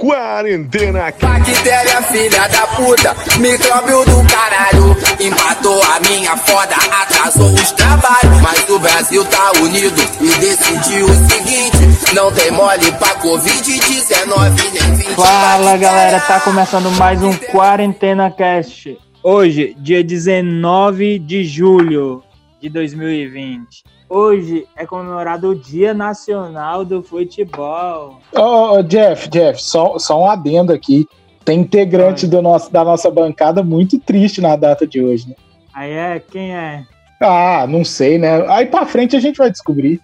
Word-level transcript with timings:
Quarentena. 0.00 1.12
Bactéria, 1.20 2.02
filha 2.04 2.48
da 2.48 2.66
puta, 2.68 3.14
micróbio 3.38 4.02
do 4.06 4.26
caralho. 4.32 4.96
Empatou 5.20 5.78
a 5.82 6.00
minha 6.08 6.34
foda, 6.38 6.74
atrasou 7.02 7.52
os 7.52 7.70
trabalhos. 7.72 8.40
Mas 8.40 8.66
o 8.70 8.78
Brasil 8.78 9.22
tá 9.26 9.52
unido 9.60 10.00
e 10.22 10.40
decidiu 10.40 11.04
o 11.04 11.14
seguinte: 11.28 12.14
não 12.14 12.32
tem 12.32 12.50
mole 12.50 12.90
pra 12.92 13.14
Covid-19 13.20 14.72
nem 14.72 14.94
20. 14.96 15.14
Fala 15.16 15.76
galera, 15.76 16.18
tá 16.20 16.40
começando 16.40 16.90
mais 16.92 17.22
um 17.22 17.36
Quarentena 17.36 18.30
Cast. 18.30 18.96
Hoje, 19.22 19.76
dia 19.78 20.02
19 20.02 21.18
de 21.18 21.44
julho 21.44 22.24
de 22.58 22.70
2020. 22.70 23.84
Hoje 24.12 24.66
é 24.74 24.84
comemorado 24.84 25.50
o 25.50 25.54
Dia 25.54 25.94
Nacional 25.94 26.84
do 26.84 27.00
Futebol. 27.00 28.20
Ô, 28.34 28.72
oh, 28.72 28.82
Jeff, 28.82 29.28
Jeff, 29.28 29.62
só, 29.62 30.00
só 30.00 30.20
um 30.20 30.26
adendo 30.26 30.72
aqui. 30.72 31.06
Tem 31.44 31.60
integrante 31.60 32.26
do 32.26 32.42
nosso, 32.42 32.72
da 32.72 32.82
nossa 32.82 33.08
bancada 33.08 33.62
muito 33.62 34.00
triste 34.00 34.40
na 34.40 34.56
data 34.56 34.84
de 34.84 35.00
hoje, 35.00 35.28
né? 35.28 35.36
Aí 35.72 35.92
é? 35.92 36.18
Quem 36.18 36.52
é? 36.52 36.84
Ah, 37.22 37.68
não 37.68 37.84
sei, 37.84 38.18
né? 38.18 38.44
Aí 38.50 38.66
pra 38.66 38.84
frente 38.84 39.14
a 39.14 39.20
gente 39.20 39.36
vai 39.36 39.48
descobrir. 39.48 40.00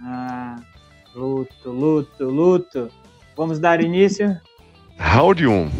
Ah, 0.00 0.54
luto, 1.12 1.70
luto, 1.70 2.24
luto. 2.26 2.88
Vamos 3.36 3.58
dar 3.58 3.80
início? 3.80 4.40
Round 4.96 5.44
1. 5.44 5.70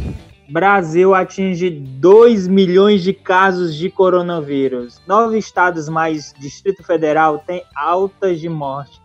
Brasil 0.50 1.14
atinge 1.14 1.70
2 1.70 2.48
milhões 2.48 3.04
de 3.04 3.14
casos 3.14 3.76
de 3.76 3.88
coronavírus. 3.88 5.00
Nove 5.06 5.38
estados 5.38 5.88
mais 5.88 6.34
Distrito 6.40 6.82
Federal 6.82 7.38
têm 7.38 7.62
altas 7.72 8.40
de 8.40 8.48
morte. 8.48 9.00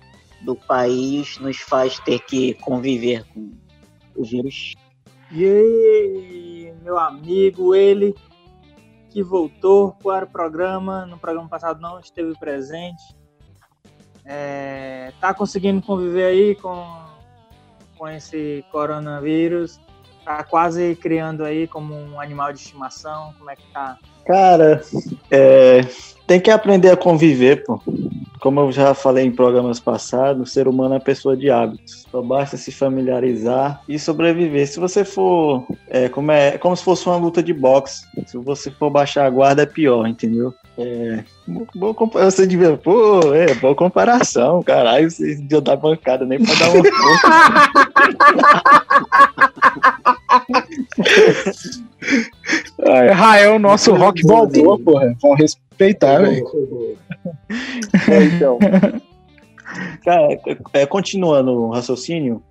do 0.42 0.56
país 0.56 1.38
nos 1.38 1.58
faz 1.58 2.00
ter 2.00 2.20
que 2.22 2.56
conviver 2.56 3.24
com 3.32 3.52
o 4.16 4.24
vírus. 4.24 4.74
Aí, 5.30 6.57
meu 6.88 6.98
amigo, 6.98 7.76
ele 7.76 8.16
que 9.10 9.22
voltou 9.22 9.92
para 10.02 10.24
o 10.24 10.30
programa, 10.30 11.06
no 11.06 11.18
programa 11.18 11.50
passado 11.50 11.82
não 11.82 12.00
esteve 12.00 12.34
presente. 12.40 13.04
É, 14.24 15.12
tá 15.20 15.34
conseguindo 15.34 15.82
conviver 15.82 16.24
aí 16.24 16.56
com, 16.56 16.86
com 17.98 18.08
esse 18.08 18.64
coronavírus? 18.72 19.82
Tá 20.24 20.46
quase 20.46 20.96
criando 20.96 21.44
aí 21.44 21.68
como 21.68 21.94
um 21.94 22.22
animal 22.22 22.54
de 22.54 22.60
estimação? 22.60 23.34
Como 23.38 23.52
é 23.52 23.56
que 23.58 23.68
tá? 23.74 23.98
Cara, 24.26 24.82
é, 25.30 25.82
tem 26.26 26.40
que 26.40 26.50
aprender 26.50 26.92
a 26.92 26.98
conviver, 26.98 27.66
pô. 27.66 27.82
Como 28.40 28.60
eu 28.60 28.72
já 28.72 28.94
falei 28.94 29.26
em 29.26 29.32
programas 29.32 29.80
passados, 29.80 30.50
o 30.50 30.52
ser 30.52 30.68
humano 30.68 30.96
é 30.96 31.00
pessoa 31.00 31.36
de 31.36 31.50
hábitos. 31.50 32.06
Só 32.12 32.22
basta 32.22 32.58
se 32.58 32.72
familiarizar 32.72 33.82
e 33.88 33.98
sobreviver. 33.98 34.68
Se 34.68 34.80
você 34.80 35.04
for. 35.04 35.66
É 35.90 36.08
como, 36.08 36.32
é, 36.32 36.50
é 36.50 36.58
como 36.58 36.76
se 36.76 36.84
fosse 36.84 37.08
uma 37.08 37.18
luta 37.18 37.42
de 37.42 37.54
boxe. 37.54 38.06
Se 38.28 38.38
você 38.38 38.70
for 38.72 38.90
baixar 38.90 39.26
a 39.26 39.30
guarda, 39.30 39.64
é 39.64 39.66
pior, 39.66 40.08
entendeu? 40.08 40.54
É. 40.78 41.24
Boa, 41.48 41.94
boa, 41.94 42.30
você 42.30 42.46
devia. 42.46 42.78
Pô, 42.78 43.34
é, 43.34 43.56
boa 43.56 43.74
comparação, 43.74 44.62
caralho. 44.62 45.10
Você 45.10 45.36
deu 45.36 45.62
dar 45.62 45.76
bancada 45.76 46.26
nem 46.26 46.44
pra 46.44 46.54
dar 46.56 46.70
uma 46.70 46.84
Rael, 53.14 53.56
é 53.56 53.60
nosso 53.60 53.94
rock 53.94 54.26
balboa, 54.26 54.80
porra. 54.80 55.16
Vamos 55.22 55.40
respeitar, 55.40 56.20
velho. 56.20 56.46
É, 58.10 58.24
então. 58.24 58.60
Cara, 60.04 60.28
é, 60.74 60.86
continuando 60.86 61.52
o 61.52 61.72
raciocínio, 61.72 62.44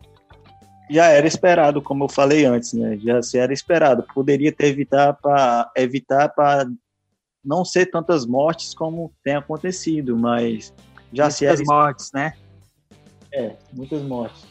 já 0.90 1.06
era 1.06 1.26
esperado, 1.26 1.82
como 1.82 2.04
eu 2.04 2.08
falei 2.08 2.44
antes, 2.44 2.72
né? 2.72 2.98
Já 2.98 3.22
se 3.22 3.38
era 3.38 3.52
esperado. 3.52 4.04
Poderia 4.14 4.52
ter 4.52 4.66
evitar 4.66 5.14
para 5.14 5.70
evitar 5.76 6.28
para 6.28 6.66
não 7.44 7.64
ser 7.64 7.86
tantas 7.86 8.26
mortes 8.26 8.74
como 8.74 9.12
tem 9.22 9.34
acontecido, 9.34 10.16
mas 10.16 10.72
já 11.12 11.24
muitas 11.24 11.34
se 11.34 11.46
era 11.46 11.62
mortes, 11.64 12.10
né? 12.12 12.32
É, 13.32 13.56
muitas 13.72 14.02
mortes. 14.02 14.44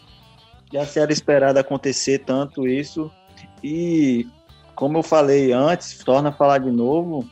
Já 0.72 0.86
se 0.86 1.00
era 1.00 1.12
esperado 1.12 1.60
acontecer 1.60 2.20
tanto 2.20 2.68
isso 2.68 3.12
e 3.64 4.28
como 4.76 4.98
eu 4.98 5.04
falei 5.04 5.52
antes, 5.52 5.98
torna 6.04 6.30
a 6.30 6.34
falar 6.34 6.58
de 6.58 6.72
novo, 6.72 7.28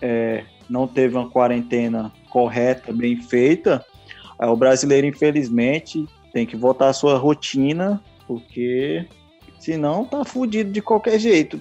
é, 0.00 0.44
não 0.68 0.86
teve 0.86 1.16
uma 1.16 1.30
quarentena 1.30 2.12
correta, 2.30 2.92
bem 2.92 3.20
feita, 3.20 3.84
o 4.38 4.56
brasileiro, 4.56 5.06
infelizmente, 5.06 6.06
tem 6.32 6.44
que 6.44 6.56
voltar 6.56 6.88
à 6.88 6.92
sua 6.92 7.16
rotina, 7.16 8.02
porque 8.26 9.06
senão 9.58 10.04
tá 10.04 10.24
fudido 10.24 10.70
de 10.70 10.82
qualquer 10.82 11.18
jeito. 11.18 11.60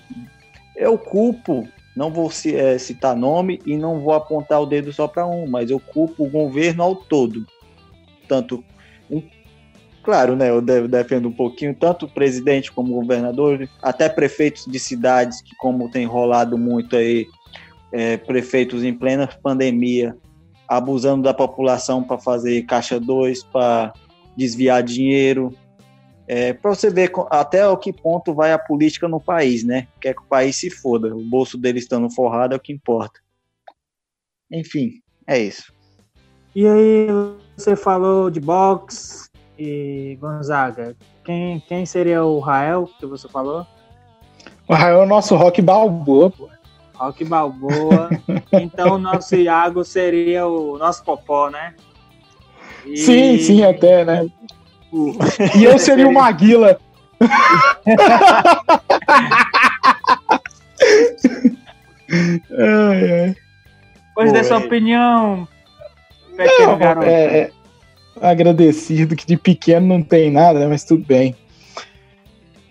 Eu 0.75 0.97
culpo, 0.97 1.67
não 1.95 2.11
vou 2.11 2.31
é, 2.45 2.77
citar 2.77 3.15
nome 3.15 3.61
e 3.65 3.77
não 3.77 4.01
vou 4.01 4.13
apontar 4.13 4.61
o 4.61 4.65
dedo 4.65 4.91
só 4.91 5.07
para 5.07 5.25
um, 5.27 5.47
mas 5.47 5.69
eu 5.69 5.79
culpo 5.79 6.23
o 6.23 6.29
governo 6.29 6.83
ao 6.83 6.95
todo. 6.95 7.45
Tanto, 8.27 8.63
um, 9.09 9.21
claro, 10.01 10.35
né, 10.35 10.49
eu 10.49 10.61
defendo 10.61 11.27
um 11.27 11.31
pouquinho, 11.31 11.75
tanto 11.75 12.07
o 12.07 12.09
presidente 12.09 12.71
como 12.71 12.91
o 12.91 13.01
governador, 13.01 13.69
até 13.81 14.09
prefeitos 14.09 14.65
de 14.65 14.79
cidades 14.79 15.41
que, 15.41 15.55
como 15.57 15.91
tem 15.91 16.05
rolado 16.05 16.57
muito 16.57 16.95
aí, 16.95 17.27
é, 17.93 18.17
prefeitos 18.17 18.83
em 18.83 18.93
plena 18.93 19.27
pandemia 19.41 20.17
abusando 20.67 21.21
da 21.21 21.33
população 21.33 22.03
para 22.03 22.17
fazer 22.17 22.63
caixa 22.63 22.99
2, 22.99 23.43
para 23.43 23.93
desviar 24.35 24.81
dinheiro. 24.81 25.55
É, 26.27 26.53
para 26.53 26.73
você 26.73 26.89
ver 26.89 27.11
até 27.29 27.67
o 27.67 27.77
que 27.77 27.93
ponto 27.93 28.33
vai 28.33 28.51
a 28.51 28.57
política 28.57 29.07
no 29.07 29.19
país, 29.19 29.63
né? 29.63 29.87
Quer 30.01 30.15
que 30.15 30.21
o 30.21 30.25
país 30.25 30.55
se 30.55 30.69
foda. 30.69 31.15
O 31.15 31.21
bolso 31.21 31.57
deles 31.57 31.83
estando 31.83 32.09
forrado 32.09 32.53
é 32.53 32.57
o 32.57 32.59
que 32.59 32.73
importa. 32.73 33.19
Enfim, 34.51 35.01
é 35.27 35.37
isso. 35.39 35.71
E 36.55 36.65
aí, 36.65 37.07
você 37.55 37.75
falou 37.75 38.29
de 38.29 38.39
boxe 38.39 39.29
e 39.59 40.17
Gonzaga. 40.19 40.95
Quem, 41.23 41.59
quem 41.61 41.85
seria 41.85 42.23
o 42.23 42.39
Rael 42.39 42.89
que 42.99 43.05
você 43.05 43.27
falou? 43.27 43.67
O 44.67 44.73
Rael 44.73 45.01
é 45.01 45.03
o 45.03 45.07
nosso 45.07 45.35
rock 45.35 45.61
balboa, 45.61 46.31
pô. 46.31 46.49
Rock 46.95 47.25
Balboa. 47.25 48.09
então 48.53 48.95
o 48.95 48.97
nosso 48.97 49.35
Iago 49.35 49.83
seria 49.83 50.47
o 50.47 50.77
nosso 50.77 51.03
Popó, 51.03 51.49
né? 51.49 51.73
E... 52.85 52.97
Sim, 52.97 53.37
sim, 53.39 53.63
até, 53.63 54.05
né? 54.05 54.27
E 55.55 55.63
eu 55.63 55.79
seria 55.79 56.07
o 56.07 56.13
Maguila. 56.13 56.79
ai, 62.51 63.11
ai. 63.11 63.35
Pois 64.13 64.31
Pô, 64.31 64.37
dessa 64.37 64.53
é. 64.53 64.57
opinião, 64.57 65.47
pequeno 66.37 66.71
não, 66.71 66.77
garoto. 66.77 67.07
É, 67.07 67.39
é, 67.39 67.51
agradecido 68.21 69.15
que 69.15 69.25
de 69.25 69.37
pequeno 69.37 69.87
não 69.87 70.03
tem 70.03 70.29
nada, 70.31 70.59
né? 70.59 70.67
mas 70.67 70.83
tudo 70.83 71.03
bem. 71.03 71.35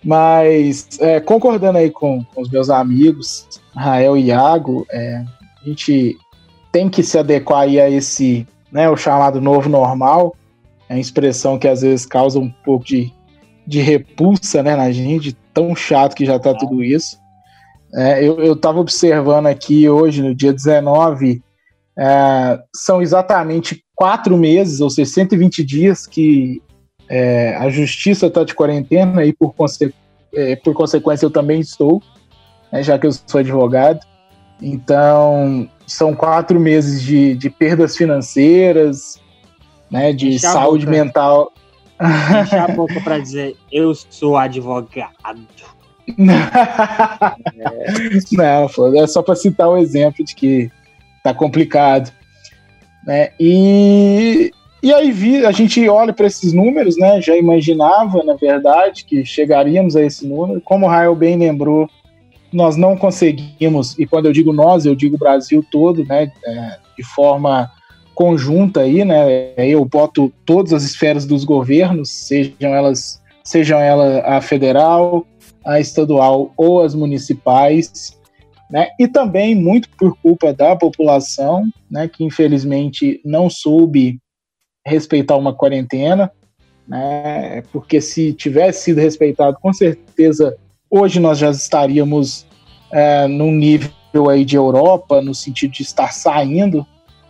Mas, 0.04 0.88
é, 1.00 1.20
concordando 1.20 1.78
aí 1.78 1.90
com, 1.90 2.24
com, 2.24 2.42
os 2.42 2.50
meus 2.50 2.70
amigos, 2.70 3.46
Rael 3.74 4.16
e 4.16 4.26
Iago, 4.26 4.84
é, 4.90 5.24
a 5.62 5.68
gente 5.68 6.16
tem 6.72 6.88
que 6.88 7.02
se 7.02 7.18
adequar 7.18 7.60
aí 7.62 7.80
a 7.80 7.88
esse, 7.88 8.46
né, 8.70 8.88
o 8.88 8.96
chamado 8.96 9.40
novo 9.40 9.68
normal, 9.68 10.34
é 10.88 10.94
uma 10.94 11.00
expressão 11.00 11.58
que 11.58 11.68
às 11.68 11.82
vezes 11.82 12.04
causa 12.04 12.38
um 12.38 12.50
pouco 12.64 12.84
de, 12.84 13.12
de 13.66 13.80
repulsa 13.80 14.62
né, 14.62 14.74
na 14.74 14.90
gente, 14.90 15.36
tão 15.54 15.74
chato 15.76 16.16
que 16.16 16.26
já 16.26 16.36
está 16.36 16.52
tudo 16.52 16.82
isso. 16.82 17.16
É, 17.94 18.24
eu 18.24 18.54
estava 18.54 18.80
observando 18.80 19.46
aqui 19.46 19.88
hoje, 19.88 20.22
no 20.22 20.34
dia 20.34 20.52
19, 20.52 21.42
é, 21.96 22.58
são 22.74 23.02
exatamente 23.02 23.84
quatro 23.94 24.36
meses, 24.36 24.80
ou 24.80 24.90
seja, 24.90 25.12
120 25.12 25.62
dias 25.62 26.06
que 26.06 26.60
é, 27.12 27.54
a 27.56 27.68
justiça 27.68 28.28
está 28.28 28.42
de 28.42 28.54
quarentena 28.54 29.22
e, 29.22 29.34
por, 29.34 29.52
conse 29.54 29.94
é, 30.34 30.56
por 30.56 30.72
consequência, 30.72 31.26
eu 31.26 31.30
também 31.30 31.60
estou, 31.60 32.02
né, 32.72 32.82
já 32.82 32.98
que 32.98 33.06
eu 33.06 33.12
sou 33.12 33.38
advogado. 33.38 34.00
Então, 34.62 35.68
são 35.86 36.14
quatro 36.14 36.58
meses 36.58 37.02
de, 37.02 37.34
de 37.34 37.50
perdas 37.50 37.98
financeiras, 37.98 39.20
né, 39.90 40.14
de 40.14 40.28
Enche 40.28 40.38
saúde 40.38 40.86
mental. 40.86 41.52
Enche 42.00 42.56
a 42.56 42.68
boca 42.68 42.98
para 43.02 43.18
dizer, 43.18 43.58
eu 43.70 43.94
sou 43.94 44.38
advogado. 44.38 45.12
Não, 48.32 48.94
é 48.96 49.06
só 49.06 49.20
para 49.20 49.36
citar 49.36 49.68
o 49.68 49.76
exemplo 49.76 50.24
de 50.24 50.34
que 50.34 50.70
tá 51.22 51.34
complicado. 51.34 52.10
Né? 53.04 53.32
E, 53.38 54.50
e 54.82 54.92
aí 54.92 55.12
vi, 55.12 55.46
a 55.46 55.52
gente 55.52 55.88
olha 55.88 56.12
para 56.12 56.26
esses 56.26 56.52
números, 56.52 56.96
né? 56.98 57.20
Já 57.22 57.36
imaginava, 57.36 58.22
na 58.24 58.34
verdade, 58.34 59.04
que 59.04 59.24
chegaríamos 59.24 59.94
a 59.94 60.02
esse 60.02 60.26
número. 60.26 60.60
Como 60.60 60.86
o 60.86 60.88
Rael 60.88 61.14
bem 61.14 61.36
lembrou, 61.36 61.88
nós 62.52 62.76
não 62.76 62.96
conseguimos, 62.96 63.96
e 63.98 64.04
quando 64.04 64.26
eu 64.26 64.32
digo 64.32 64.52
nós, 64.52 64.84
eu 64.84 64.94
digo 64.94 65.14
o 65.14 65.18
Brasil 65.18 65.64
todo, 65.70 66.04
né? 66.04 66.32
É, 66.44 66.78
de 66.98 67.04
forma 67.04 67.70
conjunta 68.12 68.80
aí, 68.80 69.04
né? 69.04 69.54
Eu 69.56 69.84
boto 69.84 70.32
todas 70.44 70.72
as 70.72 70.82
esferas 70.82 71.24
dos 71.24 71.44
governos, 71.44 72.10
sejam 72.10 72.74
elas, 72.74 73.22
sejam 73.44 73.78
ela 73.78 74.20
a 74.20 74.40
federal, 74.40 75.24
a 75.64 75.78
estadual 75.78 76.52
ou 76.56 76.82
as 76.82 76.92
municipais, 76.92 78.18
né? 78.68 78.88
E 78.98 79.06
também 79.06 79.54
muito 79.54 79.88
por 79.96 80.16
culpa 80.20 80.52
da 80.52 80.74
população, 80.74 81.64
né? 81.90 82.08
Que 82.08 82.24
infelizmente 82.24 83.20
não 83.24 83.48
soube 83.48 84.20
respeitar 84.86 85.36
uma 85.36 85.54
quarentena, 85.54 86.30
né? 86.86 87.62
Porque 87.72 88.00
se 88.00 88.32
tivesse 88.32 88.84
sido 88.84 89.00
respeitado, 89.00 89.56
com 89.60 89.72
certeza 89.72 90.56
hoje 90.90 91.20
nós 91.20 91.38
já 91.38 91.50
estaríamos 91.50 92.46
é, 92.90 93.26
num 93.26 93.52
nível 93.52 94.28
aí 94.28 94.44
de 94.44 94.56
Europa, 94.56 95.22
no 95.22 95.34
sentido 95.34 95.72
de 95.72 95.82
estar 95.82 96.12
saindo 96.12 96.86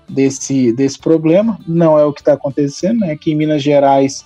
desse, 0.08 0.72
desse 0.72 0.98
problema. 0.98 1.58
Não 1.66 1.98
é 1.98 2.04
o 2.04 2.12
que 2.12 2.20
está 2.20 2.32
acontecendo, 2.32 3.00
né? 3.00 3.12
Aqui 3.12 3.32
em 3.32 3.36
Minas 3.36 3.62
Gerais 3.62 4.24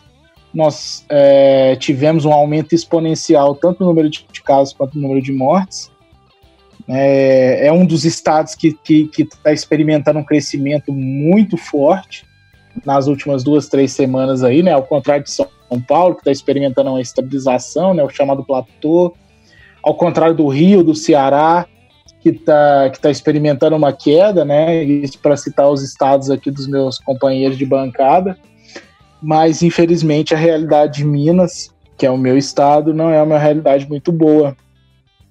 nós 0.54 1.04
é, 1.10 1.76
tivemos 1.76 2.24
um 2.24 2.32
aumento 2.32 2.74
exponencial 2.74 3.54
tanto 3.54 3.80
no 3.80 3.86
número 3.86 4.08
de 4.08 4.24
casos 4.42 4.72
quanto 4.72 4.94
no 4.94 5.02
número 5.02 5.20
de 5.20 5.32
mortes. 5.32 5.90
É, 6.88 7.66
é 7.66 7.72
um 7.72 7.84
dos 7.84 8.04
estados 8.06 8.54
que 8.54 8.78
está 9.18 9.52
experimentando 9.52 10.18
um 10.18 10.24
crescimento 10.24 10.92
muito 10.92 11.58
forte 11.58 12.24
nas 12.84 13.06
últimas 13.06 13.42
duas, 13.42 13.68
três 13.68 13.92
semanas 13.92 14.42
aí, 14.42 14.62
né? 14.62 14.72
Ao 14.72 14.82
contrário 14.82 15.24
de 15.24 15.30
São 15.30 15.48
Paulo, 15.86 16.14
que 16.14 16.20
está 16.20 16.30
experimentando 16.30 16.90
uma 16.90 17.00
estabilização, 17.00 17.94
né? 17.94 18.02
O 18.02 18.08
chamado 18.08 18.44
platô. 18.44 19.14
Ao 19.82 19.94
contrário 19.94 20.34
do 20.34 20.48
Rio, 20.48 20.82
do 20.82 20.94
Ceará, 20.94 21.66
que 22.20 22.30
está 22.30 22.90
que 22.90 23.00
tá 23.00 23.10
experimentando 23.10 23.76
uma 23.76 23.92
queda, 23.92 24.44
né? 24.44 24.82
Isso 24.82 25.18
para 25.18 25.36
citar 25.36 25.70
os 25.70 25.82
estados 25.82 26.30
aqui 26.30 26.50
dos 26.50 26.66
meus 26.66 26.98
companheiros 26.98 27.56
de 27.56 27.64
bancada 27.64 28.36
mas 29.20 29.62
infelizmente 29.62 30.34
a 30.34 30.38
realidade 30.38 30.98
de 30.98 31.04
Minas, 31.04 31.74
que 31.96 32.06
é 32.06 32.10
o 32.10 32.18
meu 32.18 32.36
estado, 32.36 32.92
não 32.92 33.10
é 33.10 33.22
uma 33.22 33.38
realidade 33.38 33.88
muito 33.88 34.12
boa. 34.12 34.56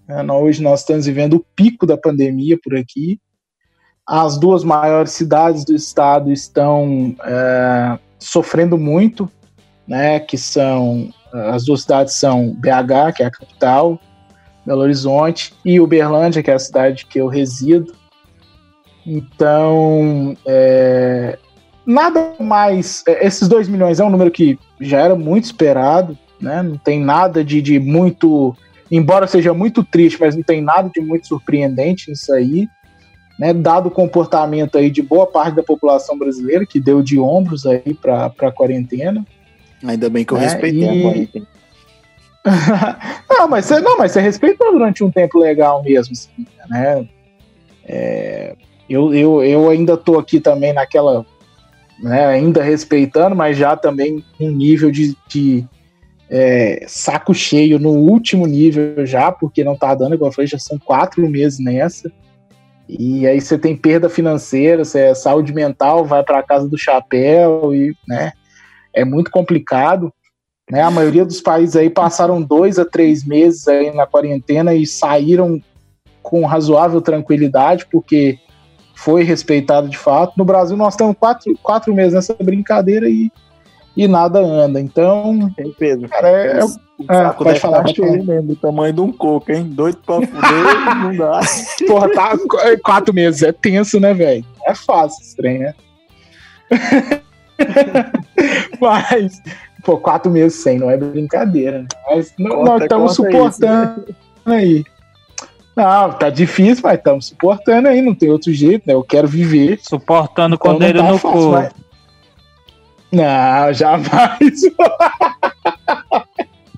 É, 0.08 0.22
hoje 0.32 0.62
nós 0.62 0.82
estamos 0.82 1.06
vivendo 1.06 1.36
o 1.36 1.46
pico 1.56 1.86
da 1.86 1.98
pandemia 1.98 2.58
por 2.62 2.76
aqui. 2.76 3.20
As 4.08 4.38
duas 4.38 4.64
maiores 4.64 5.12
cidades 5.12 5.66
do 5.66 5.76
estado 5.76 6.32
estão 6.32 7.16
é, 7.24 7.98
sofrendo 8.20 8.78
muito, 8.78 9.30
né? 9.88 10.20
Que 10.20 10.38
são 10.38 11.10
as 11.36 11.66
duas 11.66 11.82
cidades 11.82 12.14
são 12.14 12.54
BH, 12.54 13.16
que 13.16 13.24
é 13.24 13.26
a 13.26 13.32
capital, 13.32 14.00
Belo 14.66 14.82
Horizonte, 14.82 15.54
e 15.66 15.80
Uberlândia, 15.80 16.42
que 16.42 16.50
é 16.50 16.54
a 16.54 16.60
cidade 16.60 17.06
que 17.06 17.20
eu 17.20 17.28
resido. 17.28 17.94
Então, 19.06 20.36
é, 20.48 21.38
nada 21.86 22.34
mais. 22.40 23.04
É, 23.08 23.26
esses 23.26 23.48
2 23.48 23.68
milhões 23.68 24.00
é 24.00 24.04
um 24.04 24.10
número 24.10 24.32
que 24.32 24.58
já 24.80 25.02
era 25.02 25.16
muito 25.16 25.46
esperado, 25.46 26.18
né? 26.40 26.64
Não 26.64 26.78
tem 26.78 27.00
nada 27.00 27.44
de, 27.44 27.62
de 27.62 27.80
muito. 27.80 28.56
Embora 28.90 29.28
seja 29.28 29.54
muito 29.54 29.84
triste, 29.84 30.20
mas 30.20 30.36
não 30.36 30.44
tem 30.44 30.62
nada 30.62 30.90
de 30.94 31.02
muito 31.02 31.28
surpreendente 31.28 32.10
nisso 32.10 32.34
aí. 32.34 32.68
Né, 33.38 33.54
dado 33.54 33.88
o 33.88 33.92
comportamento 33.92 34.78
aí 34.78 34.90
de 34.90 35.02
boa 35.02 35.28
parte 35.28 35.56
da 35.56 35.64
população 35.64 36.18
brasileira, 36.18 36.66
que 36.66 36.80
deu 36.80 37.04
de 37.04 37.20
ombros 37.20 37.66
aí 37.66 37.94
para 37.94 38.28
a 38.28 38.52
quarentena. 38.52 39.26
Ainda 39.84 40.10
bem 40.10 40.24
que 40.24 40.32
eu 40.32 40.38
né, 40.38 40.46
respeitei 40.46 40.84
e... 40.84 41.00
a 41.00 41.02
quarentena. 41.02 41.48
não, 43.30 43.48
mas 43.48 43.66
você, 43.66 43.80
não, 43.82 43.98
mas 43.98 44.12
você 44.14 44.22
respeitou 44.22 44.72
durante 44.72 45.04
um 45.04 45.12
tempo 45.12 45.38
legal 45.38 45.84
mesmo, 45.84 46.14
assim, 46.14 46.48
né? 46.70 47.06
É, 47.84 48.56
eu, 48.90 49.14
eu, 49.14 49.44
eu 49.44 49.70
ainda 49.70 49.98
tô 49.98 50.18
aqui 50.18 50.40
também 50.40 50.72
naquela 50.72 51.26
né, 52.00 52.26
ainda 52.26 52.64
respeitando, 52.64 53.36
mas 53.36 53.58
já 53.58 53.76
também 53.76 54.24
um 54.40 54.52
nível 54.52 54.92
de, 54.92 55.16
de 55.28 55.66
é, 56.30 56.84
saco 56.88 57.34
cheio 57.34 57.80
no 57.80 57.92
último 57.92 58.46
nível 58.46 59.06
já, 59.06 59.32
porque 59.32 59.64
não 59.64 59.76
tá 59.76 59.94
dando, 59.96 60.16
igual 60.16 60.30
eu 60.30 60.36
falei, 60.36 60.48
já 60.48 60.60
são 60.60 60.78
quatro 60.78 61.28
meses 61.30 61.60
nessa. 61.60 62.12
E 62.88 63.26
aí 63.28 63.42
você 63.42 63.58
tem 63.58 63.76
perda 63.76 64.10
financeira, 64.10 64.86
você 64.86 65.00
é 65.00 65.16
saúde 65.16 65.54
mental, 65.54 66.06
vai 66.06 66.24
para 66.24 66.44
casa 66.44 66.68
do 66.68 66.78
chapéu 66.78 67.74
e, 67.74 67.96
né, 68.08 68.32
é 68.94 69.04
muito 69.04 69.32
complicado. 69.32 70.14
Né? 70.70 70.82
A 70.82 70.92
maioria 70.92 71.26
dos 71.26 71.42
países 71.42 71.76
aí 71.76 71.90
passaram 71.90 72.42
dois 72.42 72.78
a 72.78 72.86
três 72.86 73.26
meses 73.26 73.68
aí 73.68 73.92
na 73.94 74.06
quarentena 74.06 74.74
e 74.74 74.86
saíram 74.86 75.62
com 76.22 76.46
razoável 76.46 77.02
tranquilidade, 77.02 77.86
porque 77.92 78.40
foi 78.96 79.24
respeitado 79.24 79.90
de 79.90 79.98
fato. 79.98 80.34
No 80.38 80.46
Brasil, 80.46 80.76
nós 80.78 80.94
estamos 80.94 81.16
quatro, 81.20 81.56
quatro 81.62 81.94
meses 81.94 82.14
nessa 82.14 82.34
brincadeira 82.34 83.08
e, 83.10 83.32
e 83.96 84.08
nada 84.08 84.40
anda. 84.40 84.80
Então, 84.80 85.52
Tem 85.56 85.72
Pedro. 85.72 86.10
Cara, 86.10 86.30
é, 86.30 86.60
é, 86.60 86.60
é, 86.60 87.30
pode 87.32 87.60
falar, 87.60 87.84
pode 87.84 87.96
falar. 87.96 88.12
mesmo, 88.12 88.44
do 88.44 88.56
tamanho 88.56 88.94
de 88.94 89.02
um 89.02 89.12
coco, 89.12 89.52
hein? 89.52 89.64
Doido 89.64 89.98
pra 90.06 90.16
fuder, 90.16 90.96
não 91.04 91.16
dá. 91.16 91.40
Porra, 91.88 92.12
tá, 92.12 92.38
quatro 92.84 93.14
meses 93.14 93.44
é 93.44 93.52
tenso, 93.52 94.00
né, 94.00 94.14
velho? 94.14 94.46
É 94.66 94.76
fácil 94.76 95.22
esse 95.22 95.36
trem, 95.36 95.60
né? 95.60 95.74
Mas, 98.82 99.42
pô, 99.84 99.98
quatro 99.98 100.32
meses 100.32 100.62
sem, 100.62 100.78
não 100.78 100.90
é 100.90 100.98
brincadeira. 100.98 101.84
Né? 101.84 101.88
Mas 102.10 102.34
conta, 102.36 102.56
nós 102.56 102.82
estamos 102.82 103.16
suportando 103.16 104.06
isso, 104.08 104.16
né? 104.46 104.56
aí. 104.56 104.84
Não, 105.76 106.14
tá 106.14 106.30
difícil, 106.30 106.82
mas 106.86 106.98
estamos 106.98 107.26
suportando 107.26 107.90
aí, 107.90 108.02
não 108.02 108.16
tem 108.16 108.30
outro 108.30 108.54
jeito, 108.54 108.84
né? 108.88 108.94
Eu 108.94 109.04
quero 109.04 109.28
viver. 109.28 109.78
Suportando 109.82 110.56
então, 110.56 110.72
com 110.72 110.78
o 110.78 110.80
dedo 110.80 111.00
tá 111.00 111.12
no. 111.12 111.52
Mas... 111.52 111.74
Não, 113.16 113.74
jamais. 113.74 114.64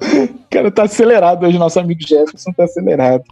o 0.01 0.39
cara 0.49 0.69
tá 0.71 0.83
acelerado 0.83 1.45
hoje, 1.45 1.57
nosso 1.57 1.79
amigo 1.79 1.99
Jefferson 2.07 2.51
tá 2.51 2.65
acelerado. 2.65 3.23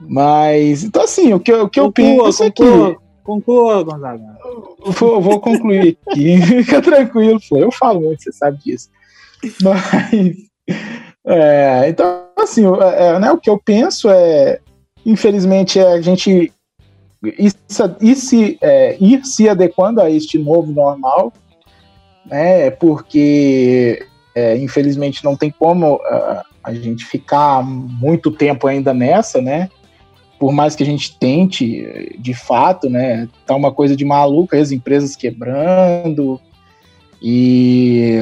Mas, 0.00 0.82
então 0.82 1.04
assim, 1.04 1.32
o 1.32 1.38
que, 1.40 1.52
o 1.52 1.68
que 1.68 1.80
conclua, 1.80 2.08
eu 2.08 2.24
penso 2.24 2.44
conclua, 2.44 2.88
aqui... 2.88 2.98
Conclua, 3.22 3.84
Gonzaga. 3.84 4.38
Vou, 4.84 5.20
vou 5.20 5.40
concluir 5.40 5.96
aqui. 6.08 6.40
Fica 6.64 6.82
tranquilo. 6.82 7.38
Eu 7.52 7.70
falo 7.70 8.00
muito, 8.00 8.22
você 8.22 8.32
sabe 8.32 8.58
disso. 8.58 8.88
Mas... 9.62 10.50
É, 11.24 11.88
então, 11.88 12.24
assim, 12.38 12.64
é, 12.66 13.06
é, 13.06 13.18
né, 13.18 13.30
o 13.30 13.38
que 13.38 13.50
eu 13.50 13.58
penso 13.58 14.08
é, 14.08 14.58
infelizmente, 15.04 15.78
é 15.78 15.92
a 15.92 16.00
gente 16.00 16.52
ir, 17.22 17.52
ir, 18.00 18.16
se, 18.16 18.58
é, 18.60 18.96
ir 19.00 19.24
se 19.24 19.48
adequando 19.48 20.00
a 20.00 20.10
este 20.10 20.38
novo 20.38 20.72
normal, 20.72 21.32
né, 22.30 22.70
porque, 22.70 24.06
é, 24.34 24.56
infelizmente, 24.56 25.24
não 25.24 25.36
tem 25.36 25.50
como 25.50 25.96
uh, 25.96 26.42
a 26.62 26.72
gente 26.72 27.04
ficar 27.04 27.62
muito 27.62 28.30
tempo 28.30 28.66
ainda 28.66 28.94
nessa, 28.94 29.42
né, 29.42 29.68
por 30.38 30.52
mais 30.52 30.74
que 30.74 30.82
a 30.82 30.86
gente 30.86 31.18
tente, 31.18 32.16
de 32.18 32.32
fato, 32.32 32.88
né, 32.88 33.28
tá 33.44 33.54
uma 33.54 33.72
coisa 33.72 33.96
de 33.96 34.04
maluca, 34.04 34.56
as 34.56 34.70
empresas 34.70 35.16
quebrando, 35.16 36.40
e 37.20 38.20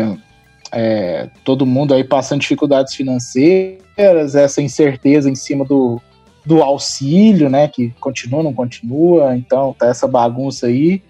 é, 0.72 1.28
todo 1.44 1.66
mundo 1.66 1.94
aí 1.94 2.02
passando 2.02 2.40
dificuldades 2.40 2.94
financeiras, 2.94 4.34
essa 4.34 4.60
incerteza 4.60 5.30
em 5.30 5.34
cima 5.34 5.64
do, 5.64 6.00
do 6.44 6.62
auxílio, 6.62 7.48
né, 7.48 7.68
que 7.68 7.90
continua, 8.00 8.42
não 8.42 8.52
continua, 8.52 9.36
então 9.36 9.74
tá 9.78 9.86
essa 9.86 10.08
bagunça 10.08 10.66
aí. 10.66 11.02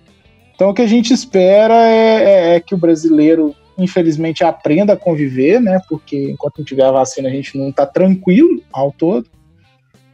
Então 0.59 0.71
o 0.71 0.75
que 0.75 0.83
a 0.83 0.89
gente 0.89 1.15
espera 1.15 1.87
é, 1.87 2.25
é, 2.25 2.55
é 2.57 2.61
que 2.61 2.75
o 2.75 2.79
brasileiro, 2.79 3.55
infelizmente, 3.79 4.43
aprenda 4.43 4.95
a 4.95 4.97
conviver, 4.97 5.61
né, 5.61 5.81
porque 5.89 6.33
enquanto 6.33 6.59
não 6.59 6.65
tiver 6.65 6.83
a 6.83 6.91
vacina 6.91 7.29
a 7.29 7.31
gente 7.31 7.57
não 7.57 7.71
tá 7.71 7.87
tranquilo 7.87 8.61
ao 8.73 8.91
todo, 8.91 9.29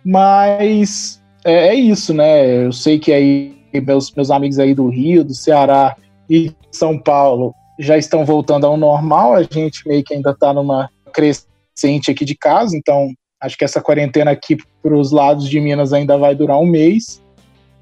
mas 0.05 1.19
é, 1.47 1.69
é 1.69 1.75
isso, 1.75 2.13
né, 2.13 2.67
eu 2.67 2.73
sei 2.73 2.99
que 2.99 3.11
aí 3.11 3.57
meus, 3.73 4.13
meus 4.13 4.31
amigos 4.31 4.59
aí 4.59 4.75
do 4.75 4.87
Rio, 4.89 5.25
do 5.25 5.35
Ceará 5.35 5.97
e 6.29 6.53
São 6.71 6.99
Paulo 6.99 7.55
já 7.81 7.97
estão 7.97 8.27
voltando 8.27 8.67
ao 8.67 8.77
normal, 8.77 9.33
a 9.33 9.43
gente 9.45 9.89
meio 9.89 10.05
que 10.05 10.13
ainda 10.13 10.33
está 10.33 10.53
numa 10.53 10.91
crescente 11.11 12.11
aqui 12.11 12.23
de 12.23 12.37
casa, 12.37 12.77
então 12.77 13.15
acho 13.41 13.57
que 13.57 13.65
essa 13.65 13.81
quarentena 13.81 14.33
aqui 14.33 14.59
para 14.83 14.95
os 14.95 15.11
lados 15.11 15.49
de 15.49 15.59
Minas 15.59 15.95
ainda 15.95 16.19
vai 16.19 16.35
durar 16.35 16.59
um 16.59 16.67
mês. 16.67 17.24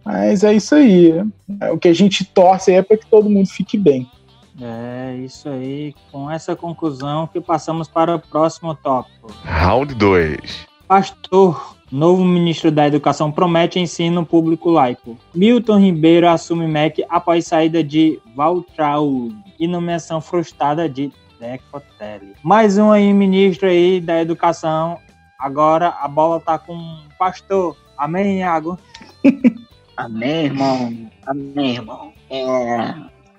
Mas 0.05 0.43
é 0.45 0.53
isso 0.53 0.75
aí. 0.75 1.13
É, 1.61 1.71
o 1.71 1.79
que 1.79 1.89
a 1.89 1.93
gente 1.93 2.25
torce 2.25 2.73
é 2.73 2.83
para 2.83 2.97
que 2.97 3.07
todo 3.07 3.31
mundo 3.31 3.49
fique 3.49 3.79
bem. 3.79 4.09
É 4.61 5.17
isso 5.25 5.49
aí. 5.49 5.95
Com 6.11 6.31
essa 6.31 6.55
conclusão 6.55 7.27
que 7.27 7.41
passamos 7.41 7.89
para 7.89 8.17
o 8.17 8.21
próximo 8.21 8.75
tópico. 8.75 9.33
Round 9.45 9.95
2. 9.95 10.67
Pastor, 10.87 11.77
novo 11.91 12.25
ministro 12.25 12.71
da 12.71 12.87
Educação 12.87 13.33
promete 13.33 13.79
ensino 13.79 14.27
público 14.27 14.71
laico. 14.71 15.17
Milton 15.35 15.79
Ribeiro 15.79 16.29
assume 16.29 16.67
MEC 16.67 17.05
após 17.09 17.47
saída 17.47 17.83
de 17.83 18.21
Valtraud 18.35 19.35
e 19.59 19.67
nomeação 19.67 20.21
frustrada 20.21 20.89
de 20.89 21.11
Decotelli. 21.41 22.35
Mais 22.43 22.79
um 22.79 22.93
aí 22.93 23.13
ministro 23.13 23.69
aí 23.69 24.01
da 24.01 24.21
Educação. 24.21 24.99
Agora 25.39 25.89
a 25.89 26.07
bola 26.07 26.39
tá 26.41 26.59
com 26.59 26.75
o 26.75 27.19
pastor. 27.19 27.77
Amém, 27.97 28.41
Iago? 28.41 28.79
Amém, 29.97 30.47
irmão. 30.47 31.11
Amém, 31.27 31.75
irmão. 31.75 32.13
É, 32.31 32.95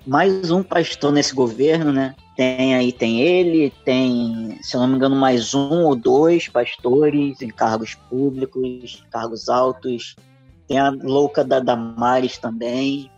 mais 0.06 0.50
um 0.50 0.62
pastor 0.62 1.12
nesse 1.12 1.34
governo, 1.34 1.92
né? 1.92 2.14
Tem 2.36 2.74
aí, 2.74 2.92
tem 2.92 3.20
ele, 3.20 3.70
tem, 3.84 4.58
se 4.62 4.76
não 4.76 4.86
me 4.86 4.96
engano, 4.96 5.16
mais 5.16 5.54
um 5.54 5.84
ou 5.84 5.94
dois 5.94 6.48
pastores 6.48 7.40
em 7.40 7.48
cargos 7.48 7.94
públicos, 7.94 9.04
cargos 9.10 9.48
altos. 9.48 10.16
Tem 10.66 10.78
a 10.78 10.90
louca 10.90 11.44
da 11.44 11.60
Damares 11.60 12.38
também. 12.38 13.10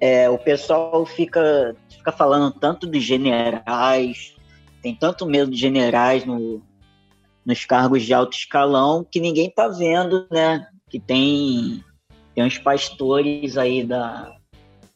É, 0.00 0.28
o 0.30 0.38
pessoal 0.38 1.04
fica, 1.04 1.76
fica 1.88 2.10
falando 2.10 2.50
tanto 2.52 2.86
de 2.86 3.00
generais, 3.00 4.34
tem 4.82 4.94
tanto 4.94 5.26
medo 5.26 5.50
de 5.50 5.58
generais 5.58 6.24
no, 6.24 6.62
nos 7.44 7.64
cargos 7.64 8.02
de 8.02 8.14
alto 8.14 8.36
escalão 8.36 9.04
que 9.08 9.20
ninguém 9.20 9.50
tá 9.50 9.68
vendo, 9.68 10.26
né? 10.30 10.66
Que 10.88 10.98
tem, 10.98 11.84
tem 12.34 12.44
uns 12.44 12.58
pastores 12.58 13.56
aí 13.56 13.84
da, 13.84 14.32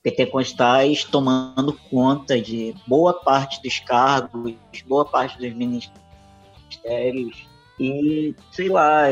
pentecostais 0.04 1.02
tomando 1.02 1.72
conta 1.90 2.38
de 2.38 2.74
boa 2.86 3.14
parte 3.14 3.62
dos 3.62 3.80
cargos, 3.80 4.54
boa 4.86 5.06
parte 5.06 5.38
dos 5.38 5.52
ministérios. 5.54 7.48
E, 7.80 8.34
sei 8.52 8.68
lá, 8.68 9.04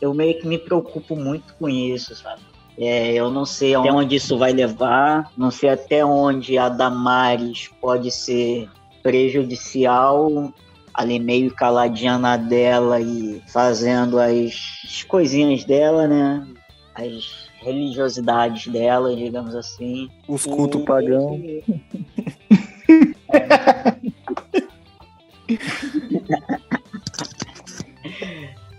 eu 0.00 0.14
meio 0.14 0.40
que 0.40 0.48
me 0.48 0.58
preocupo 0.58 1.14
muito 1.14 1.54
com 1.54 1.68
isso, 1.68 2.14
sabe? 2.14 2.40
É, 2.78 3.12
eu 3.12 3.30
não 3.30 3.44
sei 3.44 3.74
até 3.74 3.92
onde 3.92 4.16
isso 4.16 4.38
vai 4.38 4.52
levar, 4.52 5.30
não 5.36 5.50
sei 5.50 5.68
até 5.68 6.02
onde 6.02 6.56
a 6.56 6.70
Damares 6.70 7.68
pode 7.78 8.10
ser 8.10 8.66
prejudicial, 9.02 10.50
ali 10.94 11.18
meio 11.18 11.54
caladinha 11.54 12.16
na 12.16 12.38
dela 12.38 12.98
e 12.98 13.42
fazendo 13.48 14.18
as 14.18 15.04
coisinhas 15.06 15.64
dela, 15.64 16.08
né? 16.08 16.46
As 16.94 17.49
religiosidades 17.60 18.66
dela, 18.66 19.14
digamos 19.14 19.54
assim. 19.54 20.10
Os 20.26 20.44
cultos 20.44 20.82
pagãos. 20.84 21.40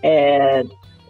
é, 0.03 0.63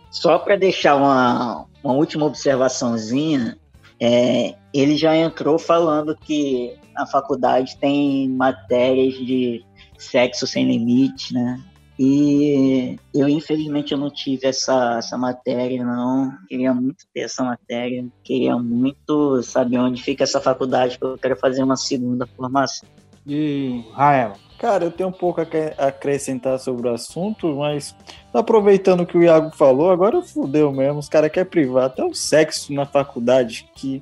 só 0.10 0.38
para 0.40 0.56
deixar 0.56 0.96
uma, 0.96 1.66
uma 1.84 1.94
última 1.94 2.26
observaçãozinha, 2.26 3.58
é, 4.00 4.56
ele 4.74 4.98
já 4.98 5.16
entrou 5.16 5.60
falando 5.60 6.16
que 6.16 6.76
a 6.96 7.06
faculdade 7.06 7.78
tem 7.78 8.30
matérias 8.30 9.14
de 9.16 9.64
sexo 9.98 10.46
sem 10.46 10.66
limite, 10.66 11.34
né? 11.34 11.60
E 12.04 12.98
eu, 13.14 13.30
infelizmente, 13.30 13.92
eu 13.92 13.98
não 14.00 14.10
tive 14.10 14.48
essa, 14.48 14.98
essa 14.98 15.16
matéria, 15.16 15.86
não. 15.86 16.36
Queria 16.48 16.74
muito 16.74 17.06
ter 17.14 17.20
essa 17.20 17.44
matéria. 17.44 18.04
Queria 18.24 18.58
muito 18.58 19.44
saber 19.44 19.78
onde 19.78 20.02
fica 20.02 20.24
essa 20.24 20.42
faculdade, 20.42 20.98
porque 20.98 21.14
eu 21.14 21.20
quero 21.20 21.40
fazer 21.40 21.62
uma 21.62 21.76
segunda 21.76 22.26
formação. 22.26 22.90
E 23.28 23.86
Rael? 23.94 24.34
Cara, 24.58 24.86
eu 24.86 24.92
tenho 24.92 25.10
um 25.10 25.12
pouco 25.12 25.42
a 25.42 25.46
acrescentar 25.86 26.58
sobre 26.58 26.90
o 26.90 26.92
assunto, 26.92 27.56
mas 27.58 27.96
aproveitando 28.34 29.02
o 29.02 29.06
que 29.06 29.20
o 29.20 29.22
Iago 29.22 29.52
falou, 29.56 29.92
agora 29.92 30.24
fudeu 30.24 30.72
mesmo. 30.72 30.98
Os 30.98 31.08
caras 31.08 31.32
querem 31.32 31.52
privar 31.52 31.84
até 31.84 32.04
o 32.04 32.16
sexo 32.16 32.74
na 32.74 32.88
faculdade, 32.88 33.70
que 33.76 34.02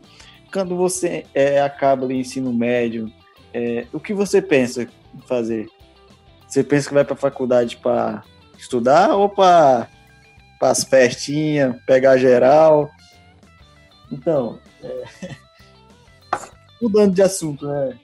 quando 0.53 0.73
você 0.73 1.25
é, 1.33 1.61
acaba 1.61 2.05
o 2.05 2.11
ensino 2.13 2.53
médio, 2.53 3.11
é, 3.53 3.87
o 3.91 3.99
que 3.99 4.13
você 4.13 4.41
pensa 4.41 4.83
em 4.83 5.21
fazer? 5.27 5.67
Você 6.49 6.63
pensa 6.63 6.87
que 6.87 6.95
vai 6.95 7.05
para 7.05 7.13
a 7.13 7.17
faculdade 7.17 7.77
para 7.77 8.23
estudar 8.57 9.15
ou 9.15 9.29
para 9.29 9.87
as 10.59 10.83
festinhas, 10.83 11.75
pegar 11.85 12.17
geral? 12.17 12.89
Então, 14.11 14.59
é... 14.83 15.03
mudando 16.81 17.13
de 17.13 17.21
assunto, 17.21 17.67
né? 17.67 17.95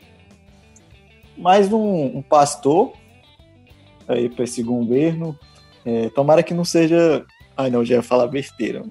Mais 1.35 1.73
um, 1.73 2.17
um 2.17 2.21
pastor 2.21 2.93
aí 4.07 4.29
para 4.29 4.43
esse 4.43 4.61
governo. 4.61 5.37
É, 5.83 6.09
tomara 6.09 6.43
que 6.43 6.53
não 6.53 6.63
seja. 6.63 7.25
Ai, 7.57 7.71
não, 7.71 7.83
já 7.83 7.95
ia 7.95 8.03
falar 8.03 8.27
besteira. 8.27 8.83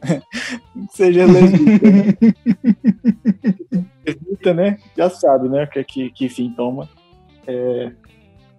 seja 0.90 1.26
lésbica. 1.26 1.90
Né? 4.44 4.54
né? 4.54 4.78
Já 4.96 5.08
sabe, 5.10 5.48
né? 5.48 5.64
Que, 5.66 5.84
que, 5.84 6.10
que 6.10 6.28
fim 6.28 6.50
toma. 6.50 6.88
É, 7.46 7.92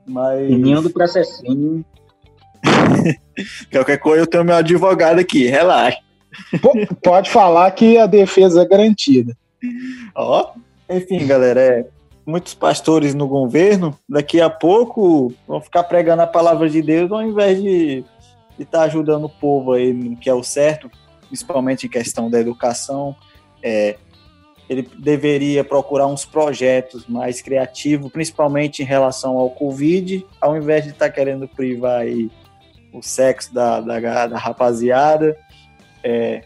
mas. 0.06 0.50
Menino 0.50 0.82
do 0.82 0.90
processinho. 0.90 1.84
Qualquer 3.72 3.98
coisa 3.98 4.24
eu 4.24 4.28
tenho 4.28 4.46
meu 4.46 4.56
advogado 4.56 5.20
aqui, 5.20 5.46
relaxa. 5.48 6.00
Pode 7.04 7.30
falar 7.30 7.70
que 7.72 7.98
a 7.98 8.06
defesa 8.06 8.62
é 8.62 8.68
garantida. 8.68 9.36
Ó, 10.14 10.52
enfim, 10.90 11.26
galera, 11.26 11.62
é, 11.62 11.86
muitos 12.26 12.54
pastores 12.54 13.14
no 13.14 13.28
governo, 13.28 13.98
daqui 14.08 14.42
a 14.42 14.50
pouco 14.50 15.34
vão 15.48 15.62
ficar 15.62 15.84
pregando 15.84 16.24
a 16.24 16.28
palavra 16.28 16.70
de 16.70 16.82
Deus 16.82 17.12
ao 17.12 17.22
invés 17.22 17.62
de 17.62 18.04
estar 18.60 18.80
tá 18.80 18.84
ajudando 18.86 19.26
o 19.26 19.30
povo 19.30 19.74
aí 19.74 19.94
no 19.94 20.18
que 20.18 20.30
é 20.30 20.34
o 20.34 20.44
certo, 20.44 20.90
principalmente 21.28 21.86
em 21.86 21.90
questão 21.90 22.30
da 22.30 22.40
educação. 22.40 23.16
É, 23.62 23.98
ele 24.68 24.88
deveria 24.98 25.64
procurar 25.64 26.08
uns 26.08 26.26
projetos 26.26 27.06
mais 27.08 27.42
criativos, 27.42 28.12
principalmente 28.12 28.82
em 28.82 28.86
relação 28.86 29.38
ao 29.38 29.50
Covid, 29.50 30.26
ao 30.42 30.58
invés 30.58 30.84
de 30.84 30.90
estar 30.90 31.08
tá 31.08 31.12
querendo 31.12 31.48
privar 31.48 32.02
aí 32.02 32.30
o 32.92 33.02
sexo 33.02 33.54
da, 33.54 33.80
da, 33.80 34.28
da 34.28 34.38
rapaziada. 34.38 35.38
É, 36.04 36.42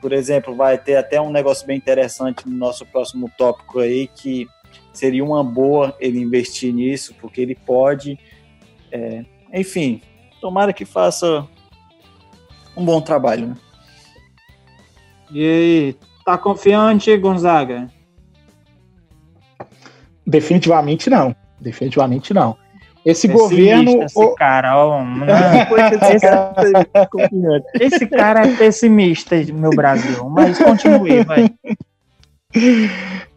por 0.00 0.12
exemplo, 0.12 0.54
vai 0.54 0.78
ter 0.78 0.96
até 0.96 1.20
um 1.20 1.30
negócio 1.30 1.66
bem 1.66 1.76
interessante 1.76 2.48
no 2.48 2.56
nosso 2.56 2.86
próximo 2.86 3.30
tópico 3.36 3.80
aí, 3.80 4.06
que 4.06 4.46
seria 4.92 5.24
uma 5.24 5.42
boa 5.42 5.96
ele 5.98 6.20
investir 6.20 6.72
nisso, 6.72 7.14
porque 7.20 7.40
ele 7.40 7.54
pode. 7.54 8.18
É, 8.92 9.24
enfim, 9.52 10.00
tomara 10.40 10.72
que 10.72 10.84
faça 10.84 11.46
um 12.76 12.84
bom 12.84 13.00
trabalho, 13.00 13.48
né? 13.48 13.56
E 15.32 15.44
aí, 15.44 15.96
Tá 16.26 16.36
confiante, 16.36 17.16
Gonzaga? 17.16 17.88
Definitivamente 20.26 21.08
não. 21.08 21.36
Definitivamente 21.60 22.34
não. 22.34 22.56
Esse 23.04 23.28
governo. 23.28 24.02
Esse 24.02 24.18
o... 24.18 24.34
cara, 24.34 24.76
ó, 24.76 25.04
esse, 27.78 27.94
esse 27.94 28.06
cara 28.08 28.44
é 28.44 28.56
pessimista, 28.56 29.36
meu 29.54 29.70
Brasil. 29.70 30.28
Mas 30.28 30.58
continue, 30.58 31.22
vai. 31.22 31.48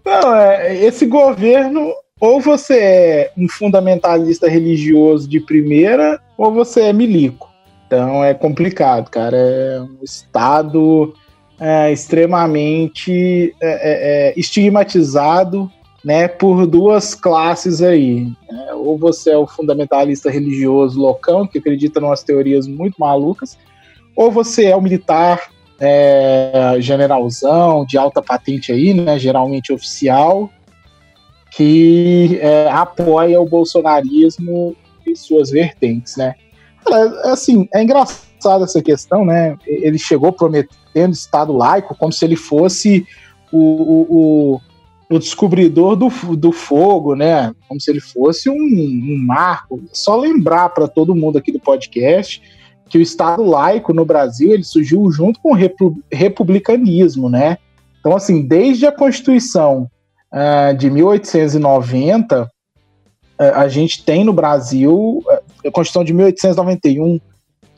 Não, 0.04 0.36
é, 0.36 0.76
esse 0.84 1.06
governo, 1.06 1.94
ou 2.20 2.42
você 2.42 2.80
é 2.80 3.32
um 3.38 3.48
fundamentalista 3.48 4.50
religioso 4.50 5.30
de 5.30 5.40
primeira, 5.40 6.20
ou 6.36 6.52
você 6.52 6.86
é 6.86 6.94
milico. 6.94 7.48
Então 7.86 8.24
é 8.24 8.34
complicado, 8.34 9.12
cara. 9.12 9.38
É 9.38 9.80
um 9.80 10.00
Estado 10.02 11.14
é, 11.60 11.92
extremamente 11.92 13.54
é, 13.62 13.68
é, 13.68 14.30
é, 14.30 14.34
estigmatizado 14.40 15.70
né, 16.04 16.28
por 16.28 16.66
duas 16.66 17.14
classes 17.14 17.82
aí. 17.82 18.32
Né? 18.50 18.74
Ou 18.74 18.98
você 18.98 19.32
é 19.32 19.38
o 19.38 19.46
fundamentalista 19.46 20.30
religioso 20.30 21.00
loucão, 21.00 21.46
que 21.46 21.58
acredita 21.58 22.00
em 22.00 22.04
umas 22.04 22.24
teorias 22.24 22.68
muito 22.68 22.96
malucas, 22.98 23.58
ou 24.16 24.32
você 24.32 24.66
é 24.66 24.76
o 24.76 24.82
militar 24.82 25.42
é, 25.80 26.76
generalzão, 26.80 27.86
de 27.86 27.98
alta 27.98 28.22
patente 28.22 28.72
aí, 28.72 28.94
né, 28.94 29.18
geralmente 29.18 29.72
oficial, 29.72 30.50
que 31.52 32.38
é, 32.42 32.70
apoia 32.70 33.40
o 33.40 33.46
bolsonarismo 33.46 34.76
e 35.06 35.16
suas 35.16 35.50
vertentes, 35.50 36.16
né. 36.16 36.36
É, 36.90 37.32
assim, 37.32 37.68
é 37.74 37.82
engraçado 37.82 38.64
essa 38.64 38.82
questão, 38.82 39.26
né, 39.26 39.58
ele 39.66 39.98
chegou 39.98 40.32
prometendo 40.32 40.79
Estado 40.94 41.54
laico 41.54 41.96
como 41.96 42.12
se 42.12 42.24
ele 42.26 42.36
fosse 42.36 43.06
o, 43.52 43.60
o, 43.60 44.62
o 45.10 45.20
descobridor 45.20 45.96
do, 45.96 46.10
do 46.36 46.52
fogo, 46.52 47.16
né? 47.16 47.54
Como 47.68 47.80
se 47.80 47.90
ele 47.92 48.00
fosse 48.00 48.50
um, 48.50 48.54
um 48.54 49.18
marco. 49.26 49.82
Só 49.92 50.16
lembrar 50.18 50.70
para 50.70 50.88
todo 50.88 51.16
mundo 51.16 51.38
aqui 51.38 51.52
do 51.52 51.60
podcast 51.60 52.42
que 52.90 52.98
o 52.98 53.02
Estado 53.02 53.44
laico 53.44 53.94
no 53.94 54.04
Brasil 54.04 54.52
ele 54.52 54.64
surgiu 54.64 55.10
junto 55.12 55.40
com 55.40 55.54
o 55.54 55.96
republicanismo, 56.12 57.30
né? 57.30 57.58
Então, 58.00 58.16
assim, 58.16 58.42
desde 58.42 58.86
a 58.86 58.92
Constituição 58.92 59.90
uh, 60.34 60.76
de 60.76 60.90
1890, 60.90 62.44
uh, 62.44 62.48
a 63.38 63.68
gente 63.68 64.04
tem 64.04 64.24
no 64.24 64.34
Brasil, 64.34 65.24
uh, 65.26 65.68
a 65.68 65.72
Constituição 65.72 66.04
de 66.04 66.14
1891, 66.14 67.20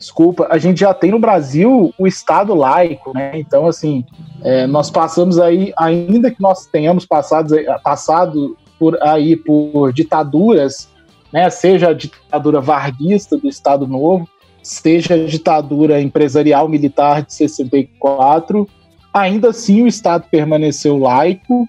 desculpa, 0.02 0.48
a 0.50 0.58
gente 0.58 0.80
já 0.80 0.92
tem 0.92 1.12
no 1.12 1.18
Brasil 1.18 1.94
o 1.96 2.06
Estado 2.08 2.54
laico, 2.54 3.14
né? 3.14 3.38
Então, 3.38 3.68
assim, 3.68 4.04
é, 4.42 4.66
nós 4.66 4.90
passamos 4.90 5.38
aí, 5.38 5.72
ainda 5.78 6.28
que 6.28 6.42
nós 6.42 6.66
tenhamos 6.66 7.06
passado, 7.06 7.54
passado 7.84 8.56
por 8.78 9.00
aí 9.00 9.36
por 9.36 9.92
ditaduras, 9.92 10.88
né? 11.32 11.48
Seja 11.50 11.90
a 11.90 11.92
ditadura 11.92 12.60
varguista 12.60 13.36
do 13.36 13.48
Estado 13.48 13.86
Novo, 13.86 14.28
seja 14.60 15.14
a 15.14 15.24
ditadura 15.24 16.00
empresarial 16.00 16.68
militar 16.68 17.22
de 17.22 17.32
64, 17.32 18.68
ainda 19.14 19.50
assim 19.50 19.82
o 19.82 19.86
Estado 19.86 20.26
permaneceu 20.28 20.98
laico, 20.98 21.68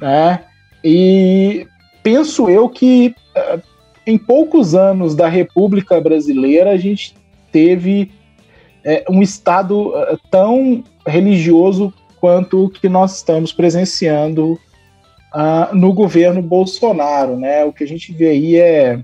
né? 0.00 0.42
E 0.82 1.64
penso 2.02 2.50
eu 2.50 2.68
que 2.68 3.14
é, 3.36 3.60
em 4.04 4.18
poucos 4.18 4.74
anos 4.74 5.14
da 5.14 5.28
República 5.28 6.00
Brasileira 6.00 6.70
a 6.70 6.76
gente 6.76 7.14
teve 7.52 8.10
é, 8.84 9.04
um 9.08 9.22
Estado 9.22 9.96
é, 9.96 10.16
tão 10.30 10.82
religioso 11.06 11.92
quanto 12.20 12.64
o 12.64 12.70
que 12.70 12.88
nós 12.88 13.16
estamos 13.16 13.52
presenciando 13.52 14.58
uh, 15.34 15.74
no 15.74 15.92
governo 15.92 16.42
Bolsonaro, 16.42 17.36
né? 17.36 17.64
O 17.64 17.72
que 17.72 17.84
a 17.84 17.86
gente 17.86 18.12
vê 18.12 18.30
aí 18.30 18.56
é 18.56 19.00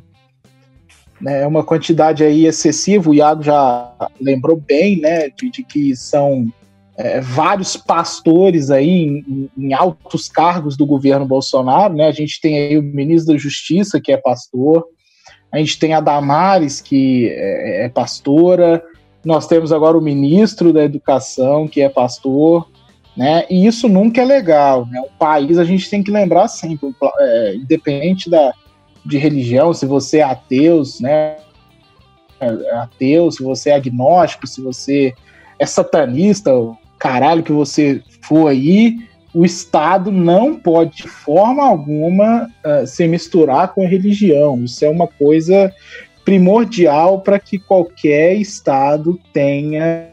né, 1.20 1.46
uma 1.46 1.64
quantidade 1.64 2.24
aí 2.24 2.46
excessiva, 2.46 3.08
o 3.08 3.14
Iago 3.14 3.42
já 3.42 3.92
lembrou 4.20 4.56
bem, 4.56 5.00
né, 5.00 5.30
de, 5.30 5.50
de 5.50 5.62
que 5.62 5.96
são 5.96 6.52
é, 6.96 7.20
vários 7.20 7.76
pastores 7.76 8.70
aí 8.70 9.06
em, 9.26 9.50
em, 9.56 9.72
altos 9.72 10.28
cargos 10.28 10.76
do 10.76 10.84
governo 10.84 11.24
Bolsonaro, 11.24 11.94
né, 11.94 12.08
a 12.08 12.12
gente 12.12 12.40
tem 12.40 12.58
aí 12.58 12.78
o 12.78 12.82
ministro 12.82 13.32
da 13.32 13.38
Justiça, 13.38 14.00
que 14.00 14.12
é 14.12 14.16
pastor, 14.16 14.84
a 15.54 15.58
gente 15.58 15.78
tem 15.78 15.94
a 15.94 16.00
Damares, 16.00 16.80
que 16.80 17.28
é, 17.28 17.84
é 17.84 17.88
pastora, 17.88 18.82
nós 19.24 19.46
temos 19.46 19.72
agora 19.72 19.96
o 19.96 20.00
ministro 20.00 20.72
da 20.72 20.82
Educação, 20.82 21.68
que 21.68 21.80
é 21.80 21.88
pastor, 21.88 22.68
né? 23.16 23.46
E 23.48 23.64
isso 23.64 23.88
nunca 23.88 24.20
é 24.20 24.24
legal, 24.24 24.84
né? 24.86 25.00
O 25.00 25.16
país 25.16 25.56
a 25.56 25.64
gente 25.64 25.88
tem 25.88 26.02
que 26.02 26.10
lembrar 26.10 26.48
sempre, 26.48 26.92
é, 27.20 27.54
independente 27.54 28.28
da, 28.28 28.52
de 29.06 29.16
religião, 29.16 29.72
se 29.72 29.86
você 29.86 30.18
é 30.18 30.22
ateu, 30.24 30.82
né? 31.00 31.36
É 32.40 32.74
ateu, 32.74 33.30
se 33.30 33.40
você 33.40 33.70
é 33.70 33.76
agnóstico, 33.76 34.48
se 34.48 34.60
você 34.60 35.14
é 35.56 35.64
satanista, 35.64 36.50
caralho 36.98 37.44
que 37.44 37.52
você 37.52 38.02
for 38.22 38.48
aí, 38.48 38.98
o 39.34 39.44
Estado 39.44 40.12
não 40.12 40.54
pode, 40.54 40.98
de 40.98 41.08
forma 41.08 41.66
alguma, 41.66 42.48
uh, 42.64 42.86
se 42.86 43.06
misturar 43.08 43.74
com 43.74 43.84
a 43.84 43.88
religião. 43.88 44.62
Isso 44.62 44.84
é 44.84 44.88
uma 44.88 45.08
coisa 45.08 45.72
primordial 46.24 47.20
para 47.20 47.38
que 47.38 47.58
qualquer 47.58 48.34
Estado 48.34 49.18
tenha 49.32 50.08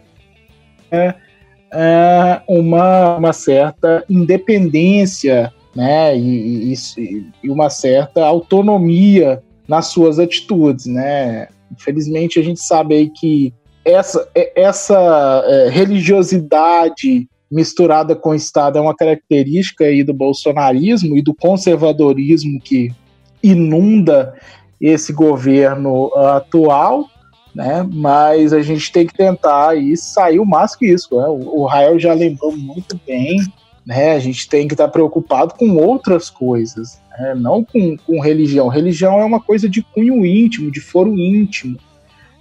uh, 0.92 2.42
uma, 2.48 3.18
uma 3.18 3.32
certa 3.32 4.04
independência 4.10 5.54
né, 5.76 6.18
e, 6.18 6.74
e, 6.74 7.32
e, 7.44 7.50
uma 7.50 7.70
certa 7.70 8.26
autonomia 8.26 9.42
nas 9.68 9.88
suas 9.88 10.18
atitudes. 10.18 10.88
Né? 10.88 11.48
Infelizmente, 11.72 12.40
a 12.40 12.44
gente 12.44 12.60
sabe 12.60 12.96
aí 12.96 13.10
que 13.10 13.54
essa, 13.86 14.28
essa 14.56 15.44
é, 15.48 15.70
religiosidade 15.70 17.28
misturada 17.52 18.16
com 18.16 18.30
o 18.30 18.36
Estado 18.36 18.78
é 18.78 18.82
uma 18.82 18.96
característica 18.96 19.84
aí 19.84 20.04
do 20.04 20.14
bolsonarismo 20.14 21.18
e 21.18 21.22
do 21.22 21.34
conservadorismo 21.34 22.60
que 22.62 22.92
inunda 23.44 24.34
esse 24.80 25.12
governo 25.12 26.12
atual, 26.16 27.08
né? 27.54 27.88
Mas 27.92 28.54
a 28.54 28.62
gente 28.62 28.92
tem 28.92 29.06
que 29.06 29.14
tentar 29.14 29.70
aí 29.70 29.98
sair 29.98 30.40
o 30.40 30.46
máximo 30.46 30.80
que 30.80 30.86
isso. 30.88 31.16
Né? 31.16 31.26
O 31.28 31.66
Rael 31.66 32.00
já 32.00 32.14
lembrou 32.14 32.56
muito 32.56 33.00
bem, 33.06 33.40
né? 33.86 34.14
A 34.14 34.20
gente 34.20 34.48
tem 34.48 34.68
que 34.68 34.74
estar 34.74 34.88
preocupado 34.88 35.54
com 35.56 35.76
outras 35.76 36.30
coisas, 36.30 37.02
né? 37.20 37.36
não 37.36 37.64
com, 37.64 37.98
com 37.98 38.22
religião. 38.22 38.70
Religião 38.70 39.20
é 39.20 39.26
uma 39.26 39.42
coisa 39.42 39.68
de 39.68 39.82
cunho 39.82 40.26
íntimo, 40.26 40.72
de 40.72 40.80
foro 40.80 41.20
íntimo, 41.20 41.78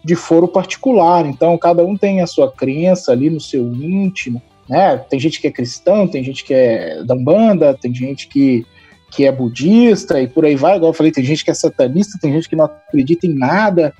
de 0.04 0.14
foro 0.14 0.46
particular. 0.46 1.26
Então 1.26 1.58
cada 1.58 1.84
um 1.84 1.96
tem 1.96 2.20
a 2.20 2.26
sua 2.26 2.50
crença 2.50 3.10
ali 3.10 3.28
no 3.28 3.40
seu 3.40 3.64
íntimo 3.74 4.40
né? 4.70 4.96
Tem 5.10 5.18
gente 5.18 5.40
que 5.40 5.48
é 5.48 5.50
cristão, 5.50 6.06
tem 6.06 6.22
gente 6.22 6.44
que 6.44 6.54
é 6.54 7.02
da 7.02 7.16
Umbanda, 7.16 7.74
tem 7.74 7.92
gente 7.92 8.28
que, 8.28 8.64
que 9.10 9.26
é 9.26 9.32
budista 9.32 10.22
e 10.22 10.28
por 10.28 10.44
aí 10.44 10.54
vai. 10.54 10.76
Igual 10.76 10.90
eu 10.90 10.96
falei, 10.96 11.10
tem 11.10 11.24
gente 11.24 11.44
que 11.44 11.50
é 11.50 11.54
satanista, 11.54 12.20
tem 12.22 12.32
gente 12.32 12.48
que 12.48 12.54
não 12.54 12.66
acredita 12.66 13.26
em 13.26 13.34
nada. 13.34 13.92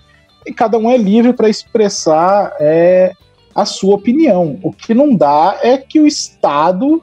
E 0.46 0.52
cada 0.52 0.78
um 0.78 0.88
é 0.88 0.96
livre 0.96 1.32
para 1.32 1.48
expressar 1.48 2.54
é, 2.60 3.12
a 3.52 3.64
sua 3.64 3.96
opinião. 3.96 4.60
O 4.62 4.72
que 4.72 4.94
não 4.94 5.12
dá 5.12 5.58
é 5.60 5.76
que 5.76 5.98
o 5.98 6.06
Estado 6.06 7.02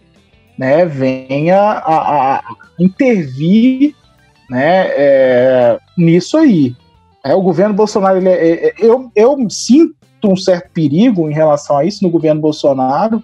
né, 0.58 0.86
venha 0.86 1.60
a, 1.60 2.38
a 2.38 2.44
intervir 2.80 3.94
né, 4.50 4.88
é, 4.92 5.80
nisso 5.98 6.38
aí. 6.38 6.74
É, 7.22 7.36
o 7.36 7.42
governo 7.42 7.74
Bolsonaro, 7.74 8.18
ele 8.18 8.30
é, 8.30 8.68
é, 8.68 8.74
eu, 8.80 9.12
eu 9.14 9.38
sinto 9.50 9.94
um 10.24 10.38
certo 10.38 10.72
perigo 10.72 11.30
em 11.30 11.34
relação 11.34 11.78
a 11.78 11.84
isso 11.84 12.02
no 12.02 12.10
governo 12.10 12.40
Bolsonaro, 12.40 13.22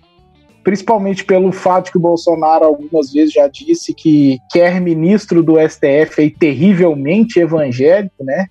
principalmente 0.64 1.26
pelo 1.26 1.52
fato 1.52 1.92
que 1.92 1.98
o 1.98 2.02
Bolsonaro 2.02 2.64
algumas 2.66 3.12
vezes 3.12 3.34
já 3.34 3.48
disse 3.48 3.94
que 3.94 4.40
quer 4.50 4.80
ministro 4.80 5.44
do 5.44 5.56
STF 5.60 6.22
aí 6.22 6.30
terrivelmente 6.32 7.40
evangélico, 7.40 8.24
né? 8.24 8.48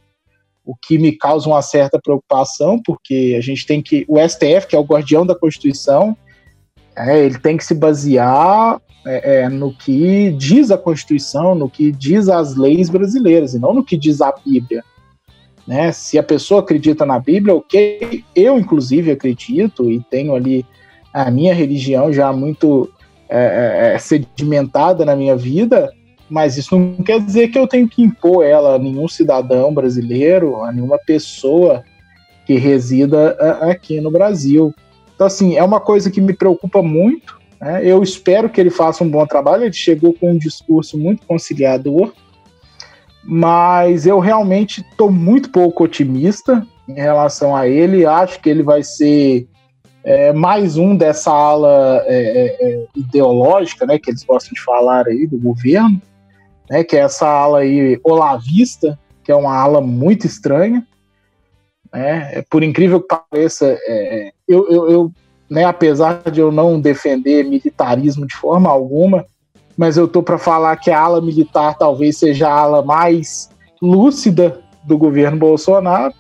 O 0.64 0.77
que 0.77 0.98
me 0.98 1.12
causa 1.12 1.48
uma 1.48 1.62
certa 1.62 1.98
preocupação, 2.01 2.81
porque 2.81 3.35
a 3.37 3.40
gente 3.40 3.66
tem 3.66 3.83
que. 3.83 4.05
O 4.07 4.16
STF, 4.18 4.66
que 4.68 4.77
é 4.77 4.79
o 4.79 4.85
guardião 4.85 5.27
da 5.27 5.35
Constituição, 5.35 6.16
é, 6.94 7.25
ele 7.25 7.38
tem 7.38 7.57
que 7.57 7.64
se 7.64 7.75
basear 7.75 8.81
é, 9.05 9.40
é, 9.40 9.48
no 9.48 9.75
que 9.75 10.31
diz 10.33 10.70
a 10.70 10.79
Constituição, 10.79 11.55
no 11.55 11.68
que 11.68 11.90
diz 11.90 12.29
as 12.29 12.55
leis 12.55 12.88
brasileiras, 12.88 13.55
e 13.55 13.59
não 13.59 13.75
no 13.75 13.85
que 13.85 13.96
diz 13.96 14.20
a 14.20 14.33
Bíblia. 14.33 14.85
Né? 15.66 15.90
Se 15.92 16.18
a 16.18 16.22
pessoa 16.22 16.61
acredita 16.61 17.07
na 17.07 17.18
Bíblia, 17.18 17.55
ok, 17.55 18.25
eu 18.37 18.59
inclusive 18.59 19.11
acredito 19.11 19.90
e 19.90 20.01
tenho 20.11 20.35
ali 20.35 20.64
a 21.12 21.31
minha 21.31 21.55
religião 21.55 22.12
já 22.12 22.33
muito 22.33 22.90
é, 23.29 23.38
é, 23.38 23.94
é, 23.94 23.98
sedimentada 23.98 25.05
na 25.05 25.16
minha 25.16 25.37
vida, 25.37 25.92
mas 26.29 26.57
isso 26.57 26.79
não 26.79 27.03
quer 27.03 27.20
dizer 27.20 27.48
que 27.48 27.59
eu 27.59 27.66
tenho 27.66 27.88
que 27.88 28.03
impor 28.03 28.44
ela 28.44 28.75
a 28.75 28.79
nenhum 28.79 29.09
cidadão 29.09 29.72
brasileiro, 29.72 30.62
a 30.62 30.72
nenhuma 30.72 30.98
pessoa 30.98 31.83
que 32.46 32.55
resida 32.55 33.31
aqui 33.61 34.01
no 34.01 34.11
Brasil. 34.11 34.75
Então, 35.14 35.27
assim, 35.27 35.57
é 35.57 35.62
uma 35.62 35.81
coisa 35.81 36.11
que 36.11 36.20
me 36.20 36.33
preocupa 36.33 36.83
muito. 36.83 37.38
Né? 37.61 37.83
Eu 37.85 38.03
espero 38.03 38.51
que 38.51 38.61
ele 38.61 38.70
faça 38.70 39.05
um 39.05 39.11
bom 39.11 39.25
trabalho. 39.27 39.64
Ele 39.64 39.72
chegou 39.72 40.12
com 40.12 40.33
um 40.33 40.38
discurso 40.38 40.98
muito 40.98 41.27
conciliador, 41.27 42.12
mas 43.22 44.07
eu 44.07 44.18
realmente 44.18 44.81
estou 44.81 45.11
muito 45.11 45.51
pouco 45.51 45.85
otimista 45.85 46.66
em 46.88 46.94
relação 46.94 47.55
a 47.55 47.68
ele. 47.68 48.05
Acho 48.05 48.40
que 48.40 48.51
ele 48.51 48.62
vai 48.62 48.83
ser 48.83 49.46
é, 50.05 50.33
mais 50.33 50.77
um 50.77 50.97
dessa 50.97 51.31
ala 51.31 52.03
é, 52.07 52.15
é, 52.15 52.67
é, 52.67 52.87
ideológica, 52.97 53.87
né, 53.87 53.99
que 53.99 54.11
eles 54.11 54.25
gostam 54.25 54.53
de 54.53 54.61
falar 54.61 55.07
aí 55.07 55.27
do 55.27 55.38
governo, 55.38 56.01
né, 56.69 56.83
que 56.83 56.97
é 56.97 57.01
essa 57.01 57.27
ala 57.27 57.61
aí 57.61 58.01
olavista, 58.03 58.99
que 59.23 59.31
é 59.31 59.37
uma 59.37 59.57
ala 59.57 59.81
muito 59.81 60.27
estranha, 60.27 60.87
né, 61.93 62.31
é, 62.33 62.45
por 62.51 62.62
incrível 62.62 63.01
que 63.01 63.15
pareça, 63.31 63.79
eu, 64.49 64.69
eu, 64.69 64.91
eu 64.91 65.12
né, 65.49 65.65
apesar 65.65 66.31
de 66.31 66.41
eu 66.41 66.51
não 66.51 66.81
defender 66.81 67.45
militarismo 67.45 68.27
de 68.27 68.35
forma 68.35 68.71
alguma, 68.71 69.27
mas 69.77 69.97
eu 69.97 70.09
tô 70.09 70.23
para 70.23 70.38
falar 70.38 70.77
que 70.77 70.91
a 70.91 70.99
ala 70.99 71.21
militar 71.21 71.77
talvez 71.77 72.19
seja 72.19 72.49
a 72.49 72.59
ala 72.59 72.83
mais 72.83 73.51
lúcida 73.81 74.61
do 74.85 74.97
governo 74.97 75.37
Bolsonaro. 75.37 76.15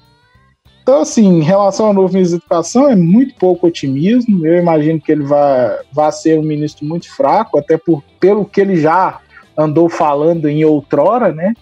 Então, 0.82 1.00
assim, 1.00 1.24
em 1.24 1.42
relação 1.42 1.86
ao 1.86 1.92
novo 1.92 2.12
ministro 2.12 2.38
da 2.38 2.44
Educação, 2.44 2.88
é 2.90 2.96
muito 2.96 3.36
pouco 3.36 3.68
otimismo. 3.68 4.44
Eu 4.44 4.58
imagino 4.58 5.00
que 5.00 5.12
ele 5.12 5.22
vai, 5.22 5.78
vai 5.92 6.10
ser 6.10 6.40
um 6.40 6.42
ministro 6.42 6.84
muito 6.84 7.08
fraco, 7.14 7.56
até 7.56 7.78
por, 7.78 8.02
pelo 8.18 8.44
que 8.44 8.60
ele 8.60 8.76
já 8.76 9.20
andou 9.56 9.88
falando 9.88 10.48
em 10.48 10.64
outrora, 10.64 11.32
né? 11.32 11.54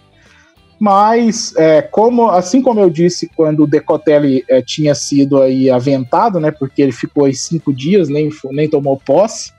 Mas, 0.79 1.53
é, 1.55 1.83
como, 1.83 2.29
assim 2.29 2.63
como 2.63 2.79
eu 2.79 2.89
disse 2.89 3.29
quando 3.35 3.63
o 3.63 3.67
Decotelli 3.67 4.43
é, 4.49 4.63
tinha 4.63 4.95
sido 4.95 5.39
aí 5.39 5.69
aventado, 5.69 6.39
né? 6.39 6.49
Porque 6.49 6.81
ele 6.81 6.91
ficou 6.91 7.25
aí 7.25 7.35
cinco 7.35 7.71
dias, 7.71 8.09
nem, 8.09 8.31
nem 8.49 8.67
tomou 8.67 8.97
posse. 8.97 9.53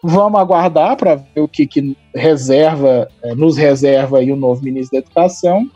Vamos 0.00 0.38
aguardar 0.38 0.96
para 0.96 1.16
ver 1.16 1.40
o 1.40 1.48
que, 1.48 1.66
que 1.66 1.96
reserva, 2.14 3.08
é, 3.20 3.34
nos 3.34 3.56
reserva 3.56 4.18
aí 4.18 4.30
o 4.30 4.36
novo 4.36 4.62
ministro 4.62 4.92
da 4.92 5.04
Educação. 5.04 5.68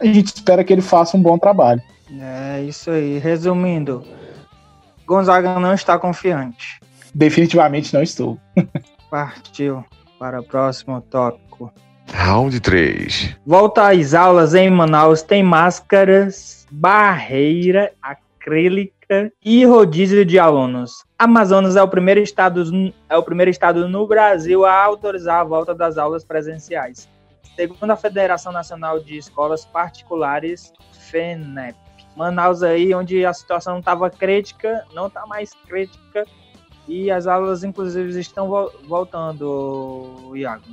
A 0.00 0.06
gente 0.06 0.34
espera 0.34 0.64
que 0.64 0.72
ele 0.72 0.82
faça 0.82 1.16
um 1.16 1.22
bom 1.22 1.38
trabalho. 1.38 1.80
É 2.20 2.62
isso 2.62 2.90
aí. 2.90 3.18
Resumindo, 3.18 4.04
Gonzaga 5.06 5.58
não 5.58 5.74
está 5.74 5.98
confiante. 5.98 6.80
Definitivamente 7.14 7.92
não 7.92 8.02
estou. 8.02 8.38
Partiu 9.10 9.84
para 10.18 10.40
o 10.40 10.44
próximo 10.44 11.00
tópico. 11.00 11.72
Round 12.12 12.60
3. 12.60 13.36
Volta 13.46 13.90
às 13.90 14.14
aulas 14.14 14.54
em 14.54 14.70
Manaus 14.70 15.22
tem 15.22 15.42
máscaras, 15.42 16.66
barreira 16.70 17.92
acrílica 18.02 19.32
e 19.44 19.64
rodízio 19.64 20.24
de 20.24 20.38
alunos. 20.38 21.04
Amazonas 21.18 21.76
é 21.76 21.82
o 21.82 21.88
primeiro 21.88 22.20
estado 22.20 22.64
é 23.08 23.16
o 23.16 23.22
primeiro 23.22 23.50
estado 23.50 23.88
no 23.88 24.06
Brasil 24.06 24.64
a 24.64 24.82
autorizar 24.84 25.40
a 25.40 25.44
volta 25.44 25.74
das 25.74 25.98
aulas 25.98 26.24
presenciais. 26.24 27.08
Segundo 27.54 27.90
a 27.90 27.96
Federação 27.96 28.52
Nacional 28.52 28.98
de 29.00 29.16
Escolas 29.18 29.64
Particulares, 29.64 30.72
FENEP. 30.92 31.81
Manaus 32.16 32.62
aí, 32.62 32.94
onde 32.94 33.24
a 33.24 33.32
situação 33.32 33.78
estava 33.78 34.10
crítica, 34.10 34.86
não 34.92 35.06
está 35.06 35.26
mais 35.26 35.52
crítica 35.66 36.26
e 36.88 37.10
as 37.10 37.26
aulas, 37.26 37.64
inclusive, 37.64 38.18
estão 38.18 38.70
voltando, 38.86 40.32
Iago. 40.34 40.64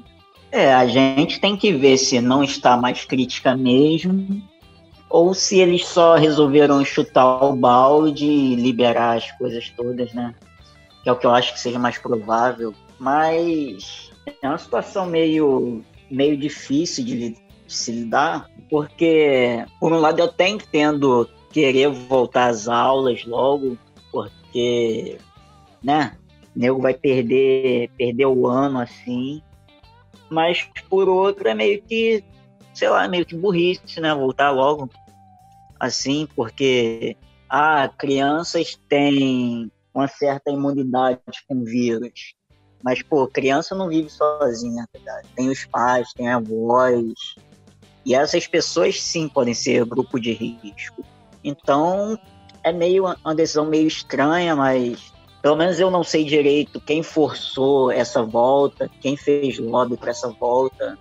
É, 0.52 0.73
a 0.73 0.88
gente 0.88 1.39
tem 1.39 1.56
que 1.56 1.71
ver 1.71 1.97
se 1.97 2.19
não 2.19 2.43
está 2.43 2.75
mais 2.75 3.06
crítica 3.06 3.56
mesmo 3.56 4.41
ou 5.10 5.34
se 5.34 5.60
eles 5.60 5.86
só 5.86 6.15
resolveram 6.15 6.84
chutar 6.84 7.43
o 7.43 7.56
balde 7.56 8.25
e 8.25 8.56
liberar 8.56 9.17
as 9.17 9.32
coisas 9.34 9.69
todas, 9.69 10.13
né? 10.13 10.34
Que 11.04 11.10
é 11.10 11.12
o 11.12 11.15
que 11.15 11.25
eu 11.25 11.34
acho 11.34 11.54
que 11.54 11.60
seja 11.60 11.80
mais 11.80 11.97
provável. 11.97 12.73
Mas 12.99 14.12
é 14.41 14.47
uma 14.47 14.58
situação 14.58 15.06
meio, 15.06 15.84
meio 16.12 16.38
difícil 16.38 17.04
de, 17.06 17.36
se 17.70 17.92
lidar, 17.92 18.50
porque, 18.70 19.64
por 19.80 19.94
um 19.94 20.00
lado, 20.00 20.20
eu 20.20 20.26
até 20.26 20.48
entendo 20.48 21.30
querer 21.52 21.90
voltar 21.90 22.48
às 22.48 22.68
aulas 22.68 23.26
logo, 23.26 23.78
porque, 24.12 25.18
né, 25.84 26.18
o 26.56 26.60
nego 26.60 26.82
vai 26.82 26.94
perder, 26.94 27.90
perder 27.98 28.26
o 28.26 28.48
ano 28.48 28.80
assim, 28.80 29.42
mas 30.30 30.68
por 30.90 31.08
outro 31.08 31.48
é 31.48 31.54
meio 31.54 31.82
que, 31.84 32.24
sei 32.74 32.90
lá, 32.90 33.08
meio 33.08 33.26
que 33.26 33.36
burrice, 33.36 34.00
né, 34.00 34.14
voltar 34.14 34.52
logo 34.52 34.90
assim, 35.80 36.28
porque, 36.36 37.16
ah, 37.50 37.90
crianças 37.98 38.80
têm 38.90 39.72
uma 39.94 40.08
certa 40.08 40.52
imunidade 40.52 41.22
com 41.48 41.64
vírus, 41.64 42.34
mas, 42.84 43.02
pô, 43.02 43.28
criança 43.28 43.76
não 43.76 43.90
vive 43.90 44.10
sozinha, 44.10 44.88
tá 44.94 45.22
tem 45.36 45.50
os 45.50 45.66
pais, 45.66 46.14
tem 46.14 46.30
avós, 46.30 47.36
e 48.06 48.16
essas 48.16 48.48
pessoas 48.48 49.02
sim 49.02 49.28
podem 49.28 49.54
ser 49.54 49.86
grupo 49.86 50.20
de 50.20 50.34
risco. 50.34 51.04
Então 51.44 52.18
é 52.64 52.72
meio 52.72 53.06
uma 53.06 53.36
decisão 53.36 53.66
meio 53.66 53.88
estranha, 53.88 54.56
mas 54.56 55.12
pelo 55.42 55.56
menos 55.56 55.80
eu 55.80 55.90
não 55.90 56.04
sei 56.04 56.26
direito 56.26 56.82
quem 56.82 57.02
forçou 57.02 57.92
essa 57.92 58.24
volta, 58.24 58.90
quem 59.02 59.16
fez 59.16 59.58
lobby 59.58 59.96
para 59.96 60.12
essa 60.12 60.30
volta. 60.30 60.98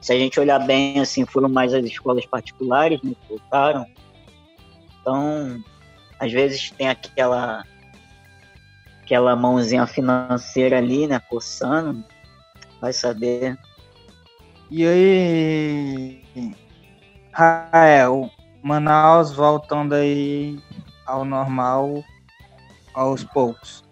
Se 0.00 0.12
a 0.12 0.18
gente 0.18 0.38
olhar 0.38 0.60
bem, 0.60 1.00
assim, 1.00 1.26
foram 1.26 1.48
mais 1.48 1.74
as 1.74 1.84
escolas 1.84 2.24
particulares 2.26 3.00
né, 3.02 3.12
que 3.20 3.28
voltaram. 3.28 3.84
Então, 5.00 5.62
às 6.18 6.32
vezes 6.32 6.70
tem 6.70 6.88
aquela 6.88 7.64
aquela 9.02 9.34
mãozinha 9.34 9.86
financeira 9.86 10.78
ali, 10.78 11.06
né, 11.06 11.18
coçando. 11.28 12.04
Vai 12.80 12.92
saber. 12.92 13.58
E 14.70 14.86
aí, 14.86 16.22
Rael, 17.32 18.30
Manaus 18.62 19.32
voltando 19.32 19.94
aí 19.94 20.58
ao 21.06 21.24
normal 21.24 22.04
aos 22.92 23.24
poucos. 23.24 23.82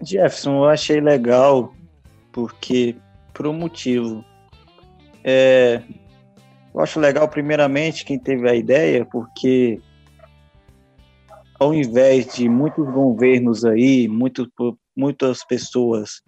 Jefferson, 0.00 0.64
eu 0.64 0.68
achei 0.70 0.98
legal 0.98 1.74
porque 2.32 2.96
por 3.34 3.46
um 3.46 3.52
motivo. 3.52 4.24
É, 5.22 5.82
eu 6.72 6.80
acho 6.80 6.98
legal 6.98 7.28
primeiramente 7.28 8.04
quem 8.04 8.18
teve 8.18 8.48
a 8.48 8.54
ideia, 8.54 9.04
porque 9.04 9.78
ao 11.60 11.74
invés 11.74 12.34
de 12.34 12.48
muitos 12.48 12.88
governos 12.88 13.64
aí, 13.66 14.08
muito, 14.08 14.50
muitas 14.96 15.44
pessoas 15.44 16.22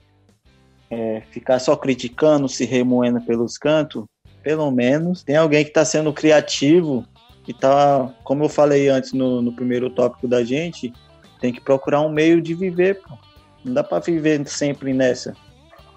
é, 0.90 1.22
ficar 1.30 1.58
só 1.58 1.76
criticando, 1.76 2.48
se 2.48 2.64
remoendo 2.64 3.20
pelos 3.20 3.56
cantos, 3.56 4.04
pelo 4.42 4.70
menos 4.70 5.22
tem 5.22 5.36
alguém 5.36 5.62
que 5.62 5.70
está 5.70 5.84
sendo 5.84 6.12
criativo 6.12 7.06
e 7.46 7.54
tá, 7.54 8.12
como 8.24 8.44
eu 8.44 8.48
falei 8.48 8.88
antes 8.88 9.12
no, 9.12 9.40
no, 9.40 9.52
primeiro 9.52 9.90
tópico 9.90 10.28
da 10.28 10.44
gente, 10.44 10.92
tem 11.40 11.52
que 11.52 11.60
procurar 11.60 12.00
um 12.00 12.10
meio 12.10 12.40
de 12.40 12.54
viver, 12.54 13.00
pô. 13.02 13.16
Não 13.64 13.74
dá 13.74 13.84
para 13.84 13.98
viver 13.98 14.46
sempre 14.46 14.92
nessa. 14.92 15.34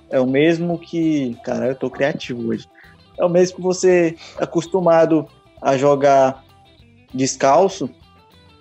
É 0.10 0.20
o 0.20 0.28
mesmo 0.28 0.78
que, 0.78 1.36
cara, 1.44 1.68
eu 1.68 1.76
tô 1.76 1.90
criativo 1.90 2.50
hoje. 2.50 2.68
É 3.18 3.24
o 3.24 3.30
mesmo 3.30 3.58
que 3.58 3.62
você 3.62 4.18
é 4.40 4.44
acostumado 4.44 5.28
a 5.62 5.78
jogar 5.78 6.44
descalço 7.14 7.90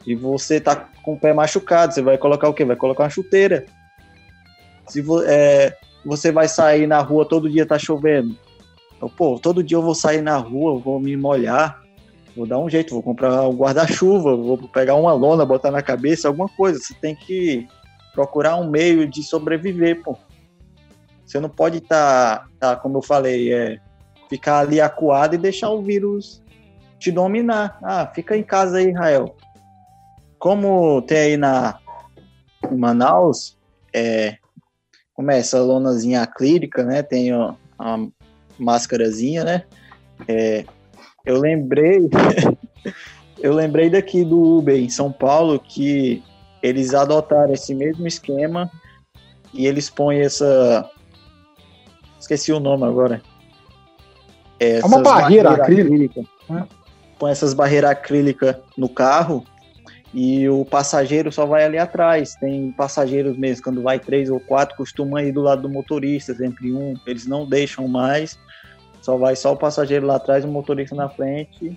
e 0.06 0.14
você 0.14 0.60
tá 0.60 0.76
com 1.02 1.14
o 1.14 1.18
pé 1.18 1.32
machucado, 1.32 1.94
você 1.94 2.02
vai 2.02 2.16
colocar 2.16 2.48
o 2.48 2.54
quê? 2.54 2.64
Vai 2.64 2.76
colocar 2.76 3.04
uma 3.04 3.10
chuteira. 3.10 3.64
Se 4.86 5.00
vo, 5.00 5.22
é, 5.24 5.76
você 6.04 6.32
vai 6.32 6.48
sair 6.48 6.86
na 6.86 7.00
rua 7.00 7.24
todo 7.24 7.50
dia 7.50 7.66
tá 7.66 7.78
chovendo, 7.78 8.36
eu, 9.02 9.08
pô, 9.08 9.36
todo 9.36 9.64
dia 9.64 9.76
eu 9.76 9.82
vou 9.82 9.96
sair 9.96 10.22
na 10.22 10.36
rua, 10.36 10.78
vou 10.78 11.00
me 11.00 11.16
molhar, 11.16 11.82
vou 12.36 12.46
dar 12.46 12.60
um 12.60 12.70
jeito, 12.70 12.94
vou 12.94 13.02
comprar 13.02 13.48
um 13.48 13.56
guarda-chuva, 13.56 14.36
vou 14.36 14.56
pegar 14.56 14.94
uma 14.94 15.12
lona, 15.12 15.44
botar 15.44 15.72
na 15.72 15.82
cabeça, 15.82 16.28
alguma 16.28 16.48
coisa. 16.48 16.78
Você 16.78 16.94
tem 16.94 17.16
que 17.16 17.66
procurar 18.14 18.54
um 18.56 18.70
meio 18.70 19.08
de 19.08 19.24
sobreviver, 19.24 20.04
pô. 20.04 20.16
Você 21.26 21.40
não 21.40 21.48
pode 21.48 21.78
estar, 21.78 22.46
tá, 22.60 22.74
tá, 22.74 22.76
como 22.76 22.98
eu 22.98 23.02
falei, 23.02 23.52
é, 23.52 23.80
ficar 24.28 24.60
ali 24.60 24.80
acuado 24.80 25.34
e 25.34 25.38
deixar 25.38 25.70
o 25.70 25.82
vírus 25.82 26.40
te 26.96 27.10
dominar. 27.10 27.80
Ah, 27.82 28.06
fica 28.06 28.36
em 28.36 28.42
casa 28.44 28.78
aí, 28.78 28.90
Israel. 28.90 29.34
Como 30.38 31.02
tem 31.02 31.18
aí 31.18 31.36
na 31.36 31.76
em 32.70 32.76
Manaus, 32.76 33.58
é, 33.92 34.36
como 35.14 35.30
é 35.30 35.38
essa 35.38 35.60
lonazinha 35.60 36.22
acrílica, 36.22 36.82
né? 36.82 37.02
Tem 37.02 37.32
ó, 37.34 37.54
a 37.78 37.98
máscarazinha, 38.58 39.44
né? 39.44 39.64
É, 40.26 40.64
eu 41.24 41.38
lembrei, 41.38 42.08
eu 43.40 43.54
lembrei 43.54 43.90
daqui 43.90 44.24
do 44.24 44.58
Uber 44.58 44.76
em 44.76 44.88
São 44.88 45.12
Paulo 45.12 45.58
que 45.58 46.22
eles 46.62 46.94
adotaram 46.94 47.52
esse 47.52 47.74
mesmo 47.74 48.06
esquema 48.06 48.70
e 49.52 49.66
eles 49.66 49.90
põem 49.90 50.20
essa, 50.20 50.88
esqueci 52.18 52.52
o 52.52 52.60
nome 52.60 52.84
agora. 52.84 53.20
É 54.58 54.84
uma 54.84 55.02
barreira 55.02 55.50
acrílica. 55.50 56.20
acrílica. 56.20 56.68
Põe 57.18 57.32
essas 57.32 57.52
barreiras 57.52 57.90
acrílicas 57.90 58.56
no 58.76 58.88
carro 58.88 59.44
e 60.14 60.48
o 60.48 60.64
passageiro 60.64 61.32
só 61.32 61.46
vai 61.46 61.64
ali 61.64 61.78
atrás. 61.78 62.34
Tem 62.34 62.70
passageiros 62.72 63.36
mesmo, 63.36 63.64
quando 63.64 63.82
vai 63.82 63.98
três 63.98 64.28
ou 64.28 64.38
quatro, 64.38 64.76
costuma 64.76 65.22
ir 65.22 65.32
do 65.32 65.40
lado 65.40 65.62
do 65.62 65.70
motorista, 65.70 66.34
sempre 66.34 66.72
um. 66.72 66.94
Eles 67.06 67.26
não 67.26 67.46
deixam 67.46 67.88
mais, 67.88 68.38
só 69.00 69.16
vai 69.16 69.34
só 69.36 69.52
o 69.52 69.56
passageiro 69.56 70.06
lá 70.06 70.16
atrás, 70.16 70.44
o 70.44 70.48
motorista 70.48 70.94
na 70.94 71.08
frente 71.08 71.76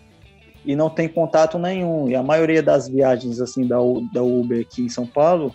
e 0.66 0.76
não 0.76 0.90
tem 0.90 1.08
contato 1.08 1.60
nenhum. 1.60 2.10
E 2.10 2.16
a 2.16 2.24
maioria 2.24 2.62
das 2.62 2.90
viagens 2.90 3.40
assim 3.40 3.68
da, 3.68 3.78
da 4.12 4.22
Uber 4.22 4.62
aqui 4.62 4.82
em 4.82 4.90
São 4.90 5.06
Paulo 5.06 5.54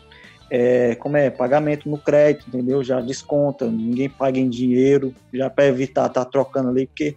é 0.49 0.95
como 0.97 1.17
é 1.17 1.31
pagamento 1.31 1.89
no 1.89 1.99
crédito, 1.99 2.49
entendeu? 2.49 2.83
Já 2.83 3.01
desconta, 3.01 3.67
ninguém 3.67 4.09
paga 4.09 4.39
em 4.39 4.49
dinheiro, 4.49 5.15
já 5.33 5.51
para 5.51 5.67
evitar 5.67 6.07
estar 6.07 6.25
tá 6.25 6.31
trocando 6.31 6.71
ali, 6.71 6.87
porque 6.87 7.17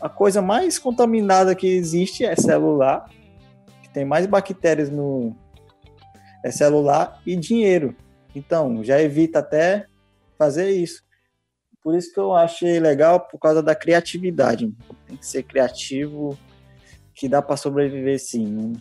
a 0.00 0.08
coisa 0.08 0.42
mais 0.42 0.78
contaminada 0.78 1.54
que 1.54 1.66
existe 1.66 2.24
é 2.24 2.34
celular 2.36 3.06
tem 3.94 4.04
mais 4.04 4.26
bactérias 4.26 4.90
no 4.90 5.34
é 6.44 6.50
celular 6.50 7.22
e 7.24 7.34
dinheiro. 7.36 7.96
Então, 8.34 8.84
já 8.84 9.00
evita 9.00 9.38
até 9.38 9.86
fazer 10.36 10.70
isso. 10.70 11.02
Por 11.82 11.96
isso 11.96 12.12
que 12.12 12.20
eu 12.20 12.34
achei 12.34 12.80
legal, 12.80 13.20
por 13.20 13.38
causa 13.38 13.62
da 13.62 13.74
criatividade. 13.74 14.70
Tem 15.06 15.16
que 15.16 15.26
ser 15.26 15.44
criativo, 15.44 16.36
que 17.14 17.28
dá 17.28 17.40
para 17.40 17.56
sobreviver 17.56 18.18
sim. 18.18 18.74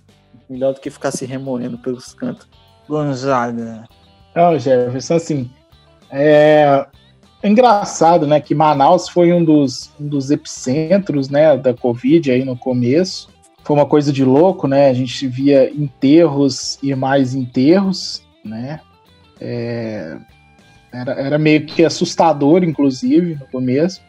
Melhor 0.49 0.73
do 0.73 0.82
que 0.82 0.89
ficar 0.89 1.12
se 1.12 1.26
remoendo 1.26 1.78
pelos 1.78 2.13
cantos. 2.13 2.49
Gonzaga. 2.89 3.88
Não, 4.36 4.58
Jefferson, 4.58 5.15
assim, 5.15 5.52
é, 6.10 6.86
é 7.41 7.49
engraçado, 7.49 8.26
né, 8.26 8.41
que 8.41 8.56
Manaus 8.56 9.08
foi 9.08 9.32
um 9.32 9.43
dos, 9.43 9.91
um 9.99 10.08
dos 10.08 10.32
epicentros, 10.32 11.30
né, 11.30 11.56
da 11.56 11.73
Covid 11.73 12.32
aí 12.32 12.43
no 12.43 12.58
começo. 12.58 13.33
Foi 13.63 13.76
uma 13.76 13.86
coisa 13.86 14.12
de 14.12 14.23
louco, 14.23 14.67
né? 14.67 14.89
A 14.89 14.93
gente 14.93 15.28
via 15.28 15.71
enterros 15.73 16.78
e 16.84 16.93
mais 16.95 17.34
enterros, 17.34 18.21
né? 18.43 18.80
É, 19.39 20.17
era, 20.91 21.12
era 21.13 21.38
meio 21.38 21.65
que 21.65 21.84
assustador, 21.84 22.63
inclusive, 22.63 23.36
no 23.36 23.47
começo. 23.47 24.02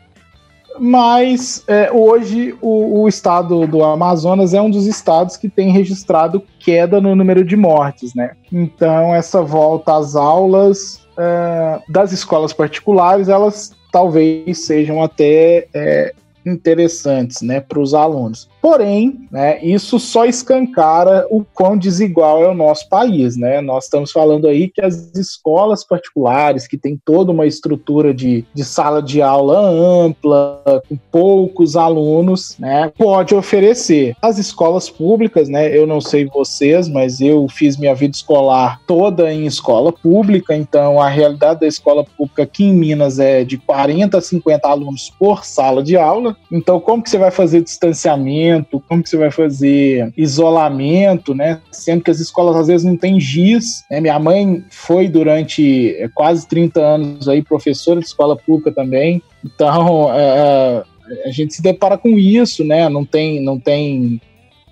Mas 0.78 1.62
é, 1.68 1.90
hoje 1.92 2.56
o, 2.60 3.02
o, 3.02 3.08
estado 3.08 3.66
do 3.66 3.84
Amazonas 3.84 4.54
é 4.54 4.60
um 4.60 4.70
dos 4.70 4.86
estados 4.86 5.36
que 5.36 5.48
tem 5.48 5.70
registrado 5.70 6.42
queda 6.58 7.00
no 7.00 7.14
número 7.14 7.44
de 7.44 7.56
mortes, 7.56 8.12
né? 8.14 8.32
Então 8.52 9.14
essa 9.14 9.40
volta 9.40 9.96
às 9.96 10.16
aulas 10.16 11.00
é, 11.16 11.80
das 11.88 12.10
escolas 12.10 12.52
particulares, 12.52 13.28
elas 13.28 13.72
talvez 13.92 14.66
sejam 14.66 15.00
até 15.00 15.68
é, 15.72 16.12
interessantes 16.44 17.40
né, 17.40 17.60
para 17.60 17.78
os 17.78 17.94
alunos. 17.94 18.48
Porém, 18.64 19.29
né, 19.31 19.62
isso 19.62 20.00
só 20.00 20.24
escancara 20.24 21.27
o 21.29 21.44
quão 21.44 21.77
desigual 21.77 22.42
é 22.42 22.48
o 22.48 22.55
nosso 22.55 22.88
país. 22.88 23.37
Né? 23.37 23.61
Nós 23.61 23.85
estamos 23.85 24.11
falando 24.11 24.48
aí 24.48 24.70
que 24.70 24.81
as 24.81 25.14
escolas 25.14 25.85
particulares, 25.85 26.66
que 26.66 26.79
têm 26.79 26.98
toda 27.05 27.31
uma 27.31 27.44
estrutura 27.44 28.14
de, 28.14 28.42
de 28.55 28.64
sala 28.64 29.03
de 29.03 29.20
aula 29.20 29.61
ampla, 29.61 30.62
com 30.88 30.96
poucos 31.12 31.77
alunos, 31.77 32.57
né, 32.59 32.90
pode 32.96 33.35
oferecer. 33.35 34.16
As 34.22 34.38
escolas 34.38 34.88
públicas, 34.88 35.46
né, 35.46 35.68
eu 35.77 35.87
não 35.87 36.00
sei 36.00 36.24
vocês, 36.24 36.88
mas 36.88 37.20
eu 37.20 37.46
fiz 37.50 37.77
minha 37.77 37.94
vida 37.94 38.16
escolar 38.16 38.81
toda 38.87 39.31
em 39.31 39.44
escola 39.44 39.92
pública, 39.92 40.57
então 40.57 40.98
a 40.98 41.11
realidade 41.11 41.61
da 41.61 41.66
escola 41.66 42.03
pública 42.03 42.44
aqui 42.44 42.64
em 42.64 42.72
Minas 42.72 43.18
é 43.18 43.44
de 43.44 43.59
40 43.59 44.16
a 44.16 44.22
50 44.22 44.66
alunos 44.66 45.12
por 45.18 45.44
sala 45.44 45.83
de 45.83 45.98
aula. 45.98 46.35
Então, 46.50 46.81
como 46.81 47.03
que 47.03 47.11
você 47.11 47.18
vai 47.18 47.31
fazer 47.31 47.61
distanciamento? 47.61 48.53
Como 48.62 49.02
que 49.02 49.08
você 49.08 49.16
vai 49.16 49.30
fazer 49.30 50.12
isolamento, 50.16 51.34
né? 51.34 51.60
Sendo 51.72 52.02
que 52.02 52.10
as 52.10 52.20
escolas 52.20 52.56
às 52.56 52.66
vezes 52.66 52.84
não 52.86 52.96
têm 52.96 53.20
giz. 53.20 53.84
Né? 53.90 54.00
Minha 54.00 54.18
mãe 54.18 54.64
foi 54.70 55.08
durante 55.08 55.94
é, 55.96 56.08
quase 56.08 56.46
30 56.46 56.80
anos 56.80 57.28
aí 57.28 57.42
professora 57.42 58.00
de 58.00 58.06
escola 58.06 58.36
pública 58.36 58.72
também. 58.72 59.22
Então, 59.44 60.12
é, 60.12 60.84
a 61.24 61.30
gente 61.30 61.54
se 61.54 61.62
depara 61.62 61.98
com 61.98 62.10
isso, 62.10 62.64
né? 62.64 62.88
Não 62.88 63.04
tem, 63.04 63.42
não 63.42 63.58
tem 63.58 64.20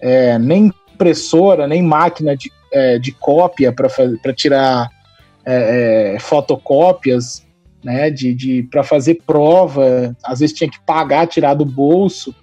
é, 0.00 0.38
nem 0.38 0.72
impressora, 0.94 1.66
nem 1.66 1.82
máquina 1.82 2.36
de, 2.36 2.50
é, 2.72 2.98
de 2.98 3.12
cópia 3.12 3.72
para 3.72 4.32
tirar 4.32 4.88
é, 5.44 6.16
fotocópias, 6.20 7.46
né? 7.84 8.10
De, 8.10 8.34
de 8.34 8.62
para 8.70 8.82
fazer 8.82 9.20
prova, 9.26 10.16
às 10.24 10.40
vezes 10.40 10.56
tinha 10.56 10.70
que 10.70 10.80
pagar, 10.86 11.26
tirar 11.26 11.54
do 11.54 11.64
bolso. 11.64 12.34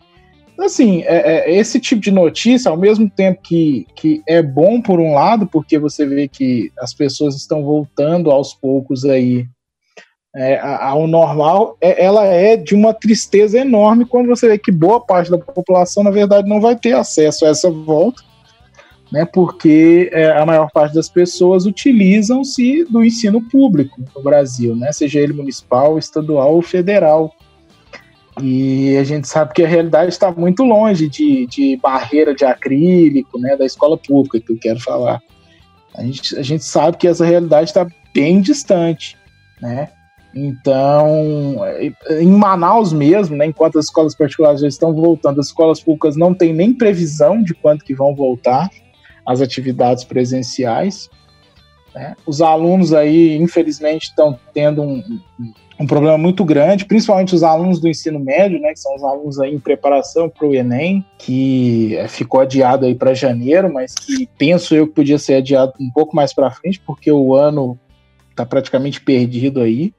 Assim, 0.60 1.04
é, 1.04 1.50
é, 1.50 1.56
esse 1.56 1.80
tipo 1.80 2.02
de 2.02 2.12
notícia, 2.12 2.70
ao 2.70 2.78
mesmo 2.78 3.10
tempo 3.10 3.42
que, 3.42 3.88
que 3.96 4.22
é 4.28 4.42
bom 4.42 4.82
por 4.82 5.00
um 5.00 5.14
lado, 5.14 5.48
porque 5.48 5.80
você 5.80 6.06
vê 6.06 6.28
que 6.28 6.72
as 6.80 6.94
pessoas 6.94 7.36
estão 7.36 7.64
voltando 7.64 8.30
aos 8.30 8.54
poucos 8.54 9.06
aí 9.06 9.46
é, 10.36 10.60
ao 10.60 11.08
normal, 11.08 11.76
é, 11.82 12.04
ela 12.04 12.26
é 12.26 12.56
de 12.56 12.76
uma 12.76 12.94
tristeza 12.94 13.60
enorme 13.60 14.06
quando 14.06 14.28
você 14.28 14.48
vê 14.48 14.58
que 14.58 14.72
boa 14.72 15.00
parte 15.00 15.32
da 15.32 15.38
população, 15.38 16.04
na 16.04 16.12
verdade, 16.12 16.48
não 16.48 16.62
vai 16.62 16.76
ter 16.76 16.94
acesso 16.94 17.46
a 17.46 17.50
essa 17.50 17.70
volta, 17.72 18.22
né, 19.12 19.26
porque 19.26 20.10
é, 20.14 20.30
a 20.32 20.46
maior 20.46 20.70
parte 20.72 20.94
das 20.94 21.10
pessoas 21.10 21.66
utilizam-se 21.66 22.84
do 22.86 23.04
ensino 23.04 23.42
público 23.50 24.00
no 24.16 24.22
Brasil, 24.22 24.76
né, 24.76 24.92
seja 24.92 25.20
ele 25.20 25.34
municipal, 25.34 25.98
estadual 25.98 26.54
ou 26.56 26.62
federal. 26.62 27.34
E 28.42 28.98
a 28.98 29.04
gente 29.04 29.28
sabe 29.28 29.54
que 29.54 29.64
a 29.64 29.68
realidade 29.68 30.12
está 30.12 30.32
muito 30.32 30.64
longe 30.64 31.10
de, 31.10 31.46
de 31.48 31.78
barreira 31.78 32.34
de 32.34 32.46
acrílico, 32.46 33.40
né, 33.40 33.56
da 33.56 33.66
escola 33.66 33.98
pública, 33.98 34.40
que 34.40 34.52
eu 34.52 34.58
quero 34.60 34.80
falar. 34.80 35.22
A 35.96 36.04
gente, 36.04 36.38
a 36.38 36.42
gente 36.42 36.64
sabe 36.64 36.98
que 36.98 37.08
essa 37.08 37.26
realidade 37.26 37.70
está 37.70 37.88
bem 38.14 38.42
distante, 38.42 39.18
né? 39.62 39.90
Então, 40.34 41.56
em 42.10 42.28
Manaus 42.28 42.94
mesmo, 42.94 43.36
né, 43.36 43.48
enquanto 43.48 43.80
as 43.80 43.86
escolas 43.86 44.16
particulares 44.16 44.62
já 44.62 44.68
estão 44.68 44.94
voltando, 44.94 45.40
as 45.40 45.48
escolas 45.48 45.80
públicas 45.80 46.16
não 46.16 46.34
têm 46.36 46.54
nem 46.54 46.74
previsão 46.74 47.42
de 47.42 47.54
quando 47.56 47.84
que 47.84 47.96
vão 47.96 48.16
voltar 48.16 48.70
as 49.26 49.42
atividades 49.42 50.04
presenciais. 50.04 51.10
Né? 51.96 52.16
Os 52.28 52.42
alunos 52.42 52.94
aí, 52.94 53.36
infelizmente, 53.38 54.04
estão 54.04 54.40
tendo 54.54 54.84
um 54.84 55.04
problema 55.86 56.18
muito 56.18 56.44
grande, 56.44 56.84
principalmente 56.84 57.34
os 57.34 57.42
alunos 57.42 57.80
do 57.80 57.88
ensino 57.88 58.20
médio, 58.20 58.60
né, 58.60 58.74
que 58.74 58.80
são 58.80 58.94
os 58.96 59.04
alunos 59.04 59.40
aí 59.40 59.54
em 59.54 59.60
preparação 59.60 60.30
para 60.30 60.46
o 60.46 60.54
Enem, 60.54 61.06
que 61.18 61.96
é, 61.96 62.08
ficou 62.08 62.42
adiado 62.42 62.86
aí 62.86 62.94
para 62.94 63.14
janeiro, 63.14 63.72
mas 63.72 63.96
que 63.96 64.28
penso 64.38 64.76
eu 64.76 64.88
que 64.88 64.94
podia 64.94 65.18
ser 65.18 65.36
adiado 65.36 65.74
um 65.80 65.90
pouco 65.90 66.14
mais 66.14 66.34
para 66.34 66.52
frente, 66.52 66.82
porque 66.86 67.10
o 67.10 67.34
ano 67.34 67.80
está 68.30 68.46
praticamente 68.46 69.00
perdido 69.00 69.62
aí. 69.62 69.94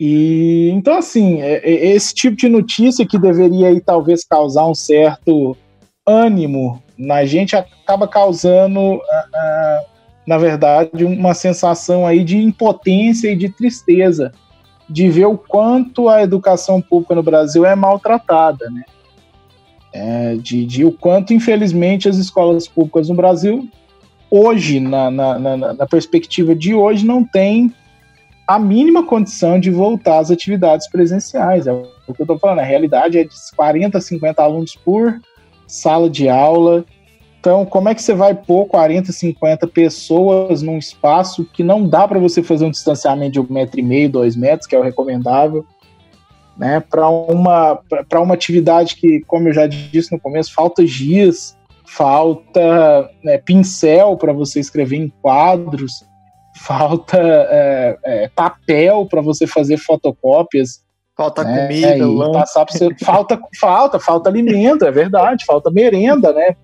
E 0.00 0.70
então 0.72 0.96
assim, 0.96 1.42
é, 1.42 1.56
é, 1.58 1.86
esse 1.88 2.14
tipo 2.14 2.36
de 2.36 2.48
notícia 2.48 3.06
que 3.06 3.18
deveria 3.18 3.68
aí 3.68 3.80
talvez 3.80 4.24
causar 4.24 4.66
um 4.66 4.74
certo 4.74 5.56
ânimo 6.06 6.82
na 6.96 7.24
gente 7.24 7.54
acaba 7.54 8.08
causando 8.08 8.80
uh, 8.80 8.96
uh, 8.96 9.97
na 10.28 10.36
verdade, 10.36 11.06
uma 11.06 11.32
sensação 11.32 12.06
aí 12.06 12.22
de 12.22 12.36
impotência 12.36 13.32
e 13.32 13.34
de 13.34 13.48
tristeza 13.48 14.30
de 14.86 15.08
ver 15.08 15.24
o 15.24 15.38
quanto 15.38 16.06
a 16.06 16.22
educação 16.22 16.82
pública 16.82 17.14
no 17.14 17.22
Brasil 17.22 17.64
é 17.64 17.74
maltratada, 17.74 18.68
né? 18.70 18.84
É, 19.90 20.36
de, 20.36 20.66
de, 20.66 20.84
o 20.84 20.92
quanto, 20.92 21.32
infelizmente, 21.32 22.10
as 22.10 22.18
escolas 22.18 22.68
públicas 22.68 23.08
no 23.08 23.14
Brasil, 23.14 23.66
hoje, 24.30 24.80
na, 24.80 25.10
na, 25.10 25.38
na, 25.38 25.56
na 25.56 25.86
perspectiva 25.86 26.54
de 26.54 26.74
hoje, 26.74 27.06
não 27.06 27.24
têm 27.24 27.72
a 28.46 28.58
mínima 28.58 29.02
condição 29.06 29.58
de 29.58 29.70
voltar 29.70 30.18
às 30.18 30.30
atividades 30.30 30.90
presenciais. 30.90 31.66
É 31.66 31.72
o 31.72 31.84
que 32.14 32.20
eu 32.20 32.24
estou 32.24 32.38
falando, 32.38 32.58
a 32.58 32.64
realidade 32.64 33.16
é 33.16 33.24
de 33.24 33.34
40, 33.56 33.98
50 33.98 34.42
alunos 34.42 34.74
por 34.74 35.18
sala 35.66 36.10
de 36.10 36.28
aula, 36.28 36.84
então, 37.40 37.64
como 37.64 37.88
é 37.88 37.94
que 37.94 38.02
você 38.02 38.14
vai 38.14 38.34
pôr 38.34 38.66
40, 38.66 39.12
50 39.12 39.68
pessoas 39.68 40.60
num 40.60 40.76
espaço 40.76 41.44
que 41.44 41.62
não 41.62 41.88
dá 41.88 42.06
para 42.06 42.18
você 42.18 42.42
fazer 42.42 42.64
um 42.64 42.70
distanciamento 42.70 43.32
de 43.32 43.40
um 43.40 43.46
metro 43.48 43.78
e 43.78 43.82
meio, 43.82 44.10
dois 44.10 44.34
metros, 44.34 44.66
que 44.66 44.74
é 44.74 44.78
o 44.78 44.82
recomendável, 44.82 45.64
né? 46.56 46.80
Para 46.80 47.08
uma, 47.08 47.80
uma 48.12 48.34
atividade 48.34 48.96
que, 48.96 49.20
como 49.20 49.48
eu 49.48 49.54
já 49.54 49.68
disse 49.68 50.10
no 50.10 50.20
começo, 50.20 50.52
falta 50.52 50.84
giz, 50.84 51.56
falta 51.86 53.08
né, 53.22 53.38
pincel 53.38 54.16
para 54.16 54.32
você 54.32 54.58
escrever 54.58 54.96
em 54.96 55.08
quadros, 55.22 56.04
falta 56.56 57.18
é, 57.20 57.98
é, 58.02 58.28
papel 58.28 59.06
para 59.06 59.22
você 59.22 59.46
fazer 59.46 59.76
fotocópias. 59.76 60.82
Falta 61.16 61.42
né? 61.42 61.66
comida, 61.66 62.32
passar 62.32 62.64
você, 62.68 62.94
falta, 63.04 63.40
falta, 63.58 63.98
falta 63.98 64.28
alimento, 64.28 64.84
é 64.84 64.90
verdade, 64.90 65.44
falta 65.44 65.68
merenda, 65.68 66.32
né? 66.32 66.54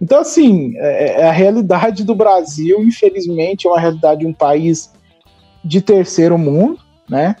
Então, 0.00 0.20
assim, 0.20 0.74
é, 0.76 1.20
é, 1.20 1.28
a 1.28 1.32
realidade 1.32 2.04
do 2.04 2.14
Brasil, 2.14 2.82
infelizmente, 2.82 3.66
é 3.66 3.70
uma 3.70 3.80
realidade 3.80 4.20
de 4.20 4.26
um 4.26 4.32
país 4.32 4.92
de 5.64 5.80
terceiro 5.80 6.36
mundo, 6.36 6.78
né? 7.08 7.36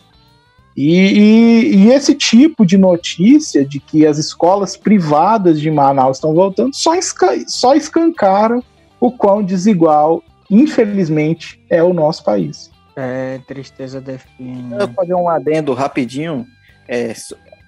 E, 0.76 0.90
e, 0.90 1.76
e, 1.76 1.90
esse 1.90 2.14
tipo 2.14 2.66
de 2.66 2.76
notícia 2.76 3.64
de 3.64 3.80
que 3.80 4.06
as 4.06 4.18
escolas 4.18 4.76
privadas 4.76 5.58
de 5.58 5.70
Manaus 5.70 6.18
estão 6.18 6.34
voltando 6.34 6.74
só, 6.74 6.94
esca 6.94 7.34
só 7.46 7.74
escancara 7.74 8.62
o 9.00 9.10
quão 9.10 9.42
desigual, 9.42 10.22
infelizmente, 10.50 11.62
é 11.70 11.82
o 11.82 11.94
nosso 11.94 12.22
país. 12.22 12.70
É, 12.94 13.40
tristeza 13.46 14.00
define. 14.00 14.72
Eu 14.72 14.86
vou 14.86 14.94
fazer 14.94 15.14
um 15.14 15.28
adendo 15.28 15.72
rapidinho. 15.72 16.46
É, 16.88 17.14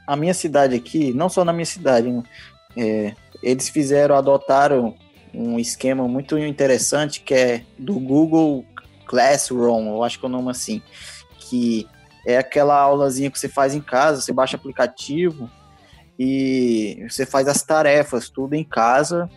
a 0.07 0.17
minha 0.17 0.35
cidade 0.35 0.75
aqui, 0.75 1.13
não 1.13 1.29
só 1.29 1.45
na 1.45 1.53
minha 1.53 1.67
cidade, 1.67 2.09
é, 2.79 3.15
eles 3.43 3.69
fizeram, 3.69 4.15
adotaram 4.15 4.95
um 5.35 5.59
esquema 5.59 6.07
muito 6.07 6.39
interessante 6.39 7.21
que 7.21 7.35
é 7.35 7.65
do 7.77 7.99
Google 7.99 8.65
Classroom, 9.05 9.97
eu 9.97 10.05
acho 10.05 10.19
que 10.19 10.25
é 10.25 10.29
o 10.29 10.33
nome 10.33 10.51
assim, 10.51 10.81
que 11.41 11.89
é 12.25 12.39
aquela 12.39 12.79
aulazinha 12.79 13.31
que 13.31 13.39
você 13.39 13.49
faz 13.49 13.75
em 13.75 13.81
casa, 13.81 14.21
você 14.21 14.33
baixa 14.33 14.57
aplicativo 14.57 15.51
e 16.19 17.05
você 17.09 17.27
faz 17.27 17.49
as 17.49 17.63
tarefas 17.63 18.29
tudo 18.29 18.55
em 18.55 18.65
casa. 18.65 19.29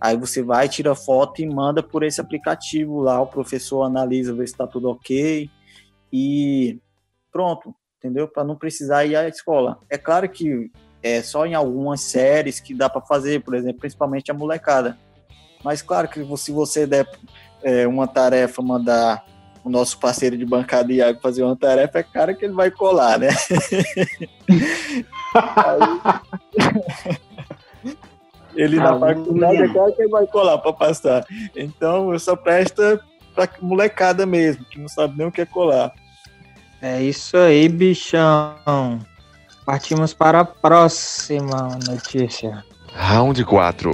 Aí 0.00 0.16
você 0.16 0.42
vai, 0.42 0.68
tira 0.68 0.94
foto 0.96 1.40
e 1.40 1.46
manda 1.46 1.82
por 1.82 2.02
esse 2.02 2.20
aplicativo 2.20 3.00
lá, 3.00 3.20
o 3.20 3.26
professor 3.26 3.84
analisa, 3.84 4.34
vê 4.34 4.44
se 4.44 4.52
está 4.52 4.66
tudo 4.66 4.90
ok. 4.90 5.48
e 6.12 6.80
pronto, 7.30 7.74
entendeu? 7.98 8.26
Para 8.26 8.44
não 8.44 8.56
precisar 8.56 9.04
ir 9.04 9.14
à 9.14 9.28
escola. 9.28 9.78
É 9.88 9.96
claro 9.96 10.28
que 10.28 10.70
é 11.02 11.22
só 11.22 11.44
em 11.44 11.54
algumas 11.54 12.00
séries 12.02 12.60
que 12.60 12.74
dá 12.74 12.88
para 12.88 13.00
fazer, 13.00 13.42
por 13.42 13.54
exemplo, 13.54 13.80
principalmente 13.80 14.30
a 14.30 14.34
molecada. 14.34 14.96
Mas 15.62 15.82
claro 15.82 16.08
que 16.08 16.24
se 16.36 16.52
você 16.52 16.86
der 16.86 17.08
é, 17.62 17.86
uma 17.86 18.06
tarefa, 18.06 18.62
mandar 18.62 19.24
o 19.64 19.70
nosso 19.70 19.98
parceiro 19.98 20.36
de 20.36 20.44
bancada 20.44 20.92
Iago 20.92 21.20
fazer 21.20 21.42
uma 21.42 21.56
tarefa, 21.56 21.98
é 22.00 22.02
cara 22.02 22.34
que 22.34 22.44
ele 22.44 22.52
vai 22.54 22.70
colar, 22.70 23.18
né? 23.18 23.28
ele 28.54 28.76
na 28.76 28.98
faculdade 28.98 29.62
é 29.62 29.68
claro 29.68 29.92
que 29.94 30.02
ele 30.02 30.10
vai 30.10 30.26
colar 30.26 30.58
para 30.58 30.72
passar. 30.72 31.24
Então, 31.54 32.18
só 32.18 32.34
presta 32.34 33.00
pra 33.34 33.48
molecada 33.60 34.26
mesmo, 34.26 34.64
que 34.64 34.80
não 34.80 34.88
sabe 34.88 35.16
nem 35.16 35.28
o 35.28 35.32
que 35.32 35.40
é 35.42 35.46
colar. 35.46 35.92
É 36.80 37.00
isso 37.00 37.36
aí, 37.36 37.68
bichão. 37.68 38.98
Partimos 39.64 40.12
para 40.12 40.40
a 40.40 40.44
próxima 40.44 41.78
notícia. 41.88 42.64
Round 42.92 43.44
4. 43.44 43.92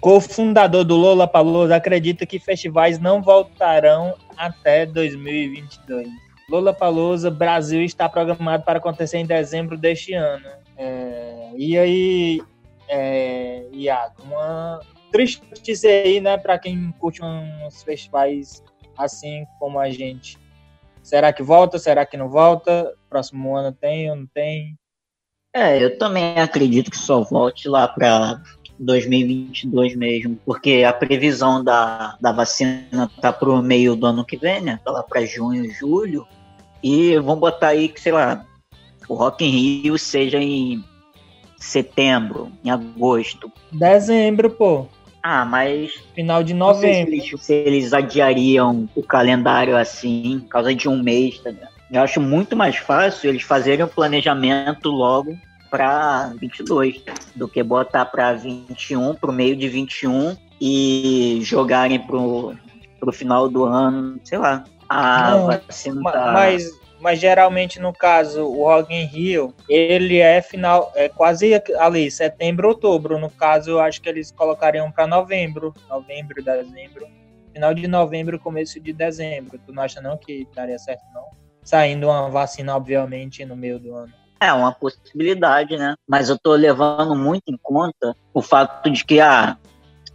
Cofundador 0.00 0.84
do 0.84 0.96
Lola 0.96 1.26
Palusa 1.26 1.76
acredita 1.76 2.26
que 2.26 2.38
festivais 2.38 2.98
não 2.98 3.22
voltarão 3.22 4.14
até 4.36 4.84
2022. 4.84 6.06
Lola 6.50 6.74
Palusa 6.74 7.30
Brasil 7.30 7.82
está 7.82 8.06
programado 8.08 8.64
para 8.64 8.78
acontecer 8.78 9.16
em 9.16 9.26
dezembro 9.26 9.78
deste 9.78 10.12
ano. 10.12 10.46
É, 10.76 11.52
e 11.56 11.78
aí, 11.78 12.42
é, 12.88 13.66
Iago, 13.72 14.22
uma 14.24 14.80
triste 15.10 15.42
notícia 15.48 15.90
aí, 15.90 16.20
né, 16.20 16.36
para 16.36 16.58
quem 16.58 16.92
curte 16.98 17.22
uns 17.24 17.82
festivais 17.82 18.62
assim 18.96 19.46
como 19.58 19.78
a 19.78 19.88
gente. 19.88 20.38
Será 21.02 21.32
que 21.32 21.42
volta? 21.42 21.78
Será 21.78 22.04
que 22.04 22.16
não 22.16 22.28
volta? 22.28 22.94
Próximo 23.08 23.56
ano 23.56 23.72
tem 23.72 24.10
ou 24.10 24.16
não 24.16 24.26
tem? 24.26 24.76
É, 25.58 25.82
eu 25.82 25.98
também 25.98 26.38
acredito 26.38 26.88
que 26.88 26.96
só 26.96 27.20
volte 27.20 27.68
lá 27.68 27.88
para 27.88 28.40
2022 28.78 29.96
mesmo, 29.96 30.38
porque 30.46 30.84
a 30.86 30.92
previsão 30.92 31.64
da, 31.64 32.16
da 32.20 32.30
vacina 32.30 33.10
tá 33.20 33.32
para 33.32 33.50
o 33.50 33.60
meio 33.60 33.96
do 33.96 34.06
ano 34.06 34.24
que 34.24 34.36
vem, 34.36 34.60
né? 34.60 34.78
Tá 34.84 34.92
lá 34.92 35.02
para 35.02 35.26
junho, 35.26 35.68
julho. 35.72 36.24
E 36.80 37.16
vamos 37.16 37.40
botar 37.40 37.68
aí 37.68 37.88
que, 37.88 38.00
sei 38.00 38.12
lá, 38.12 38.46
o 39.08 39.14
Rock 39.14 39.44
in 39.44 39.50
Rio 39.50 39.98
seja 39.98 40.38
em 40.38 40.84
setembro, 41.56 42.52
em 42.64 42.70
agosto. 42.70 43.50
Dezembro, 43.72 44.50
pô. 44.50 44.86
Ah, 45.20 45.44
mas. 45.44 45.90
Final 46.14 46.44
de 46.44 46.54
Não 46.54 46.72
sei 46.72 47.04
novembro. 47.04 47.10
se 47.10 47.30
eles, 47.32 47.44
se 47.44 47.52
eles 47.52 47.92
adiariam 47.92 48.88
o 48.94 49.02
calendário 49.02 49.76
assim, 49.76 50.38
por 50.42 50.50
causa 50.50 50.72
de 50.72 50.88
um 50.88 51.02
mês, 51.02 51.40
tá 51.40 51.50
ligado? 51.50 51.72
Eu 51.90 52.00
acho 52.00 52.20
muito 52.20 52.54
mais 52.54 52.76
fácil 52.76 53.28
eles 53.28 53.42
fazerem 53.42 53.84
o 53.84 53.88
planejamento 53.88 54.88
logo 54.88 55.36
para 55.70 56.32
22 56.40 57.02
do 57.34 57.48
que 57.48 57.62
botar 57.62 58.04
para 58.06 58.32
21, 58.32 59.14
pro 59.14 59.32
meio 59.32 59.56
de 59.56 59.68
21 59.68 60.36
e 60.60 61.40
jogarem 61.42 62.00
pro, 62.00 62.54
pro 62.98 63.12
final 63.12 63.48
do 63.48 63.64
ano, 63.64 64.20
sei 64.24 64.38
lá. 64.38 64.64
A 64.88 65.30
Não, 65.30 65.46
vacina 65.46 66.02
tá... 66.10 66.32
Mas, 66.32 66.70
mas 67.00 67.20
geralmente, 67.20 67.78
no 67.78 67.92
caso, 67.92 68.44
o 68.44 68.64
Rock 68.64 68.92
in 68.92 69.04
Rio, 69.04 69.54
ele 69.68 70.18
é 70.18 70.40
final, 70.42 70.92
é 70.94 71.08
quase 71.08 71.52
ali, 71.78 72.10
setembro, 72.10 72.68
outubro. 72.68 73.18
No 73.18 73.30
caso, 73.30 73.70
eu 73.70 73.80
acho 73.80 74.00
que 74.00 74.08
eles 74.08 74.32
colocariam 74.32 74.90
para 74.90 75.06
novembro, 75.06 75.74
novembro, 75.88 76.42
dezembro. 76.42 77.06
Final 77.52 77.74
de 77.74 77.86
novembro, 77.86 78.38
começo 78.38 78.80
de 78.80 78.92
dezembro. 78.92 79.58
Tu 79.64 79.72
não 79.72 79.82
acha 79.82 80.00
não 80.00 80.16
que 80.16 80.46
daria 80.54 80.78
certo, 80.78 81.02
não? 81.12 81.24
Saindo 81.62 82.08
uma 82.08 82.30
vacina, 82.30 82.74
obviamente, 82.74 83.44
no 83.44 83.56
meio 83.56 83.78
do 83.78 83.94
ano. 83.94 84.12
É 84.40 84.52
uma 84.52 84.72
possibilidade, 84.72 85.76
né? 85.76 85.94
Mas 86.08 86.28
eu 86.28 86.38
tô 86.38 86.54
levando 86.54 87.14
muito 87.14 87.44
em 87.48 87.58
conta 87.60 88.16
o 88.32 88.40
fato 88.40 88.88
de 88.90 89.04
que 89.04 89.20
ah, 89.20 89.56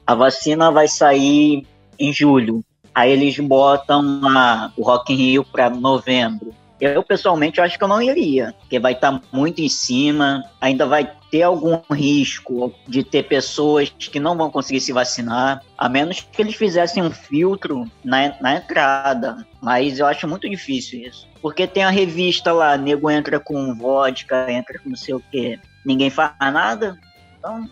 a 0.06 0.16
vacina 0.16 0.72
vai 0.72 0.88
sair 0.88 1.68
em 2.00 2.14
julho. 2.14 2.64
Aí 2.96 3.12
eles 3.12 3.38
botam 3.40 4.22
a, 4.28 4.72
o 4.78 4.84
Rock 4.84 5.14
in 5.14 5.18
Rio 5.18 5.44
para 5.44 5.70
novembro. 5.70 6.54
Eu, 6.84 7.02
pessoalmente, 7.02 7.62
acho 7.62 7.78
que 7.78 7.84
eu 7.84 7.88
não 7.88 8.02
iria, 8.02 8.54
porque 8.60 8.78
vai 8.78 8.92
estar 8.92 9.22
muito 9.32 9.62
em 9.62 9.70
cima, 9.70 10.44
ainda 10.60 10.86
vai 10.86 11.10
ter 11.32 11.44
algum 11.44 11.80
risco 11.90 12.76
de 12.86 13.06
ter 13.06 13.24
pessoas 13.24 13.90
que 13.90 14.20
não 14.20 14.36
vão 14.36 14.52
conseguir 14.52 14.82
se 14.82 14.92
vacinar, 14.92 15.62
a 15.78 15.88
menos 15.88 16.20
que 16.20 16.42
eles 16.42 16.56
fizessem 16.56 17.02
um 17.02 17.10
filtro 17.10 17.90
na, 18.04 18.36
na 18.42 18.58
entrada. 18.58 19.48
Mas 19.62 20.00
eu 20.00 20.06
acho 20.06 20.28
muito 20.28 20.50
difícil 20.50 21.08
isso. 21.08 21.26
Porque 21.42 21.66
tem 21.66 21.86
a 21.86 21.90
revista 21.90 22.52
lá, 22.52 22.76
nego 22.76 23.10
entra 23.10 23.40
com 23.40 23.74
vodka, 23.76 24.52
entra 24.52 24.78
com 24.78 24.90
não 24.90 24.98
sei 24.98 25.14
o 25.14 25.24
quê. 25.32 25.58
Ninguém 25.86 26.10
faz 26.10 26.34
nada. 26.40 27.00
Então, 27.40 27.66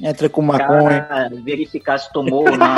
Entra 0.00 0.28
com 0.28 0.42
maconha. 0.42 1.28
verificar 1.42 1.98
se 1.98 2.12
tomou 2.12 2.48
ou 2.48 2.56
não. 2.56 2.76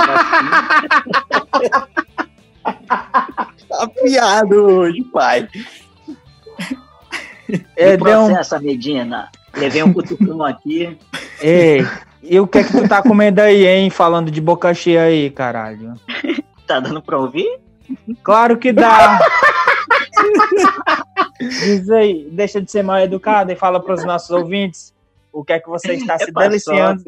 Tá 3.80 3.88
piado 3.88 4.56
hoje, 4.62 5.02
pai. 5.04 5.48
É, 7.74 7.94
E 7.94 7.96
deu 7.96 8.20
um... 8.20 8.60
Medina. 8.60 9.30
Levei 9.56 9.82
um 9.82 9.90
cutucão 9.90 10.44
aqui. 10.44 10.98
Ei, 11.40 11.80
e 12.22 12.38
o 12.38 12.46
que 12.46 12.58
é 12.58 12.64
que 12.64 12.72
tu 12.72 12.86
tá 12.86 13.02
comendo 13.02 13.40
aí, 13.40 13.66
hein? 13.66 13.88
Falando 13.88 14.30
de 14.30 14.38
boca 14.38 14.74
cheia 14.74 15.04
aí, 15.04 15.30
caralho. 15.30 15.94
Tá 16.66 16.78
dando 16.78 17.00
pra 17.00 17.18
ouvir? 17.18 17.58
Claro 18.22 18.58
que 18.58 18.70
dá. 18.70 19.18
Diz 21.40 21.88
aí, 21.88 22.28
deixa 22.30 22.60
de 22.60 22.70
ser 22.70 22.82
mal 22.82 22.98
educado 22.98 23.50
e 23.50 23.56
fala 23.56 23.80
para 23.80 23.94
os 23.94 24.04
nossos 24.04 24.28
ouvintes 24.28 24.94
o 25.32 25.42
que 25.42 25.54
é 25.54 25.58
que 25.58 25.70
você 25.70 25.94
está 25.94 26.18
se 26.18 26.24
É 26.28 26.32
deliciando. 26.32 27.02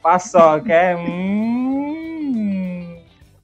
Paçoca, 0.00 0.72
é? 0.72 0.94
Hum, 0.96 2.23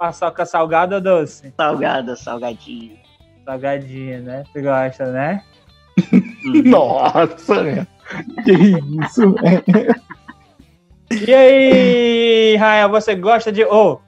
paçoca 0.01 0.47
salgada 0.47 0.95
ou 0.95 1.01
doce? 1.03 1.53
Salgada, 1.55 2.17
salgadinho. 2.17 2.97
Salgadinha, 3.45 4.21
né? 4.21 4.45
Tu 4.55 4.63
gosta, 4.63 5.13
né? 5.13 5.43
Hum. 6.11 6.63
Nossa. 6.65 7.87
Que 8.43 8.53
isso, 9.03 9.35
velho. 9.35 9.95
E 11.11 11.35
aí, 11.35 12.57
Rael, 12.57 12.89
você 12.89 13.15
gosta 13.15 13.53
de. 13.53 13.63
Oh, 13.65 13.99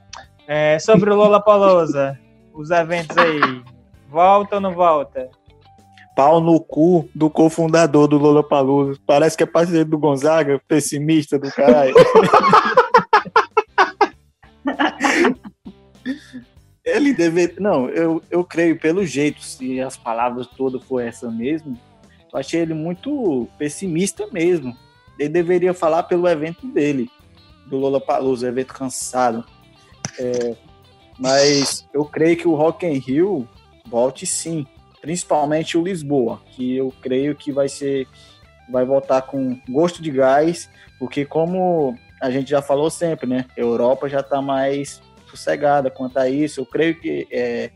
é, 0.47 0.79
sobre 0.79 1.11
o 1.11 1.15
Lola 1.15 1.39
Palosa, 1.39 2.19
os 2.53 2.71
eventos 2.71 3.15
aí. 3.15 3.61
Volta 4.09 4.55
ou 4.55 4.61
não 4.61 4.71
volta? 4.71 5.29
Pau 6.15 6.39
no 6.39 6.59
cu 6.59 7.07
do 7.13 7.29
cofundador 7.29 8.07
do 8.07 8.17
Lollapalooza. 8.17 8.99
Parece 9.05 9.35
que 9.35 9.43
é 9.43 9.47
parceiro 9.47 9.89
do 9.89 9.97
Gonzaga, 9.97 10.61
pessimista 10.67 11.39
do 11.39 11.49
caralho. 11.51 11.95
Ele 16.85 17.13
deve. 17.13 17.55
Não, 17.59 17.89
eu, 17.89 18.21
eu 18.29 18.43
creio, 18.43 18.77
pelo 18.77 19.05
jeito, 19.05 19.41
se 19.41 19.79
as 19.79 19.95
palavras 19.95 20.47
todas 20.47 20.83
for 20.83 20.99
essa 20.99 21.31
mesmo, 21.31 21.79
eu 22.31 22.39
achei 22.39 22.61
ele 22.61 22.73
muito 22.73 23.47
pessimista 23.57 24.27
mesmo. 24.27 24.75
Ele 25.17 25.29
deveria 25.29 25.73
falar 25.73 26.03
pelo 26.03 26.27
evento 26.27 26.67
dele, 26.67 27.09
do 27.67 27.77
Lollapalooza, 27.77 28.47
evento 28.47 28.73
cansado. 28.73 29.45
É, 30.19 30.55
mas 31.17 31.87
eu 31.93 32.03
creio 32.05 32.35
que 32.35 32.47
o 32.47 32.55
Rock 32.55 32.85
in 32.85 32.97
Rio 32.97 33.47
volte 33.85 34.25
sim 34.25 34.65
principalmente 35.03 35.77
o 35.77 35.83
Lisboa, 35.83 36.41
que 36.51 36.77
eu 36.77 36.93
creio 37.01 37.35
que 37.35 37.51
vai 37.51 37.67
ser 37.67 38.07
vai 38.71 38.85
voltar 38.85 39.23
com 39.23 39.59
gosto 39.67 40.01
de 40.01 40.09
gás, 40.09 40.69
porque 40.97 41.25
como 41.25 41.93
a 42.21 42.31
gente 42.31 42.49
já 42.49 42.61
falou 42.61 42.89
sempre, 42.89 43.27
né? 43.27 43.45
Europa 43.57 44.07
já 44.07 44.21
está 44.21 44.41
mais 44.41 45.01
sossegada 45.37 45.89
quanto 45.89 46.17
a 46.17 46.29
isso. 46.29 46.61
Eu 46.61 46.65
creio 46.65 46.99
que 46.99 47.27
é, 47.31 47.71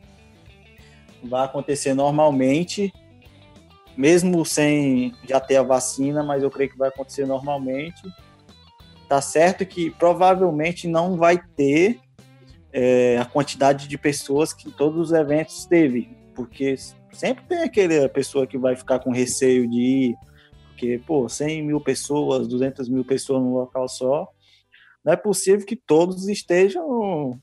vai 1.23 1.45
acontecer 1.45 1.93
normalmente, 1.93 2.93
mesmo 3.95 4.45
sem 4.45 5.13
já 5.27 5.39
ter 5.39 5.57
a 5.57 5.63
vacina, 5.63 6.23
mas 6.23 6.43
eu 6.43 6.51
creio 6.51 6.69
que 6.69 6.77
vai 6.77 6.89
acontecer 6.89 7.25
normalmente. 7.25 8.01
Tá 9.09 9.21
certo 9.21 9.65
que 9.65 9.89
provavelmente 9.91 10.87
não 10.87 11.15
vai 11.15 11.39
ter 11.55 11.99
é, 12.71 13.17
a 13.17 13.25
quantidade 13.25 13.87
de 13.87 13.97
pessoas 13.97 14.53
que 14.53 14.69
todos 14.71 14.99
os 14.99 15.11
eventos 15.11 15.65
teve, 15.65 16.15
porque 16.35 16.75
sempre 17.11 17.43
tem 17.45 17.63
aquela 17.63 18.09
pessoa 18.09 18.45
que 18.45 18.57
vai 18.57 18.75
ficar 18.75 18.99
com 18.99 19.11
receio 19.11 19.67
de 19.69 19.79
ir, 19.79 20.15
porque, 20.67 21.01
pô, 21.07 21.27
100 21.27 21.63
mil 21.63 21.81
pessoas, 21.81 22.47
200 22.47 22.87
mil 22.87 23.03
pessoas 23.03 23.41
num 23.41 23.53
local 23.53 23.87
só, 23.87 24.27
não 25.03 25.13
é 25.13 25.15
possível 25.15 25.65
que 25.65 25.75
todos 25.75 26.27
estejam, 26.27 27.41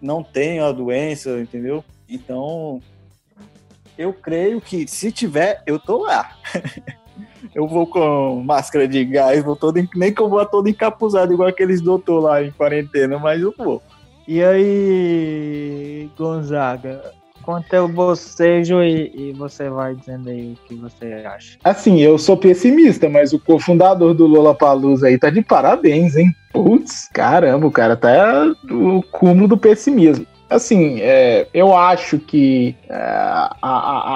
não 0.00 0.22
tenham 0.22 0.66
a 0.66 0.72
doença, 0.72 1.40
entendeu? 1.40 1.84
Então, 2.08 2.80
eu 3.96 4.12
creio 4.12 4.60
que 4.60 4.86
se 4.86 5.10
tiver, 5.10 5.62
eu 5.66 5.78
tô 5.78 6.04
lá. 6.04 6.36
eu 7.54 7.66
vou 7.66 7.86
com 7.86 8.42
máscara 8.42 8.86
de 8.86 9.04
gás, 9.04 9.42
vou 9.42 9.56
todo, 9.56 9.80
nem 9.94 10.12
que 10.12 10.20
eu 10.20 10.28
vou 10.28 10.44
todo 10.46 10.68
encapuzado, 10.68 11.32
igual 11.32 11.48
aqueles 11.48 11.80
doutor 11.80 12.20
lá 12.20 12.42
em 12.42 12.50
quarentena, 12.50 13.18
mas 13.18 13.40
eu 13.40 13.52
vou. 13.56 13.82
E 14.26 14.42
aí, 14.42 16.10
Gonzaga? 16.16 17.17
Enquanto 17.48 17.72
eu 17.72 17.88
bocejo 17.88 18.82
e, 18.82 19.10
e 19.14 19.32
você 19.32 19.70
vai 19.70 19.94
dizendo 19.94 20.28
aí 20.28 20.52
o 20.52 20.68
que 20.68 20.74
você 20.74 21.24
acha. 21.24 21.56
Assim, 21.64 21.98
eu 21.98 22.18
sou 22.18 22.36
pessimista, 22.36 23.08
mas 23.08 23.32
o 23.32 23.38
cofundador 23.38 24.12
do 24.12 24.26
Lola 24.26 24.54
Palusa 24.54 25.06
aí 25.06 25.18
tá 25.18 25.30
de 25.30 25.40
parabéns, 25.40 26.14
hein? 26.14 26.30
Putz, 26.52 27.08
caramba, 27.10 27.66
o 27.66 27.70
cara 27.70 27.96
tá 27.96 28.54
o 28.70 29.02
cúmulo 29.10 29.48
do 29.48 29.56
pessimismo. 29.56 30.26
Assim, 30.50 30.98
é, 31.00 31.48
eu 31.54 31.74
acho 31.74 32.18
que 32.18 32.76
é, 32.86 32.94
a, 32.94 33.56
a, 33.62 33.68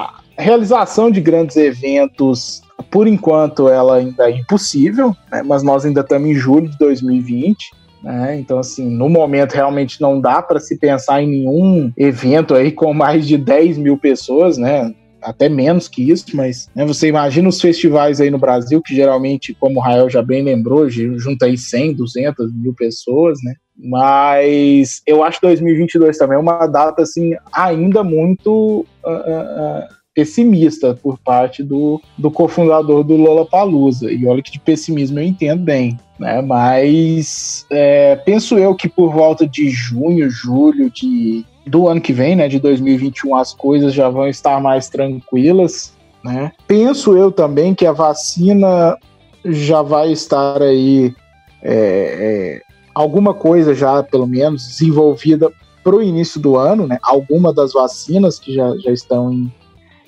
a 0.02 0.14
realização 0.36 1.10
de 1.10 1.22
grandes 1.22 1.56
eventos 1.56 2.60
por 2.90 3.06
enquanto 3.06 3.66
ela 3.66 3.96
ainda 3.96 4.28
é 4.28 4.36
impossível, 4.36 5.16
né? 5.30 5.42
mas 5.42 5.62
nós 5.62 5.86
ainda 5.86 6.02
estamos 6.02 6.28
em 6.28 6.34
julho 6.34 6.68
de 6.68 6.76
2020. 6.76 7.70
Né? 8.02 8.38
Então, 8.38 8.58
assim, 8.58 8.88
no 8.88 9.08
momento 9.08 9.52
realmente 9.52 10.00
não 10.00 10.20
dá 10.20 10.42
para 10.42 10.58
se 10.58 10.76
pensar 10.76 11.22
em 11.22 11.28
nenhum 11.28 11.92
evento 11.96 12.54
aí 12.54 12.72
com 12.72 12.92
mais 12.92 13.26
de 13.26 13.38
10 13.38 13.78
mil 13.78 13.96
pessoas, 13.96 14.58
né? 14.58 14.92
Até 15.22 15.48
menos 15.48 15.86
que 15.86 16.10
isso, 16.10 16.26
mas 16.34 16.68
né, 16.74 16.84
você 16.84 17.06
imagina 17.06 17.48
os 17.48 17.60
festivais 17.60 18.20
aí 18.20 18.28
no 18.28 18.38
Brasil, 18.38 18.82
que 18.82 18.92
geralmente, 18.92 19.54
como 19.54 19.78
o 19.78 19.82
Rael 19.82 20.10
já 20.10 20.20
bem 20.20 20.42
lembrou, 20.42 20.90
junta 20.90 21.46
aí 21.46 21.56
100, 21.56 21.94
200 21.94 22.52
mil 22.52 22.74
pessoas, 22.74 23.38
né? 23.44 23.54
Mas 23.76 25.00
eu 25.06 25.22
acho 25.22 25.40
2022 25.40 26.18
também 26.18 26.36
uma 26.36 26.66
data, 26.66 27.02
assim, 27.02 27.34
ainda 27.52 28.02
muito 28.02 28.84
uh, 29.04 29.10
uh, 29.10 30.01
pessimista 30.14 30.94
por 30.94 31.18
parte 31.18 31.62
do, 31.62 32.00
do 32.18 32.30
cofundador 32.30 33.02
do 33.02 33.16
Lollapalooza. 33.16 34.12
E 34.12 34.26
olha 34.26 34.42
que 34.42 34.52
de 34.52 34.60
pessimismo 34.60 35.18
eu 35.18 35.24
entendo 35.24 35.62
bem. 35.62 35.98
Né? 36.18 36.40
Mas 36.42 37.66
é, 37.70 38.16
penso 38.16 38.58
eu 38.58 38.74
que 38.74 38.88
por 38.88 39.12
volta 39.12 39.46
de 39.46 39.70
junho, 39.70 40.30
julho 40.30 40.90
de, 40.90 41.44
do 41.66 41.88
ano 41.88 42.00
que 42.00 42.12
vem, 42.12 42.36
né, 42.36 42.48
de 42.48 42.58
2021, 42.58 43.34
as 43.36 43.54
coisas 43.54 43.94
já 43.94 44.08
vão 44.08 44.28
estar 44.28 44.60
mais 44.60 44.88
tranquilas. 44.88 45.94
Né? 46.22 46.52
Penso 46.66 47.16
eu 47.16 47.32
também 47.32 47.74
que 47.74 47.86
a 47.86 47.92
vacina 47.92 48.96
já 49.44 49.82
vai 49.82 50.12
estar 50.12 50.62
aí 50.62 51.14
é, 51.62 52.60
é, 52.60 52.62
alguma 52.94 53.34
coisa 53.34 53.74
já, 53.74 54.02
pelo 54.02 54.26
menos, 54.26 54.66
desenvolvida 54.68 55.50
para 55.82 55.96
o 55.96 56.02
início 56.02 56.40
do 56.40 56.56
ano, 56.56 56.86
né? 56.86 56.98
Alguma 57.02 57.52
das 57.52 57.72
vacinas 57.72 58.38
que 58.38 58.54
já, 58.54 58.76
já 58.78 58.92
estão 58.92 59.32
em, 59.32 59.52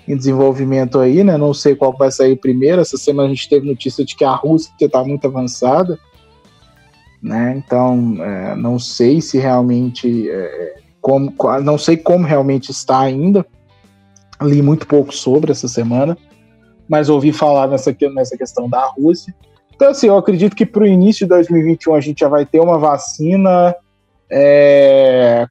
em 0.07 0.17
desenvolvimento 0.17 0.99
aí, 0.99 1.25
né? 1.25 1.37
Não 1.37 1.55
sei 1.55 1.75
qual 1.75 1.97
vai 1.97 2.11
sair 2.11 2.37
primeiro. 2.37 2.81
Essa 2.81 2.97
semana 2.97 3.29
a 3.29 3.35
gente 3.35 3.49
teve 3.49 3.67
notícia 3.67 4.05
de 4.05 4.15
que 4.15 4.25
a 4.25 4.33
Rússia 4.33 4.73
está 4.81 5.03
muito 5.03 5.27
avançada, 5.27 5.99
né? 7.23 7.55
Então, 7.57 8.17
é, 8.23 8.55
não 8.55 8.79
sei 8.79 9.21
se 9.21 9.39
realmente, 9.39 10.29
é, 10.31 10.75
como, 11.01 11.35
não 11.63 11.79
sei 11.79 11.97
como 11.97 12.27
realmente 12.27 12.71
está 12.71 13.01
ainda. 13.01 13.47
Li 14.43 14.61
muito 14.61 14.87
pouco 14.87 15.15
sobre 15.15 15.53
essa 15.53 15.69
semana, 15.69 16.19
mas 16.89 17.09
ouvi 17.09 17.33
falar 17.33 17.69
nessa, 17.69 17.97
nessa 18.15 18.37
questão 18.37 18.69
da 18.69 18.85
Rússia. 18.87 19.35
Então, 19.75 19.89
assim, 19.89 20.09
eu 20.09 20.19
acredito 20.19 20.55
que 20.55 20.67
para 20.67 20.83
o 20.83 20.87
início 20.87 21.25
de 21.25 21.31
2021 21.31 21.95
a 21.95 22.01
gente 22.01 22.21
já 22.21 22.29
vai 22.29 22.45
ter 22.45 22.61
uma 22.61 22.79
vacina 22.79 23.75
é, 24.31 25.47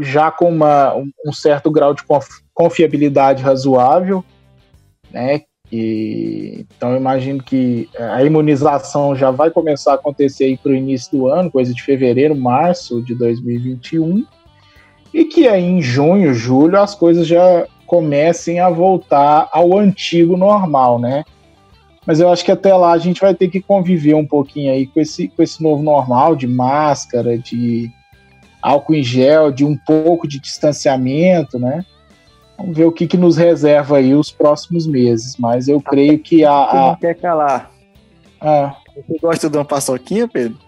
já 0.00 0.30
com 0.30 0.48
uma, 0.48 0.94
um 0.94 1.32
certo 1.32 1.70
grau 1.70 1.94
de 1.94 2.02
confiabilidade 2.54 3.42
razoável, 3.42 4.24
né? 5.10 5.42
E, 5.70 6.66
então 6.76 6.92
eu 6.92 6.96
imagino 6.96 7.42
que 7.42 7.88
a 7.98 8.22
imunização 8.24 9.14
já 9.14 9.30
vai 9.30 9.50
começar 9.50 9.92
a 9.92 9.94
acontecer 9.96 10.44
aí 10.44 10.56
para 10.56 10.72
o 10.72 10.74
início 10.74 11.16
do 11.16 11.26
ano, 11.28 11.50
coisa 11.50 11.74
de 11.74 11.82
fevereiro, 11.82 12.34
março 12.34 13.02
de 13.02 13.14
2021, 13.14 14.24
e 15.12 15.24
que 15.24 15.46
aí 15.46 15.64
em 15.64 15.82
junho, 15.82 16.32
julho 16.32 16.80
as 16.80 16.94
coisas 16.94 17.26
já 17.26 17.66
comecem 17.86 18.60
a 18.60 18.68
voltar 18.70 19.48
ao 19.52 19.78
antigo 19.78 20.36
normal, 20.36 20.98
né? 20.98 21.24
Mas 22.06 22.20
eu 22.20 22.30
acho 22.30 22.44
que 22.44 22.52
até 22.52 22.74
lá 22.74 22.92
a 22.92 22.98
gente 22.98 23.20
vai 23.20 23.34
ter 23.34 23.48
que 23.48 23.60
conviver 23.60 24.14
um 24.14 24.26
pouquinho 24.26 24.72
aí 24.72 24.86
com 24.86 25.00
esse, 25.00 25.28
com 25.28 25.42
esse 25.42 25.62
novo 25.62 25.82
normal 25.82 26.34
de 26.34 26.46
máscara, 26.46 27.36
de 27.36 27.90
álcool 28.62 28.94
em 28.94 29.02
gel, 29.02 29.50
de 29.50 29.64
um 29.64 29.76
pouco 29.76 30.28
de 30.28 30.40
distanciamento, 30.40 31.58
né? 31.58 31.84
Vamos 32.56 32.76
ver 32.76 32.84
o 32.86 32.92
que, 32.92 33.06
que 33.06 33.16
nos 33.16 33.36
reserva 33.36 33.98
aí 33.98 34.14
os 34.14 34.32
próximos 34.32 34.86
meses. 34.86 35.36
Mas 35.38 35.68
eu 35.68 35.80
creio 35.80 36.18
que 36.18 36.44
a. 36.44 36.52
a... 36.52 36.88
Não 36.88 36.96
quer 36.96 37.14
calar. 37.14 37.70
Ah. 38.40 38.74
Você 38.96 39.18
gosta 39.20 39.48
de 39.48 39.56
uma 39.56 39.64
paçoquinha, 39.64 40.26
Pedro? 40.26 40.58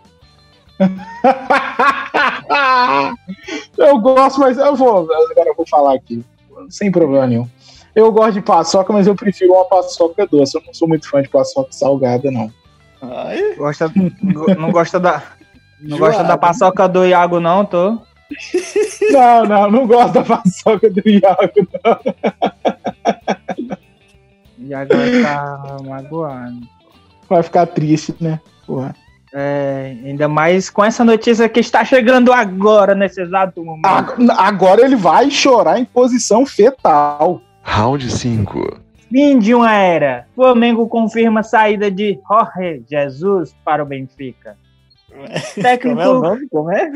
eu 3.76 3.98
gosto, 3.98 4.40
mas 4.40 4.56
eu 4.56 4.76
vou. 4.76 5.00
Agora 5.00 5.48
eu 5.48 5.56
vou 5.56 5.66
falar 5.66 5.94
aqui. 5.94 6.24
Sem 6.68 6.92
problema 6.92 7.26
nenhum. 7.26 7.48
Eu 7.94 8.12
gosto 8.12 8.34
de 8.34 8.42
paçoca, 8.42 8.92
mas 8.92 9.08
eu 9.08 9.16
prefiro 9.16 9.54
uma 9.54 9.64
paçoca 9.64 10.26
doce. 10.26 10.56
Eu 10.56 10.62
não 10.64 10.72
sou 10.72 10.86
muito 10.86 11.08
fã 11.08 11.20
de 11.20 11.28
paçoca 11.28 11.72
salgada, 11.72 12.30
não. 12.30 12.52
Ai. 13.02 13.56
Gosta, 13.56 13.92
não 14.56 14.70
gosta 14.70 15.00
da. 15.00 15.39
Não 15.82 15.98
gosta 15.98 16.24
da 16.24 16.36
paçoca 16.36 16.88
do 16.88 17.04
Iago, 17.06 17.40
não, 17.40 17.64
tô? 17.64 17.98
Não, 19.10 19.44
não, 19.44 19.70
não 19.72 19.86
gosto 19.88 20.12
da 20.12 20.22
paçoca 20.22 20.88
do 20.88 21.02
Iago, 21.04 21.68
não. 21.84 21.98
Iago 24.68 24.96
vai 24.96 25.10
ficar 25.10 25.82
magoado. 25.82 26.60
Vai 27.28 27.42
ficar 27.42 27.66
triste, 27.66 28.14
né? 28.20 28.38
Porra. 28.64 28.94
É, 29.32 29.96
ainda 30.04 30.28
mais 30.28 30.70
com 30.70 30.84
essa 30.84 31.04
notícia 31.04 31.48
que 31.48 31.58
está 31.58 31.84
chegando 31.84 32.32
agora, 32.32 32.94
nesse 32.94 33.20
exato 33.20 33.64
momento. 33.64 34.30
Agora 34.38 34.84
ele 34.84 34.96
vai 34.96 35.28
chorar 35.30 35.78
em 35.78 35.84
posição 35.84 36.46
fetal. 36.46 37.40
Round 37.62 38.10
5. 38.10 38.80
Fim 39.10 39.38
de 39.38 39.54
uma 39.54 39.72
era. 39.72 40.26
Flamengo 40.36 40.88
confirma 40.88 41.40
a 41.40 41.44
saída 41.44 41.90
de 41.90 42.18
Jorge 42.28 42.84
Jesus 42.88 43.54
para 43.64 43.82
o 43.82 43.86
Benfica. 43.86 44.56
Técnico... 45.54 45.96
Como 45.96 46.00
é 46.00 46.08
o 46.08 46.20
nome? 46.20 46.48
Como 46.48 46.72
é? 46.72 46.90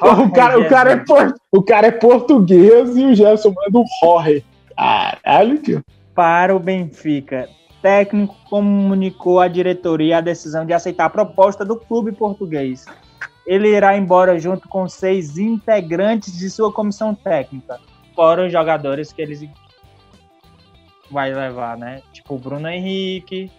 o, 0.00 0.30
cara, 0.30 0.58
o, 0.58 0.68
cara 0.68 0.92
é 0.92 0.96
por... 0.96 1.34
o 1.52 1.62
cara 1.62 1.86
é 1.88 1.90
português 1.90 2.96
e 2.96 3.04
o 3.04 3.14
Gerson 3.14 3.54
manda 3.54 3.78
um 3.78 3.84
Jorge. 4.02 4.44
Caralho, 4.76 5.58
tio. 5.58 5.82
Para 6.14 6.54
o 6.54 6.58
Benfica. 6.58 7.48
Técnico 7.82 8.34
comunicou 8.48 9.38
à 9.38 9.48
diretoria 9.48 10.18
a 10.18 10.20
decisão 10.20 10.66
de 10.66 10.72
aceitar 10.72 11.04
a 11.04 11.10
proposta 11.10 11.64
do 11.64 11.76
clube 11.76 12.12
português. 12.12 12.84
Ele 13.46 13.68
irá 13.68 13.96
embora 13.96 14.38
junto 14.40 14.68
com 14.68 14.88
seis 14.88 15.38
integrantes 15.38 16.36
de 16.36 16.50
sua 16.50 16.72
comissão 16.72 17.14
técnica, 17.14 17.78
fora 18.14 18.46
os 18.46 18.52
jogadores 18.52 19.12
que 19.12 19.22
eles 19.22 19.48
vai 21.10 21.32
levar, 21.32 21.76
né? 21.76 22.02
Tipo 22.12 22.34
o 22.34 22.38
Bruno 22.38 22.68
Henrique, 22.68 23.50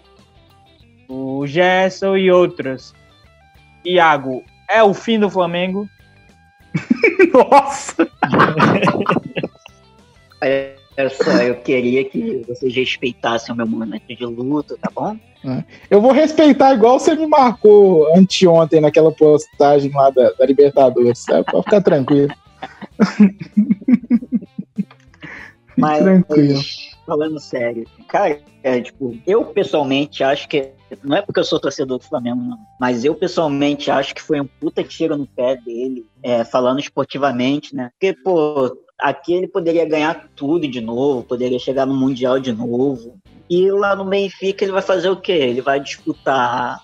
o 1.07 1.47
Gerson 1.47 2.17
e 2.17 2.29
outros. 2.29 2.93
Iago, 3.87 4.43
é 4.69 4.83
o 4.83 4.93
fim 4.93 5.17
do 5.17 5.29
Flamengo? 5.29 5.89
Nossa! 7.33 8.07
é, 10.43 10.75
só, 11.09 11.31
eu 11.41 11.55
queria 11.61 12.03
que 12.03 12.43
vocês 12.47 12.75
respeitassem 12.75 13.53
o 13.53 13.57
meu 13.57 13.65
momento 13.65 14.03
de 14.07 14.25
luto, 14.25 14.77
tá 14.77 14.91
bom? 14.93 15.17
É. 15.45 15.63
Eu 15.89 16.01
vou 16.01 16.11
respeitar 16.11 16.73
igual 16.73 16.99
você 16.99 17.15
me 17.15 17.27
marcou 17.27 18.13
anteontem 18.13 18.81
naquela 18.81 19.11
postagem 19.11 19.89
lá 19.93 20.09
da, 20.09 20.31
da 20.31 20.45
Libertadores, 20.45 21.19
sabe? 21.19 21.45
Pode 21.49 21.63
ficar 21.63 21.81
tranquilo. 21.81 22.33
Mas, 25.77 25.99
tranquilo. 25.99 26.59
Falando 27.07 27.39
sério, 27.39 27.87
cara, 28.05 28.41
é, 28.61 28.81
tipo, 28.81 29.17
eu 29.25 29.45
pessoalmente 29.45 30.25
acho 30.25 30.49
que 30.49 30.73
não 31.03 31.17
é 31.17 31.21
porque 31.21 31.39
eu 31.39 31.43
sou 31.43 31.59
torcedor 31.59 31.97
do 31.97 32.03
Flamengo, 32.03 32.41
não. 32.41 32.57
Mas 32.79 33.03
eu 33.03 33.15
pessoalmente 33.15 33.89
acho 33.89 34.13
que 34.13 34.21
foi 34.21 34.39
um 34.39 34.45
puta 34.45 34.83
tiro 34.83 35.17
no 35.17 35.25
pé 35.25 35.55
dele, 35.55 36.05
é, 36.21 36.43
falando 36.43 36.79
esportivamente, 36.79 37.75
né? 37.75 37.89
Porque, 37.91 38.13
pô, 38.13 38.77
aqui 38.99 39.33
ele 39.33 39.47
poderia 39.47 39.87
ganhar 39.87 40.29
tudo 40.35 40.67
de 40.67 40.79
novo, 40.79 41.23
poderia 41.23 41.59
chegar 41.59 41.85
no 41.85 41.95
Mundial 41.95 42.39
de 42.39 42.51
novo. 42.51 43.17
E 43.49 43.69
lá 43.71 43.95
no 43.95 44.05
Benfica 44.05 44.63
ele 44.63 44.71
vai 44.71 44.81
fazer 44.81 45.09
o 45.09 45.17
quê? 45.17 45.33
Ele 45.33 45.61
vai 45.61 45.79
disputar 45.79 46.81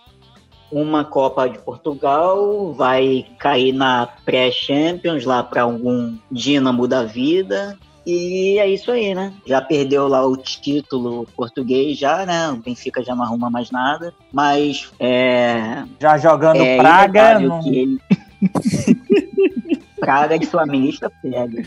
uma 0.71 1.05
Copa 1.05 1.47
de 1.47 1.59
Portugal, 1.59 2.73
vai 2.73 3.25
cair 3.39 3.71
na 3.71 4.07
pré-Champions 4.25 5.23
lá 5.23 5.43
para 5.43 5.61
algum 5.61 6.17
Dínamo 6.31 6.87
da 6.87 7.03
vida 7.03 7.77
e 8.05 8.59
é 8.59 8.67
isso 8.67 8.91
aí, 8.91 9.15
né? 9.15 9.33
Já 9.45 9.61
perdeu 9.61 10.07
lá 10.07 10.25
o 10.25 10.35
título 10.35 11.25
português, 11.35 11.97
já, 11.97 12.25
né? 12.25 12.49
O 12.49 12.57
Benfica 12.57 13.01
já 13.01 13.15
não 13.15 13.23
arruma 13.23 13.49
mais 13.49 13.71
nada. 13.71 14.13
Mas 14.31 14.91
é. 14.99 15.83
Já 15.99 16.17
jogando 16.17 16.61
é 16.61 16.77
Praga. 16.77 17.39
Não... 17.39 17.61
Que 17.61 17.77
ele... 17.77 17.99
Praga 19.99 20.37
de 20.37 20.45
flamenguista 20.45 21.09
pega. 21.21 21.63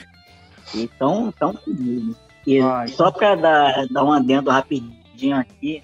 Então, 0.74 1.32
então 1.34 1.54
comigo. 1.54 2.14
E 2.46 2.60
Ai. 2.60 2.88
só 2.88 3.10
para 3.10 3.34
dar, 3.34 3.86
dar 3.90 4.04
um 4.04 4.12
adendo 4.12 4.50
rapidinho 4.50 5.36
aqui, 5.36 5.82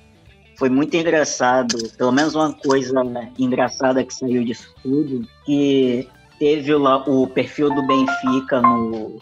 foi 0.56 0.68
muito 0.68 0.94
engraçado, 0.94 1.76
pelo 1.96 2.12
menos 2.12 2.34
uma 2.34 2.52
coisa 2.52 3.02
engraçada 3.38 4.04
que 4.04 4.14
saiu 4.14 4.44
disso 4.44 4.72
tudo, 4.82 5.26
que 5.44 6.06
teve 6.38 6.74
lá 6.74 6.98
o 7.08 7.26
perfil 7.26 7.74
do 7.74 7.84
Benfica 7.86 8.60
no, 8.60 9.18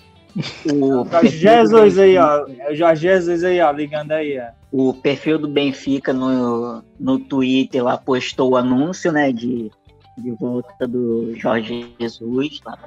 O 0.67 1.05
Jorge 1.05 1.37
Jesus 1.37 1.99
aí, 1.99 2.19
ó. 2.19 2.45
O 2.71 2.75
Jorge 2.75 3.03
Jesus 3.03 3.45
aí, 3.45 3.61
ó, 3.61 3.71
ligando 3.71 4.13
aí, 4.13 4.39
ó. 4.39 4.51
O 4.73 4.95
perfil 4.95 5.39
do 5.39 5.49
Benfica 5.49 6.13
no, 6.13 6.83
no 6.99 7.19
Twitter 7.19 7.83
lá 7.83 7.97
postou 7.99 8.51
o 8.51 8.57
anúncio, 8.57 9.11
né, 9.11 9.33
de, 9.33 9.71
de 10.17 10.31
volta 10.33 10.87
do 10.87 11.35
Jorge 11.37 11.93
Jesus. 11.99 12.61
Lá, 12.65 12.79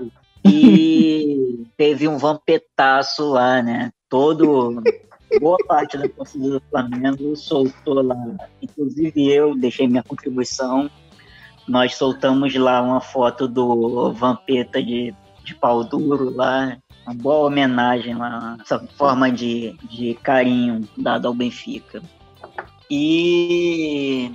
e 0.46 1.66
teve 1.78 2.08
um 2.08 2.18
vampetaço 2.18 3.32
lá, 3.32 3.62
né? 3.62 3.91
Todo. 4.10 4.82
Boa 5.39 5.58
parte 5.68 5.98
da 5.98 6.08
torcida 6.08 6.52
do 6.52 6.62
Flamengo 6.70 7.36
soltou 7.36 8.02
lá. 8.04 8.16
Inclusive 8.62 9.32
eu 9.32 9.56
deixei 9.56 9.88
minha 9.88 10.04
contribuição. 10.04 10.89
Nós 11.68 11.96
soltamos 11.96 12.54
lá 12.56 12.82
uma 12.82 13.02
foto 13.02 13.48
do 13.48 14.12
Vampeta 14.14 14.84
de, 14.84 15.16
de 15.44 15.56
pau 15.56 15.84
duro 15.84 16.30
lá. 16.36 16.78
Uma 17.06 17.14
boa 17.14 17.47
homenagem 17.47 18.16
lá, 18.16 18.58
essa 18.62 18.80
forma 18.97 19.32
de, 19.32 19.76
de 19.89 20.14
carinho 20.24 20.88
dado 20.97 21.28
ao 21.28 21.34
Benfica. 21.34 22.01
E 22.89 24.32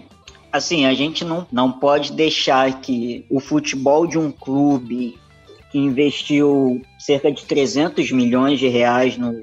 assim, 0.52 0.86
a 0.86 0.94
gente 0.94 1.24
não, 1.24 1.46
não 1.50 1.72
pode 1.72 2.12
deixar 2.12 2.80
que 2.80 3.24
o 3.30 3.40
futebol 3.40 4.06
de 4.06 4.18
um 4.18 4.30
clube 4.30 5.18
que 5.70 5.78
investiu 5.78 6.82
cerca 6.98 7.30
de 7.30 7.44
300 7.44 8.10
milhões 8.12 8.58
de 8.58 8.68
reais 8.68 9.16
no, 9.16 9.42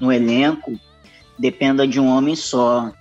no 0.00 0.12
elenco 0.12 0.78
dependa 1.38 1.86
de 1.86 2.00
um 2.00 2.08
homem 2.08 2.36
só. 2.36 2.92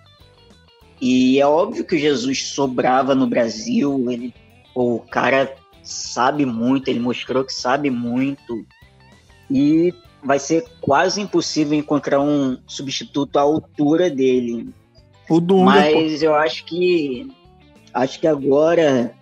E 1.00 1.40
é 1.40 1.46
óbvio 1.46 1.84
que 1.84 1.96
o 1.96 2.00
Jesus 2.00 2.50
sobrava 2.50 3.16
no 3.16 3.26
Brasil, 3.26 4.10
ele, 4.12 4.34
o 4.76 5.00
cara 5.00 5.56
sabe 5.84 6.46
muito, 6.46 6.88
ele 6.88 7.00
mostrou 7.00 7.44
que 7.44 7.54
sabe 7.54 7.90
muito. 7.90 8.66
E 9.52 9.94
vai 10.24 10.40
ser 10.40 10.66
quase 10.80 11.22
impossível 11.22 11.78
encontrar 11.78 12.22
um 12.22 12.58
substituto 12.66 13.38
à 13.38 13.42
altura 13.42 14.10
dele. 14.10 14.70
Mas 15.66 16.24
eu 16.24 16.34
acho 16.36 16.66
que 16.66 17.28
acho 17.94 18.20
que 18.20 18.28
agora 18.28 19.14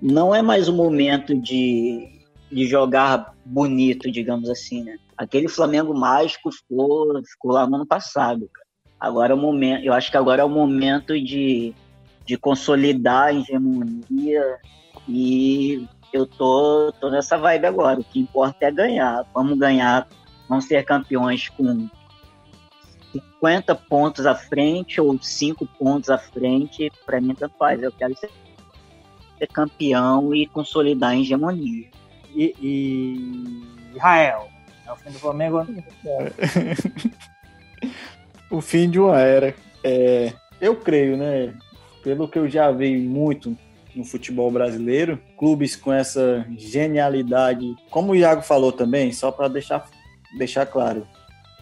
não 0.00 0.34
é 0.34 0.42
mais 0.42 0.68
o 0.68 0.72
momento 0.72 1.34
de 1.34 2.18
de 2.50 2.66
jogar 2.66 3.34
bonito, 3.44 4.10
digamos 4.10 4.48
assim, 4.48 4.82
né? 4.82 4.96
Aquele 5.16 5.48
Flamengo 5.48 5.94
mágico 5.94 6.50
ficou, 6.50 7.22
ficou 7.24 7.52
lá 7.52 7.66
no 7.66 7.76
ano 7.76 7.86
passado, 7.86 8.48
cara. 8.52 8.66
Agora 8.98 9.32
é 9.32 9.36
o 9.36 9.38
momento, 9.38 9.84
eu 9.84 9.92
acho 9.92 10.10
que 10.10 10.16
agora 10.16 10.42
é 10.42 10.44
o 10.44 10.48
momento 10.48 11.20
de, 11.20 11.72
de 12.24 12.36
consolidar 12.36 13.26
a 13.26 13.34
hegemonia 13.34 14.58
e 15.08 15.86
eu 16.12 16.26
tô, 16.26 16.92
tô 17.00 17.10
nessa 17.10 17.36
vibe 17.36 17.66
agora. 17.66 18.00
O 18.00 18.04
que 18.04 18.20
importa 18.20 18.66
é 18.66 18.70
ganhar. 18.70 19.24
Vamos 19.34 19.58
ganhar, 19.58 20.06
vamos 20.48 20.64
ser 20.64 20.84
campeões 20.84 21.48
com 21.48 21.88
50 23.12 23.74
pontos 23.74 24.26
à 24.26 24.34
frente 24.34 25.00
ou 25.00 25.20
5 25.20 25.66
pontos 25.78 26.10
à 26.10 26.18
frente. 26.18 26.90
Para 27.04 27.20
mim, 27.20 27.34
tanto 27.34 27.54
faz. 27.58 27.82
Eu 27.82 27.92
quero 27.92 28.16
ser 28.16 28.30
campeão 29.52 30.34
e 30.34 30.46
consolidar 30.46 31.10
a 31.10 31.16
hegemonia 31.16 31.88
e, 32.34 32.54
e 32.60 33.96
Israel. 33.96 34.48
É 34.86 34.92
o 34.92 34.96
fim 34.96 35.10
do 35.10 35.18
Flamengo? 35.18 35.66
o 38.50 38.60
fim 38.60 38.88
de 38.88 38.98
uma 38.98 39.18
era. 39.18 39.54
É, 39.84 40.32
eu 40.60 40.76
creio, 40.76 41.16
né? 41.16 41.54
Pelo 42.02 42.28
que 42.28 42.38
eu 42.38 42.48
já 42.48 42.70
vi 42.70 42.96
muito 42.96 43.56
no 43.98 44.04
futebol 44.04 44.48
brasileiro, 44.50 45.20
clubes 45.36 45.74
com 45.74 45.92
essa 45.92 46.46
genialidade, 46.56 47.74
como 47.90 48.12
o 48.12 48.16
Iago 48.16 48.42
falou 48.42 48.70
também, 48.70 49.10
só 49.12 49.32
para 49.32 49.48
deixar, 49.48 49.90
deixar 50.38 50.64
claro, 50.66 51.04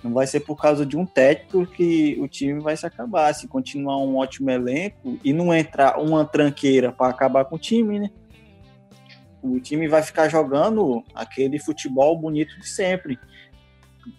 não 0.04 0.12
vai 0.12 0.26
ser 0.26 0.40
por 0.40 0.56
causa 0.56 0.84
de 0.84 0.96
um 0.96 1.06
técnico 1.06 1.66
que 1.66 2.18
o 2.20 2.28
time 2.28 2.60
vai 2.60 2.76
se 2.76 2.86
acabar. 2.86 3.34
Se 3.34 3.48
continuar 3.48 3.98
um 3.98 4.16
ótimo 4.16 4.50
elenco 4.50 5.18
e 5.24 5.32
não 5.32 5.52
entrar 5.52 5.98
uma 5.98 6.24
tranqueira 6.24 6.92
para 6.92 7.08
acabar 7.08 7.46
com 7.46 7.56
o 7.56 7.58
time, 7.58 7.98
né? 7.98 8.10
o 9.42 9.58
time 9.58 9.88
vai 9.88 10.02
ficar 10.02 10.28
jogando 10.28 11.02
aquele 11.14 11.58
futebol 11.58 12.18
bonito 12.18 12.58
de 12.60 12.68
sempre. 12.68 13.18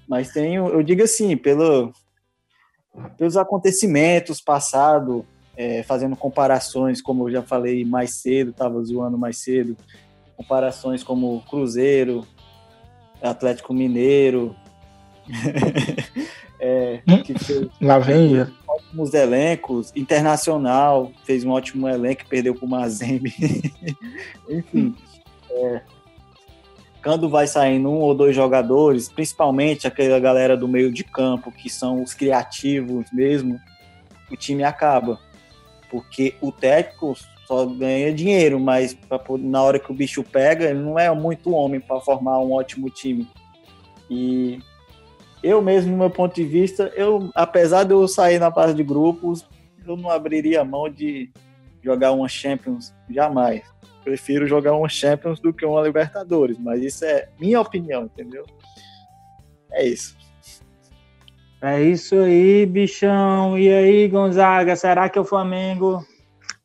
Mas 0.07 0.31
tem, 0.31 0.55
eu 0.55 0.81
digo 0.83 1.03
assim, 1.03 1.37
pelo, 1.37 1.93
pelos 3.17 3.37
acontecimentos 3.37 4.41
passados, 4.41 5.23
é, 5.57 5.81
fazendo 5.81 6.15
comparações, 6.15 7.01
como 7.01 7.27
eu 7.27 7.31
já 7.31 7.41
falei 7.41 7.83
mais 7.83 8.11
cedo, 8.11 8.51
estava 8.51 8.81
zoando 8.83 9.17
mais 9.17 9.37
cedo, 9.37 9.75
comparações 10.37 11.03
como 11.03 11.41
Cruzeiro, 11.49 12.25
Atlético 13.19 13.73
Mineiro, 13.73 14.55
é, 16.61 17.01
que 17.25 17.37
fez, 17.39 17.67
Lá 17.81 17.97
vem 17.97 18.45
ótimos 18.67 19.13
elencos, 19.15 19.91
Internacional 19.95 21.11
fez 21.25 21.43
um 21.43 21.49
ótimo 21.49 21.89
elenco, 21.89 22.27
perdeu 22.29 22.53
para 22.53 22.65
o 22.65 22.69
Mazembe, 22.69 23.33
enfim, 24.47 24.95
é, 25.49 25.81
quando 27.03 27.29
vai 27.29 27.47
saindo 27.47 27.89
um 27.89 27.99
ou 27.99 28.13
dois 28.13 28.35
jogadores, 28.35 29.09
principalmente 29.09 29.87
aquela 29.87 30.19
galera 30.19 30.55
do 30.55 30.67
meio 30.67 30.91
de 30.91 31.03
campo, 31.03 31.51
que 31.51 31.69
são 31.69 32.03
os 32.03 32.13
criativos 32.13 33.11
mesmo, 33.11 33.59
o 34.29 34.35
time 34.35 34.63
acaba. 34.63 35.19
Porque 35.89 36.35
o 36.41 36.51
técnico 36.51 37.15
só 37.45 37.65
ganha 37.65 38.13
dinheiro, 38.13 38.59
mas 38.59 38.93
pra, 38.93 39.19
na 39.39 39.61
hora 39.61 39.79
que 39.79 39.91
o 39.91 39.95
bicho 39.95 40.23
pega, 40.23 40.65
ele 40.65 40.79
não 40.79 40.99
é 40.99 41.13
muito 41.13 41.51
homem 41.53 41.79
para 41.79 42.01
formar 42.01 42.39
um 42.39 42.51
ótimo 42.51 42.89
time. 42.89 43.27
E 44.09 44.59
eu 45.41 45.61
mesmo, 45.61 45.91
no 45.91 45.97
meu 45.97 46.09
ponto 46.09 46.35
de 46.35 46.43
vista, 46.43 46.91
eu, 46.95 47.29
apesar 47.33 47.83
de 47.83 47.93
eu 47.93 48.07
sair 48.07 48.39
na 48.39 48.51
fase 48.51 48.73
de 48.73 48.83
grupos, 48.83 49.45
eu 49.85 49.95
não 49.95 50.09
abriria 50.09 50.65
mão 50.65 50.89
de 50.89 51.31
jogar 51.81 52.11
uma 52.11 52.27
Champions 52.27 52.93
jamais 53.09 53.63
prefiro 54.07 54.47
jogar 54.47 54.73
uma 54.73 54.87
Champions 54.87 55.37
do 55.37 55.51
que 55.51 55.65
uma 55.65 55.81
Libertadores, 55.81 56.57
mas 56.57 56.81
isso 56.81 57.03
é 57.03 57.27
minha 57.37 57.59
opinião, 57.59 58.05
entendeu? 58.05 58.45
É 59.73 59.85
isso. 59.85 60.15
É 61.61 61.81
isso 61.81 62.15
aí, 62.15 62.65
bichão. 62.65 63.57
E 63.57 63.71
aí, 63.71 64.07
Gonzaga, 64.07 64.75
será 64.75 65.09
que 65.09 65.19
o 65.19 65.25
Flamengo 65.25 66.05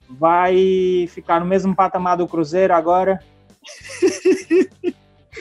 vai 0.09 1.07
ficar 1.09 1.40
no 1.40 1.47
mesmo 1.47 1.74
patamar 1.74 2.16
do 2.16 2.26
Cruzeiro 2.26 2.74
agora? 2.74 3.18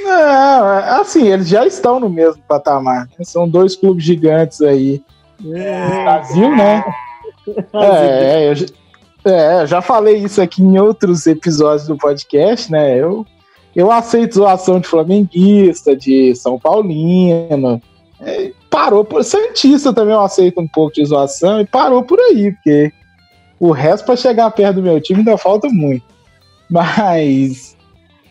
Não, 0.03 0.67
assim, 0.99 1.27
eles 1.27 1.49
já 1.49 1.65
estão 1.65 1.99
no 1.99 2.09
mesmo 2.09 2.41
patamar. 2.43 3.07
Né? 3.07 3.25
São 3.25 3.47
dois 3.47 3.75
clubes 3.75 4.03
gigantes 4.03 4.61
aí. 4.61 5.03
É. 5.53 6.03
Brasil, 6.03 6.55
né? 6.55 6.83
É, 7.73 8.51
eu, 8.51 8.53
é, 9.25 9.65
já 9.65 9.81
falei 9.81 10.17
isso 10.17 10.39
aqui 10.39 10.61
em 10.61 10.77
outros 10.77 11.25
episódios 11.25 11.87
do 11.87 11.97
podcast, 11.97 12.71
né? 12.71 12.95
Eu, 12.95 13.25
eu 13.75 13.91
aceito 13.91 14.35
zoação 14.35 14.79
de 14.79 14.87
flamenguista, 14.87 15.95
de 15.95 16.35
São 16.35 16.59
Paulino. 16.59 17.81
É, 18.21 18.53
parou 18.71 19.05
por. 19.05 19.23
Santista 19.23 19.93
também 19.93 20.15
eu 20.15 20.21
aceito 20.21 20.59
um 20.59 20.67
pouco 20.67 20.95
de 20.95 21.05
zoação 21.05 21.59
e 21.61 21.65
parou 21.65 22.01
por 22.01 22.19
aí, 22.19 22.53
porque 22.53 22.91
o 23.59 23.71
resto 23.71 24.05
para 24.05 24.15
chegar 24.15 24.49
perto 24.49 24.77
do 24.77 24.81
meu 24.81 24.99
time 24.99 25.19
ainda 25.19 25.37
falta 25.37 25.67
muito. 25.69 26.05
Mas, 26.67 27.77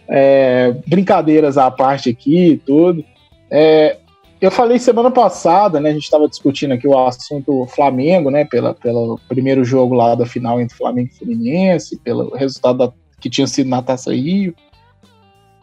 é, 0.09 0.74
brincadeiras 0.88 1.57
à 1.59 1.70
parte 1.70 2.09
aqui 2.09 2.53
e 2.53 2.59
tudo. 2.59 3.05
É, 3.51 3.99
eu 4.41 4.51
falei 4.51 4.78
semana 4.78 5.11
passada, 5.11 5.78
né? 5.78 5.91
A 5.91 5.93
gente 5.93 6.05
estava 6.05 6.26
discutindo 6.26 6.72
aqui 6.72 6.88
o 6.88 6.99
assunto 6.99 7.66
Flamengo, 7.66 8.30
né? 8.30 8.47
Pela, 8.47 8.72
pelo 8.72 9.20
primeiro 9.28 9.62
jogo 9.62 9.95
lá 9.95 10.14
da 10.14 10.24
final 10.24 10.59
entre 10.59 10.76
Flamengo 10.76 11.11
e 11.12 11.18
Fluminense, 11.18 11.99
pelo 11.99 12.34
resultado 12.34 12.78
da, 12.78 12.93
que 13.20 13.28
tinha 13.28 13.47
sido 13.47 13.68
na 13.68 13.82
Taça 13.82 14.14
Rio. 14.14 14.55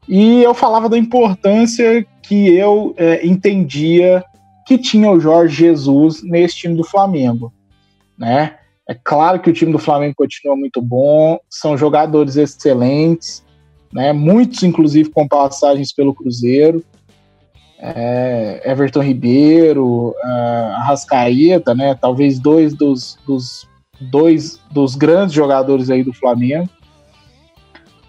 E 0.08 0.44
eu 0.44 0.54
falava 0.54 0.88
da 0.88 0.98
importância 0.98 2.06
que 2.22 2.56
eu 2.56 2.94
é, 2.96 3.26
entendia 3.26 4.24
que 4.68 4.78
tinha 4.78 5.10
o 5.10 5.20
Jorge 5.20 5.56
Jesus 5.56 6.22
nesse 6.24 6.58
time 6.58 6.76
do 6.76 6.84
Flamengo, 6.84 7.54
né? 8.18 8.58
É 8.90 8.94
claro 8.94 9.40
que 9.40 9.50
o 9.50 9.54
time 9.54 9.72
do 9.72 9.80
Flamengo 9.80 10.16
continua 10.16 10.56
muito 10.56 10.82
bom, 10.82 11.40
são 11.50 11.78
jogadores 11.78 12.36
excelentes, 12.36 13.44
né? 13.92 14.14
Muitos, 14.14 14.64
inclusive, 14.64 15.10
com 15.10 15.28
passagens 15.28 15.94
pelo 15.94 16.14
Cruzeiro 16.14 16.84
é, 17.80 18.62
Everton 18.66 19.02
Ribeiro, 19.02 20.10
uh, 20.10 20.74
Arrascaeta, 20.78 21.76
né? 21.76 21.96
Talvez 21.96 22.40
dois 22.40 22.74
dos, 22.74 23.18
dos, 23.26 23.68
dois 24.00 24.60
dos 24.72 24.96
grandes 24.96 25.34
jogadores 25.34 25.90
aí 25.90 26.04
do 26.04 26.14
Flamengo. 26.14 26.70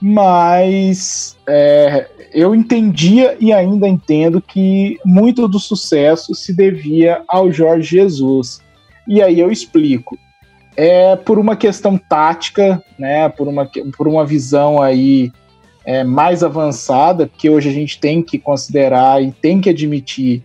Mas 0.01 1.36
é, 1.46 2.09
eu 2.32 2.55
entendia 2.55 3.36
e 3.40 3.53
ainda 3.53 3.88
entendo 3.88 4.40
que 4.40 4.99
muito 5.05 5.49
do 5.49 5.59
sucesso 5.59 6.34
se 6.34 6.55
devia 6.55 7.22
ao 7.28 7.51
Jorge 7.51 7.96
Jesus. 7.96 8.61
E 9.07 9.22
aí 9.22 9.40
eu 9.40 9.51
explico. 9.51 10.18
É 10.76 11.16
por 11.16 11.38
uma 11.38 11.57
questão 11.57 11.99
tática, 11.99 12.82
né? 12.99 13.28
Por 13.28 13.49
uma, 13.49 13.68
por 13.96 14.07
uma 14.07 14.24
visão 14.24 14.80
aí 14.80 15.32
é, 15.84 16.05
mais 16.05 16.44
avançada, 16.44 17.26
porque 17.26 17.49
hoje 17.51 17.68
a 17.68 17.72
gente 17.72 17.99
tem 17.99 18.22
que 18.22 18.38
considerar 18.38 19.22
e 19.22 19.32
tem 19.32 19.61
que 19.61 19.70
admitir 19.70 20.44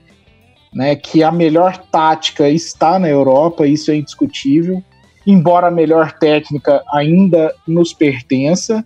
né, 0.73 0.95
que 0.95 1.21
a 1.23 1.31
melhor 1.31 1.77
tática 1.91 2.49
está 2.49 2.97
na 2.97 3.07
Europa, 3.07 3.67
isso 3.67 3.91
é 3.91 3.95
indiscutível, 3.95 4.83
embora 5.27 5.67
a 5.67 5.71
melhor 5.71 6.13
técnica 6.13 6.81
ainda 6.91 7.53
nos 7.67 7.93
pertença, 7.93 8.85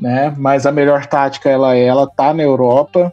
né, 0.00 0.34
mas 0.36 0.66
a 0.66 0.72
melhor 0.72 1.06
tática 1.06 1.48
ela 1.48 1.74
ela 1.74 2.06
tá 2.06 2.32
na 2.32 2.42
Europa. 2.42 3.12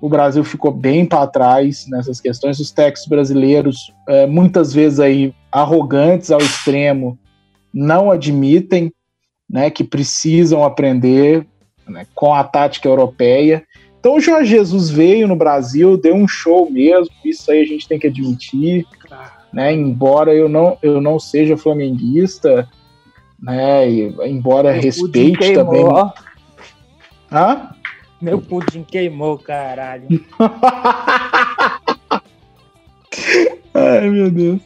O 0.00 0.08
Brasil 0.08 0.44
ficou 0.44 0.70
bem 0.70 1.06
para 1.06 1.26
trás 1.26 1.86
nessas 1.88 2.20
questões. 2.20 2.58
Os 2.60 2.70
técnicos 2.70 3.06
brasileiros, 3.06 3.92
é, 4.08 4.26
muitas 4.26 4.72
vezes 4.72 5.00
aí 5.00 5.34
arrogantes 5.50 6.30
ao 6.30 6.40
extremo, 6.40 7.18
não 7.72 8.10
admitem 8.10 8.92
né, 9.48 9.70
que 9.70 9.84
precisam 9.84 10.64
aprender 10.64 11.46
né, 11.88 12.06
com 12.14 12.34
a 12.34 12.44
tática 12.44 12.88
europeia. 12.88 13.64
Então 13.98 14.16
o 14.16 14.20
Jorge 14.20 14.50
Jesus 14.50 14.90
veio 14.90 15.26
no 15.26 15.36
Brasil, 15.36 15.96
deu 15.96 16.14
um 16.14 16.28
show 16.28 16.70
mesmo, 16.70 17.14
isso 17.24 17.50
aí 17.50 17.62
a 17.62 17.66
gente 17.66 17.88
tem 17.88 17.98
que 17.98 18.06
admitir. 18.06 18.86
Né, 19.52 19.72
embora 19.72 20.34
eu 20.34 20.48
não, 20.48 20.76
eu 20.82 21.00
não 21.00 21.18
seja 21.18 21.56
flamenguista, 21.56 22.68
né, 23.40 23.88
e, 23.90 24.14
embora 24.28 24.72
Meu 24.72 24.80
respeite 24.80 25.52
também. 25.54 25.84
Ó. 25.84 26.10
Hã? 27.30 27.70
Meu 28.20 28.40
pudim 28.40 28.82
queimou, 28.82 29.38
caralho. 29.38 30.08
Ai, 33.74 34.08
meu 34.08 34.30
Deus. 34.30 34.60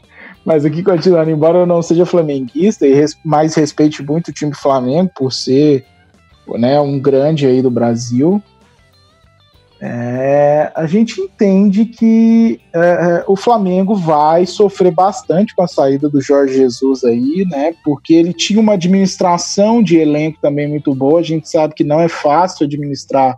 Mas 0.44 0.64
aqui 0.64 0.82
continuando, 0.82 1.30
embora 1.30 1.58
eu 1.58 1.66
não 1.66 1.82
seja 1.82 2.06
flamenguista 2.06 2.86
e 2.86 2.94
res, 2.94 3.18
mais 3.24 3.54
respeite 3.54 4.02
muito 4.02 4.28
o 4.28 4.32
time 4.32 4.54
Flamengo 4.54 5.10
por 5.14 5.32
ser 5.32 5.84
né, 6.56 6.80
um 6.80 6.98
grande 6.98 7.46
aí 7.46 7.60
do 7.60 7.70
Brasil, 7.70 8.42
é, 9.81 10.72
a 10.74 10.87
gente 10.87 11.20
entende 11.20 11.85
que 11.85 12.61
é, 12.74 12.79
é, 12.79 13.24
o 13.29 13.37
Flamengo 13.37 13.95
vai 13.95 14.45
sofrer 14.45 14.93
bastante 14.93 15.55
com 15.55 15.62
a 15.62 15.68
saída 15.68 16.09
do 16.09 16.20
Jorge 16.20 16.55
Jesus 16.55 17.05
aí, 17.05 17.47
né? 17.49 17.74
Porque 17.85 18.14
ele 18.14 18.33
tinha 18.33 18.61
uma 18.61 18.72
administração 18.72 19.81
de 19.81 19.97
elenco 19.97 20.41
também 20.43 20.68
muito 20.68 20.93
boa. 20.95 21.20
A 21.20 21.22
gente 21.22 21.49
sabe 21.49 21.74
que 21.74 21.85
não 21.85 22.01
é 22.01 22.09
fácil 22.09 22.66
administrar 22.66 23.37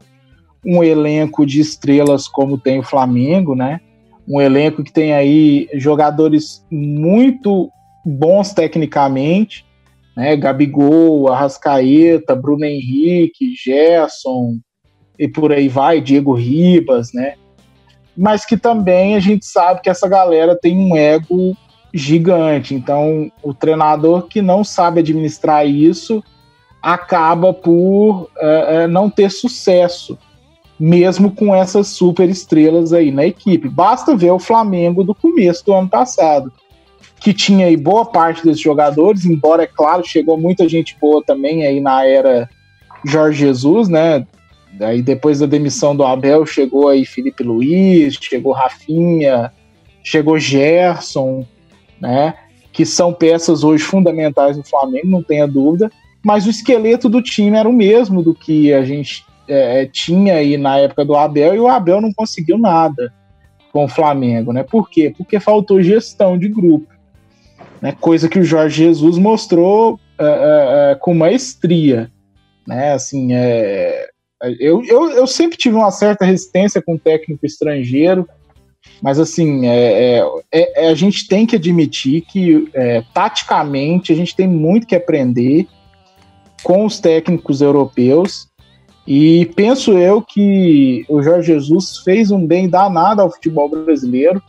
um 0.65 0.83
elenco 0.83 1.45
de 1.45 1.61
estrelas 1.61 2.27
como 2.27 2.59
tem 2.59 2.79
o 2.79 2.85
Flamengo, 2.85 3.55
né? 3.55 3.81
Um 4.27 4.41
elenco 4.41 4.83
que 4.83 4.93
tem 4.93 5.13
aí 5.13 5.69
jogadores 5.75 6.65
muito 6.71 7.71
bons 8.03 8.55
tecnicamente, 8.55 9.67
né? 10.17 10.37
Gabigol, 10.37 11.31
Arrascaeta, 11.31 12.35
Bruno 12.35 12.65
Henrique, 12.65 13.55
Gerson, 13.55 14.59
e 15.21 15.29
por 15.29 15.53
aí 15.53 15.69
vai, 15.69 16.01
Diego 16.01 16.33
Ribas, 16.33 17.13
né? 17.13 17.35
Mas 18.17 18.47
que 18.47 18.57
também 18.57 19.15
a 19.15 19.21
gente 19.21 19.45
sabe 19.45 19.83
que 19.83 19.91
essa 19.91 20.09
galera 20.09 20.59
tem 20.59 20.79
um 20.79 20.97
ego 20.97 21.55
gigante. 21.93 22.75
Então, 22.75 23.31
o 23.43 23.53
treinador 23.53 24.23
que 24.29 24.41
não 24.41 24.65
sabe 24.65 25.01
administrar 25.01 25.67
isso 25.67 26.25
acaba 26.83 27.53
por 27.53 28.31
é, 28.39 28.87
não 28.87 29.11
ter 29.11 29.31
sucesso, 29.31 30.19
mesmo 30.79 31.31
com 31.33 31.55
essas 31.55 31.89
super 31.89 32.31
estrelas 32.31 32.95
aí 32.95 33.11
na 33.11 33.27
equipe. 33.27 33.69
Basta 33.69 34.17
ver 34.17 34.31
o 34.31 34.39
Flamengo 34.39 35.05
do 35.05 35.15
começo 35.15 35.67
do 35.67 35.75
ano 35.75 35.89
passado, 35.89 36.51
que 37.21 37.35
tinha 37.35 37.67
aí 37.67 37.77
boa 37.77 38.07
parte 38.07 38.43
desses 38.43 38.63
jogadores, 38.63 39.27
embora, 39.27 39.65
é 39.65 39.67
claro, 39.67 40.03
chegou 40.03 40.39
muita 40.39 40.67
gente 40.67 40.97
boa 40.99 41.23
também 41.23 41.67
aí 41.67 41.79
na 41.79 42.07
era 42.07 42.49
Jorge 43.05 43.41
Jesus, 43.41 43.91
né? 43.91 44.25
Aí 44.79 45.03
depois 45.03 45.41
da 45.41 45.47
demissão 45.47 45.97
do 45.97 46.05
Abel 46.05 46.47
chegou 46.47 46.89
aí 46.89 47.05
Felipe 47.05 47.43
Luiz, 47.43 48.15
chegou 48.21 48.53
Rafinha, 48.53 49.53
chegou 50.03 50.39
Gerson, 50.39 51.47
né? 52.01 52.35
Que 52.73 52.87
são 52.87 53.13
peças 53.13 53.65
hoje 53.65 53.83
fundamentais 53.83 54.57
do 54.57 54.63
Flamengo, 54.63 55.09
não 55.09 55.23
tenha 55.23 55.47
dúvida. 55.47 55.91
Mas 56.23 56.47
o 56.47 56.51
esqueleto 56.51 57.09
do 57.09 57.23
time 57.23 57.57
era 57.57 57.69
o 57.69 57.73
mesmo 57.73 58.23
do 58.23 58.35
que 58.35 58.73
a 58.73 58.85
gente 58.85 59.25
é, 59.49 59.87
tinha 59.87 60.35
aí 60.35 60.57
na 60.57 60.79
época 60.79 61.05
do 61.05 61.17
Abel, 61.17 61.55
e 61.55 61.59
o 61.59 61.67
Abel 61.67 62.01
não 62.01 62.13
conseguiu 62.13 62.57
nada 62.59 63.13
com 63.73 63.85
o 63.85 63.89
Flamengo, 63.89 64.53
né? 64.53 64.63
Por 64.63 64.89
quê? 64.89 65.13
Porque 65.17 65.41
faltou 65.41 65.83
gestão 65.83 66.39
de 66.39 66.49
grupo. 66.49 66.87
Né? 67.81 67.93
Coisa 68.01 68.29
que 68.29 68.39
o 68.39 68.45
Jorge 68.45 68.85
Jesus 68.85 69.17
mostrou 69.17 69.99
é, 70.19 70.25
é, 70.25 70.93
é 70.93 70.95
com 70.95 71.15
maestria. 71.15 72.11
Né? 72.67 72.93
Assim, 72.93 73.33
é, 73.33 74.10
eu, 74.59 74.83
eu, 74.85 75.11
eu 75.11 75.27
sempre 75.27 75.59
tive 75.59 75.77
uma 75.77 75.91
certa 75.91 76.25
resistência 76.25 76.81
com 76.81 76.97
técnico 76.97 77.45
estrangeiro, 77.45 78.27
mas 79.03 79.19
assim, 79.19 79.67
é, 79.67 80.19
é, 80.19 80.25
é, 80.53 80.87
é 80.87 80.89
a 80.89 80.95
gente 80.95 81.29
tem 81.29 81.47
que 81.47 81.57
admitir 81.57 82.23
que 82.23 82.69
é, 82.75 83.03
taticamente 83.13 84.13
a 84.13 84.17
gente 84.17 84.35
tem 84.35 84.49
muito 84.49 84.87
que 84.87 84.97
aprender 84.97 85.67
com 86.63 86.85
os 86.85 86.99
técnicos 86.99 87.61
europeus. 87.61 88.49
E 89.07 89.47
penso 89.57 89.93
eu 89.93 90.23
que 90.23 91.05
o 91.09 91.23
Jorge 91.23 91.53
Jesus 91.53 91.99
fez 91.99 92.31
um 92.31 92.47
bem 92.47 92.69
danado 92.69 93.23
ao 93.23 93.31
futebol 93.31 93.69
brasileiro, 93.69 94.43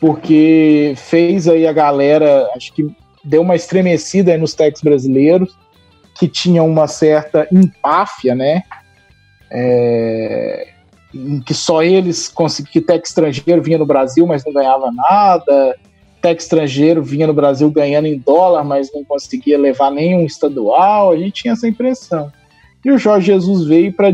porque 0.00 0.94
fez 0.96 1.48
aí 1.48 1.66
a 1.66 1.72
galera, 1.72 2.48
acho 2.54 2.72
que 2.72 2.86
deu 3.24 3.42
uma 3.42 3.54
estremecida 3.54 4.36
nos 4.36 4.54
técnicos 4.54 4.82
brasileiros, 4.82 5.56
que 6.18 6.28
tinham 6.28 6.68
uma 6.68 6.86
certa 6.86 7.48
empáfia, 7.50 8.34
né? 8.34 8.62
É, 9.52 10.68
em 11.14 11.40
que 11.40 11.52
só 11.52 11.82
eles 11.82 12.28
conseguiam, 12.28 12.72
que 12.72 12.80
tech 12.80 13.06
estrangeiro 13.06 13.62
vinha 13.62 13.78
no 13.78 13.86
Brasil, 13.86 14.26
mas 14.26 14.44
não 14.44 14.52
ganhava 14.52 14.90
nada, 14.90 15.76
tech 16.22 16.40
estrangeiro 16.40 17.02
vinha 17.02 17.26
no 17.26 17.34
Brasil 17.34 17.70
ganhando 17.70 18.06
em 18.06 18.18
dólar, 18.18 18.64
mas 18.64 18.90
não 18.92 19.04
conseguia 19.04 19.58
levar 19.58 19.90
nenhum 19.90 20.24
estadual, 20.24 21.12
a 21.12 21.16
gente 21.16 21.42
tinha 21.42 21.52
essa 21.52 21.68
impressão. 21.68 22.32
E 22.84 22.90
o 22.90 22.98
Jorge 22.98 23.26
Jesus 23.26 23.66
veio 23.66 23.92
para 23.92 24.10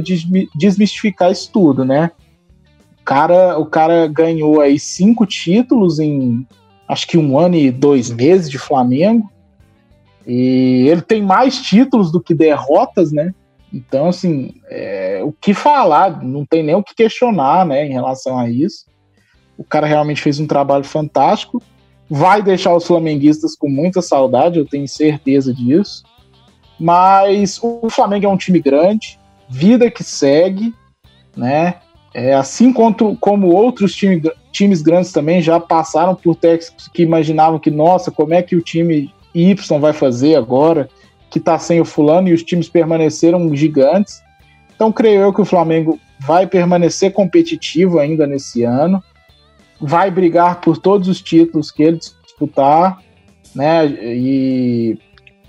desmistificar 0.57 1.31
isso 1.31 1.51
tudo, 1.53 1.85
né? 1.85 2.11
O 3.01 3.05
cara, 3.05 3.59
o 3.59 3.65
cara 3.65 4.07
ganhou 4.07 4.61
aí 4.61 4.79
cinco 4.79 5.25
títulos 5.25 5.99
em 5.99 6.47
acho 6.87 7.07
que 7.07 7.19
um 7.19 7.39
ano 7.39 7.55
e 7.55 7.71
dois 7.71 8.11
meses 8.11 8.51
de 8.51 8.59
Flamengo. 8.59 9.31
E 10.27 10.87
ele 10.89 11.01
tem 11.01 11.23
mais 11.23 11.59
títulos 11.61 12.11
do 12.11 12.21
que 12.21 12.35
derrotas, 12.35 13.13
né? 13.13 13.35
Então, 13.73 14.09
assim, 14.09 14.55
é, 14.69 15.21
o 15.23 15.33
que 15.33 15.53
falar, 15.53 16.23
não 16.23 16.45
tem 16.45 16.63
nem 16.63 16.75
o 16.75 16.83
que 16.83 16.95
questionar, 16.95 17.67
né, 17.67 17.87
em 17.87 17.93
relação 17.93 18.39
a 18.39 18.49
isso. 18.49 18.87
O 19.57 19.65
cara 19.65 19.87
realmente 19.87 20.23
fez 20.23 20.41
um 20.41 20.47
trabalho 20.47 20.85
fantástico. 20.85 21.63
Vai 22.09 22.43
deixar 22.43 22.75
os 22.75 22.87
flamenguistas 22.87 23.55
com 23.55 23.69
muita 23.69 24.01
saudade, 24.01 24.59
eu 24.59 24.65
tenho 24.65 24.89
certeza 24.89 25.53
disso. 25.53 26.03
Mas 26.81 27.59
o 27.63 27.91
Flamengo 27.91 28.27
é 28.27 28.29
um 28.29 28.37
time 28.37 28.61
grande, 28.61 29.19
vida 29.49 29.91
que 29.91 30.05
segue, 30.05 30.73
né? 31.37 31.75
É, 32.15 32.35
assim 32.35 32.73
quanto, 32.73 33.17
como 33.21 33.49
outros 33.49 33.95
time, 33.95 34.23
times 34.51 34.81
grandes 34.81 35.13
também 35.13 35.43
já 35.43 35.61
passaram 35.61 36.15
por 36.15 36.35
técnicos 36.35 36.89
que 36.89 37.03
imaginavam 37.03 37.59
que, 37.59 37.71
nossa, 37.71 38.11
como 38.11 38.33
é 38.33 38.43
que 38.43 38.57
o 38.57 38.63
time 38.63 39.13
Y 39.35 39.79
vai 39.79 39.93
fazer 39.93 40.37
agora? 40.37 40.89
Que 41.31 41.39
está 41.39 41.59
sem 41.59 41.81
o 41.81 41.85
fulano 41.85 42.29
e 42.29 42.33
os 42.33 42.43
times 42.43 42.69
permaneceram 42.69 43.55
gigantes. 43.55 44.23
Então, 44.75 44.93
creio 44.93 45.21
eu 45.21 45.33
que 45.33 45.41
o 45.41 45.45
Flamengo 45.45 45.99
vai 46.21 46.47
permanecer 46.47 47.13
competitivo 47.13 47.99
ainda 47.99 48.27
nesse 48.27 48.63
ano, 48.63 49.03
vai 49.81 50.11
brigar 50.11 50.61
por 50.61 50.79
todos 50.79 51.09
os 51.09 51.21
títulos 51.21 51.71
que 51.71 51.83
ele 51.83 51.99
disputar, 51.99 52.99
né? 53.55 53.87
E 53.87 54.99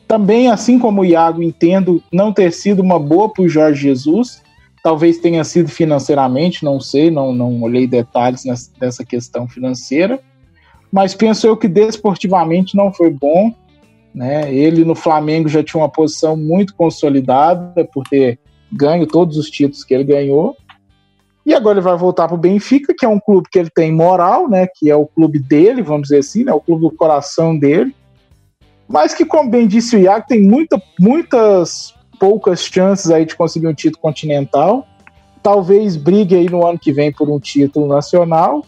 também, 0.08 0.50
assim 0.50 0.80
como 0.80 1.02
o 1.02 1.06
Iago, 1.06 1.42
entendo 1.42 2.04
não 2.12 2.34
ter 2.34 2.52
sido 2.52 2.82
uma 2.82 3.00
boa 3.00 3.32
para 3.32 3.44
o 3.44 3.50
Jorge 3.50 3.84
Jesus, 3.84 4.42
talvez 4.84 5.20
tenha 5.20 5.44
sido 5.44 5.70
financeiramente, 5.70 6.64
não 6.64 6.80
sei, 6.80 7.12
não, 7.12 7.34
não 7.34 7.62
olhei 7.62 7.86
detalhes 7.86 8.44
nessa, 8.46 8.72
dessa 8.80 9.06
questão 9.06 9.48
financeira, 9.48 10.20
mas 10.92 11.14
penso 11.14 11.46
eu 11.46 11.56
que 11.56 11.68
desportivamente 11.68 12.76
não 12.76 12.92
foi 12.92 13.10
bom 13.12 13.54
né? 14.14 14.54
Ele 14.54 14.84
no 14.84 14.96
Flamengo 14.96 15.48
já 15.48 15.64
tinha 15.64 15.82
uma 15.82 15.90
posição 15.90 16.36
muito 16.36 16.76
consolidada 16.76 17.86
por 17.86 18.04
ter 18.08 18.40
ganho 18.72 19.08
todos 19.08 19.38
os 19.38 19.50
títulos 19.50 19.84
que 19.84 19.94
ele 19.94 20.04
ganhou. 20.04 20.56
E 21.46 21.54
agora 21.54 21.80
ele 21.80 21.86
vai 21.86 21.98
voltar 21.98 22.28
para 22.28 22.36
o 22.36 22.40
Benfica, 22.40 22.94
que 22.96 23.06
é 23.06 23.10
um 23.10 23.20
clube 23.20 23.50
que 23.52 23.58
ele 23.58 23.70
tem 23.74 23.92
moral, 23.92 24.48
né? 24.48 24.68
Que 24.76 24.90
é 24.90 24.96
o 24.96 25.08
clube 25.08 25.40
dele, 25.40 25.82
vamos 25.82 26.04
dizer 26.04 26.20
assim, 26.20 26.44
né? 26.44 26.54
O 26.54 26.60
clube 26.60 26.82
do 26.82 26.92
coração 26.92 27.58
dele. 27.58 27.96
Mas 28.88 29.14
que, 29.14 29.26
como 29.26 29.50
bem 29.50 29.68
disse 29.68 29.96
o 29.96 30.00
Iago, 30.00 30.26
tem 30.28 30.42
muita, 30.42 30.82
muitas 31.00 31.94
poucas 32.20 32.64
chances 32.64 33.10
aí 33.10 33.26
de 33.26 33.36
conseguir 33.36 33.68
um 33.68 33.74
título 33.74 34.02
continental. 34.02 34.86
Talvez 35.42 35.96
brigue 35.96 36.36
aí 36.36 36.50
no 36.50 36.66
ano 36.66 36.78
que 36.78 36.92
vem 36.92 37.12
por 37.12 37.30
um 37.30 37.40
título 37.40 37.88
nacional, 37.88 38.66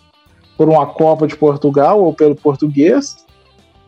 por 0.57 0.69
uma 0.69 0.85
Copa 0.85 1.27
de 1.27 1.35
Portugal 1.35 2.01
ou 2.01 2.13
pelo 2.13 2.35
português. 2.35 3.25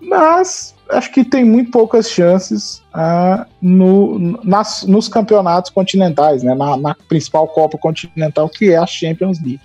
Mas 0.02 0.76
acho 0.94 1.12
que 1.12 1.24
tem 1.24 1.44
muito 1.44 1.72
poucas 1.72 2.10
chances 2.10 2.82
ah, 2.94 3.46
no, 3.62 4.38
nas, 4.44 4.84
nos 4.84 5.08
campeonatos 5.08 5.72
continentais, 5.72 6.44
né? 6.44 6.54
Na, 6.56 6.78
na, 6.78 6.96
principal 7.08 7.48
Copa 7.48 7.78
Continental, 7.78 8.50
que 8.50 8.72
é 8.72 8.78
a 8.78 8.86
Champions 8.86 9.40
League. 9.42 9.62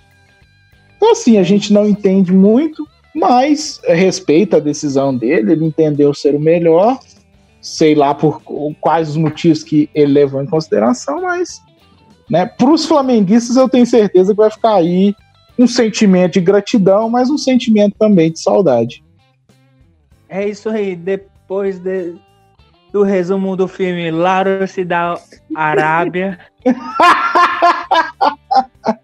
Então, 0.97 1.11
assim, 1.11 1.37
a 1.37 1.43
gente 1.43 1.71
não 1.71 1.87
entende 1.87 2.33
muito, 2.33 2.85
mas 3.15 3.79
respeita 3.85 4.57
a 4.57 4.59
decisão 4.59 5.15
dele, 5.15 5.53
ele 5.53 5.65
entendeu 5.65 6.13
ser 6.13 6.35
o 6.35 6.39
melhor, 6.39 6.99
sei 7.61 7.95
lá 7.95 8.13
por 8.13 8.41
quais 8.81 9.09
os 9.09 9.17
motivos 9.17 9.63
que 9.63 9.89
ele 9.95 10.13
levou 10.13 10.41
em 10.41 10.45
consideração, 10.45 11.21
mas 11.21 11.61
né, 12.29 12.45
para 12.45 12.69
os 12.69 12.85
flamenguistas 12.85 13.55
eu 13.55 13.67
tenho 13.67 13.85
certeza 13.85 14.33
que 14.33 14.37
vai 14.37 14.51
ficar 14.51 14.75
aí 14.75 15.15
um 15.57 15.67
sentimento 15.67 16.33
de 16.33 16.41
gratidão, 16.41 17.09
mas 17.09 17.29
um 17.29 17.37
sentimento 17.37 17.95
também 17.97 18.31
de 18.31 18.39
saudade. 18.39 19.03
É 20.29 20.47
isso 20.47 20.69
aí. 20.69 20.95
Depois 20.95 21.79
de, 21.79 22.15
do 22.91 23.03
resumo 23.03 23.55
do 23.55 23.67
filme 23.67 24.09
Lawrence 24.11 24.83
da 24.85 25.15
Arábia. 25.55 26.39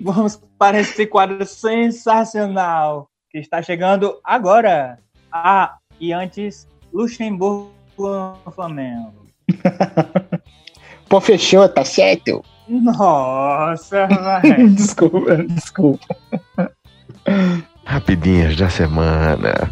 Vamos 0.00 0.40
para 0.58 0.80
esse 0.80 1.06
quadro 1.06 1.44
sensacional 1.46 3.08
que 3.30 3.38
está 3.38 3.62
chegando 3.62 4.18
agora. 4.24 4.98
Ah, 5.32 5.76
e 6.00 6.12
antes, 6.12 6.66
Luxemburgo 6.92 7.70
no 8.44 8.52
Flamengo. 8.52 9.24
Pô, 11.08 11.20
fechou, 11.20 11.68
tá 11.68 11.84
certo? 11.84 12.42
Nossa, 12.68 14.08
desculpa, 14.74 15.36
desculpa. 15.44 16.16
Rapidinhas 17.84 18.56
da 18.56 18.68
semana. 18.68 19.70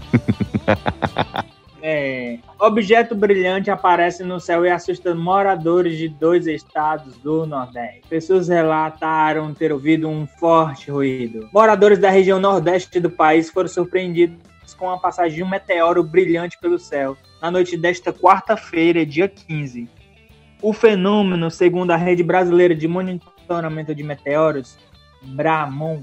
é, 1.82 2.38
objeto 2.58 3.14
brilhante 3.14 3.70
aparece 3.70 4.22
no 4.22 4.38
céu 4.38 4.64
e 4.64 4.70
assusta 4.70 5.14
moradores 5.14 5.96
de 5.96 6.08
dois 6.08 6.46
estados 6.46 7.16
do 7.18 7.46
Nordeste. 7.46 8.02
Pessoas 8.08 8.48
relataram 8.48 9.52
ter 9.54 9.72
ouvido 9.72 10.08
um 10.08 10.26
forte 10.26 10.90
ruído. 10.90 11.48
Moradores 11.52 11.98
da 11.98 12.10
região 12.10 12.38
nordeste 12.38 13.00
do 13.00 13.10
país 13.10 13.50
foram 13.50 13.68
surpreendidos 13.68 14.38
com 14.78 14.90
a 14.90 14.98
passagem 14.98 15.36
de 15.36 15.42
um 15.42 15.48
meteoro 15.48 16.02
brilhante 16.02 16.58
pelo 16.60 16.78
céu 16.78 17.16
na 17.40 17.50
noite 17.50 17.76
desta 17.76 18.12
quarta-feira, 18.12 19.04
dia 19.04 19.28
15. 19.28 19.88
O 20.62 20.72
fenômeno, 20.72 21.50
segundo 21.50 21.90
a 21.90 21.96
Rede 21.96 22.22
Brasileira 22.22 22.74
de 22.74 22.86
Monitoramento 22.86 23.94
de 23.94 24.02
Meteoros, 24.04 24.78
BRAMON, 25.22 26.00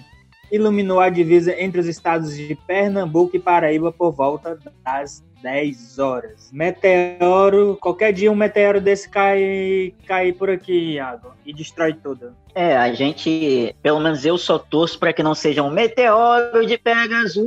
iluminou 0.51 0.99
a 0.99 1.09
divisa 1.09 1.59
entre 1.59 1.79
os 1.79 1.87
estados 1.87 2.35
de 2.35 2.55
Pernambuco 2.67 3.35
e 3.35 3.39
Paraíba 3.39 3.91
por 3.91 4.11
volta 4.11 4.59
das 4.83 5.23
10 5.41 5.99
horas. 5.99 6.49
Meteoro, 6.51 7.77
qualquer 7.79 8.11
dia 8.13 8.31
um 8.31 8.35
meteoro 8.35 8.81
desse 8.81 9.09
cai, 9.09 9.93
cai 10.05 10.31
por 10.33 10.49
aqui, 10.49 10.93
Iago, 10.93 11.31
e 11.45 11.53
destrói 11.53 11.93
tudo. 11.93 12.33
É, 12.53 12.75
a 12.75 12.93
gente, 12.93 13.75
pelo 13.81 13.99
menos 13.99 14.25
eu 14.25 14.37
só 14.37 14.57
torço 14.59 14.99
para 14.99 15.13
que 15.13 15.23
não 15.23 15.33
seja 15.33 15.63
um 15.63 15.69
meteoro 15.69 16.65
de 16.65 16.77
Pegasus. 16.77 17.45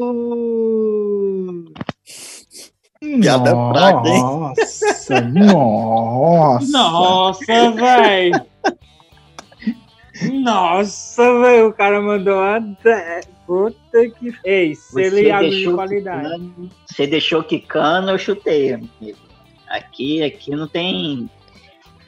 Piada 3.00 3.50
fraca, 3.50 4.09
hein? 4.09 4.22
Nossa, 4.22 5.20
nossa. 5.20 6.66
Nossa, 6.70 7.70
velho. 7.72 8.51
Nossa, 10.31 11.41
velho, 11.41 11.68
o 11.68 11.73
cara 11.73 12.01
mandou 12.01 12.39
a. 12.39 12.61
Puta 13.47 14.09
que. 14.18 14.35
Ei, 14.45 14.75
se 14.75 15.01
ele 15.01 15.51
de 15.51 15.73
qualidade. 15.73 16.29
Quicando, 16.29 16.70
você 16.87 17.07
deixou 17.07 17.43
quicando, 17.43 18.11
eu 18.11 18.18
chutei, 18.18 18.75
amigo. 18.75 19.18
Aqui, 19.68 20.23
aqui 20.23 20.51
não 20.53 20.68
tem. 20.68 21.31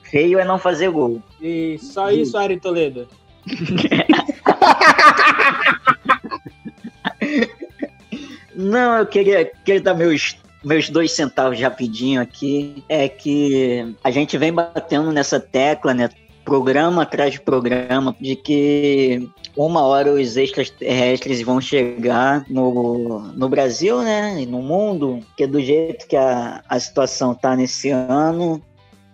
Feio 0.03 0.39
é 0.39 0.45
não 0.45 0.59
fazer 0.59 0.91
gol. 0.91 1.23
E 1.41 1.79
só 1.79 2.11
isso, 2.11 2.37
Ari 2.37 2.61
Toledo. 2.61 3.09
não, 8.55 8.99
eu 8.99 9.07
queria, 9.07 9.51
queria 9.65 9.81
dar 9.81 9.95
meus 9.95 10.37
meus 10.65 10.89
dois 10.89 11.13
centavos 11.13 11.61
rapidinho 11.61 12.23
aqui 12.23 12.83
é 12.89 13.07
que 13.07 13.95
a 14.03 14.11
gente 14.11 14.39
vem 14.39 14.53
batendo 14.53 15.13
nessa 15.13 15.39
tecla, 15.39 15.93
né? 15.93 16.09
Programa 16.45 17.03
atrás 17.03 17.33
de 17.33 17.41
programa, 17.41 18.15
de 18.21 18.37
que 18.37 19.29
uma 19.57 19.83
hora 19.83 20.13
os 20.13 20.37
extraterrestres 20.37 21.43
vão 21.43 21.61
chegar 21.61 22.45
no, 22.49 23.21
no 23.33 23.49
Brasil, 23.49 24.03
né, 24.03 24.43
e 24.43 24.47
no 24.47 24.61
mundo, 24.61 25.21
que 25.37 25.47
do 25.47 25.61
jeito 25.61 26.07
que 26.07 26.17
a, 26.17 26.63
a 26.69 26.79
situação 26.79 27.35
tá 27.35 27.57
nesse 27.57 27.91
ano, 27.91 28.63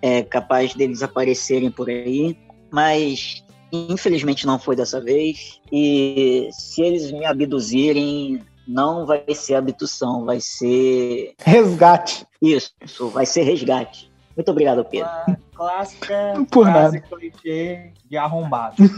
é 0.02 0.22
capaz 0.22 0.74
deles 0.74 1.02
aparecerem 1.02 1.70
por 1.70 1.88
aí, 1.88 2.36
mas 2.70 3.44
infelizmente 3.72 4.46
não 4.46 4.58
foi 4.58 4.74
dessa 4.74 5.00
vez, 5.00 5.60
e 5.70 6.48
se 6.52 6.82
eles 6.82 7.12
me 7.12 7.24
abduzirem, 7.24 8.40
não 8.66 9.06
vai 9.06 9.22
ser 9.34 9.54
abdução, 9.54 10.24
vai 10.24 10.40
ser... 10.40 11.34
Resgate. 11.40 12.26
Isso, 12.40 12.72
vai 13.12 13.26
ser 13.26 13.42
resgate. 13.42 14.09
Muito 14.40 14.52
obrigado, 14.52 14.82
Pedro. 14.86 15.06
clássica 15.54 16.32
Por 16.50 16.64
nada. 16.64 16.98
clichê 16.98 17.90
de 18.08 18.16
arrombado. 18.16 18.76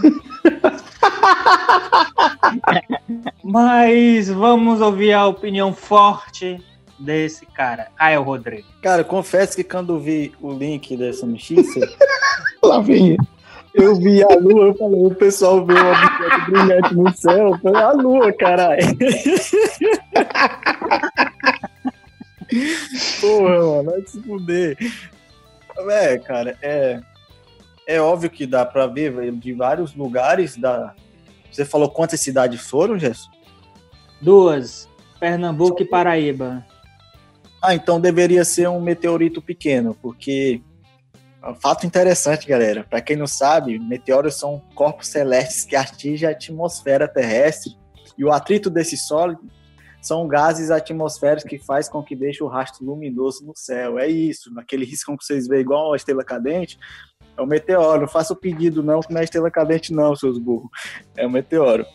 Mas 3.43 4.29
vamos 4.29 4.81
ouvir 4.81 5.13
a 5.15 5.27
opinião 5.27 5.75
forte 5.75 6.65
desse 6.97 7.45
cara, 7.47 7.89
Caio 7.97 8.23
Rodrigues. 8.23 8.67
Cara, 8.81 9.03
confesso 9.03 9.57
que 9.57 9.65
quando 9.65 9.99
vi 9.99 10.33
o 10.41 10.53
link 10.53 10.97
dessa 10.97 11.27
notícia, 11.27 11.85
Lá 12.63 12.79
vem. 12.81 13.17
eu 13.75 13.97
vi 13.97 14.23
a 14.23 14.29
lua, 14.29 14.67
eu 14.67 14.75
falei, 14.77 15.05
o 15.05 15.13
pessoal 15.13 15.67
vê 15.67 15.73
uma 15.75 15.91
objeto 15.91 16.45
brilhante 16.53 16.95
no 16.95 17.13
céu, 17.17 17.49
eu 17.49 17.59
falei, 17.59 17.83
a 17.83 17.91
lua, 17.91 18.33
caralho. 18.33 18.87
Porra, 23.21 23.59
mano, 23.59 23.85
vai 23.91 24.03
se 24.07 24.23
fuder. 24.23 24.77
É, 25.79 26.19
cara, 26.19 26.57
é, 26.63 27.01
é 27.87 28.01
óbvio 28.01 28.31
que 28.31 28.47
dá 28.47 28.65
pra 28.65 28.87
ver 28.87 29.33
de 29.33 29.53
vários 29.53 29.95
lugares. 29.95 30.57
Da... 30.57 30.95
Você 31.51 31.65
falou 31.65 31.91
quantas 31.91 32.21
cidades 32.21 32.61
foram, 32.61 32.99
Gerson? 32.99 33.31
Duas, 34.21 34.89
Pernambuco 35.19 35.83
e 35.83 35.85
Paraíba. 35.85 36.65
Ah, 37.63 37.75
então 37.75 38.01
deveria 38.01 38.45
ser 38.45 38.69
um 38.69 38.81
meteorito 38.81 39.41
pequeno, 39.41 39.97
porque 40.01 40.61
um 41.45 41.55
fato 41.55 41.87
interessante, 41.87 42.47
galera. 42.47 42.85
Para 42.89 43.01
quem 43.01 43.17
não 43.17 43.27
sabe, 43.27 43.79
meteoros 43.79 44.35
são 44.35 44.63
corpos 44.75 45.09
celestes 45.09 45.65
que 45.65 45.75
atingem 45.75 46.29
a 46.29 46.33
atmosfera 46.33 47.09
terrestre 47.09 47.77
e 48.17 48.25
o 48.25 48.33
atrito 48.33 48.71
desse 48.71 48.97
sólido 48.97 49.43
são 50.03 50.27
gases 50.27 50.71
atmosféricos 50.71 51.49
que 51.49 51.59
faz 51.59 51.89
com 51.89 52.03
que 52.03 52.17
deixe 52.17 52.43
o 52.43 52.49
rastro 52.49 52.85
luminoso 52.85 53.47
no 53.47 53.53
céu. 53.55 53.99
É 53.99 54.09
isso, 54.09 54.53
naquele 54.53 54.85
risco 54.85 55.17
que 55.17 55.25
vocês 55.25 55.47
veem 55.47 55.63
igual 55.63 55.93
a 55.93 55.97
estrela 55.97 56.25
cadente, 56.25 56.77
é 57.37 57.41
o 57.41 57.47
meteoro. 57.47 58.03
Não 58.03 58.09
faça 58.09 58.33
o 58.33 58.37
pedido 58.37 58.83
não, 58.83 59.01
que 59.01 59.13
não 59.13 59.21
é 59.21 59.25
estrela 59.25 59.51
cadente 59.51 59.93
não, 59.93 60.15
seus 60.17 60.39
burros. 60.39 60.69
É 61.17 61.25
o 61.25 61.31
meteoro. 61.31 61.87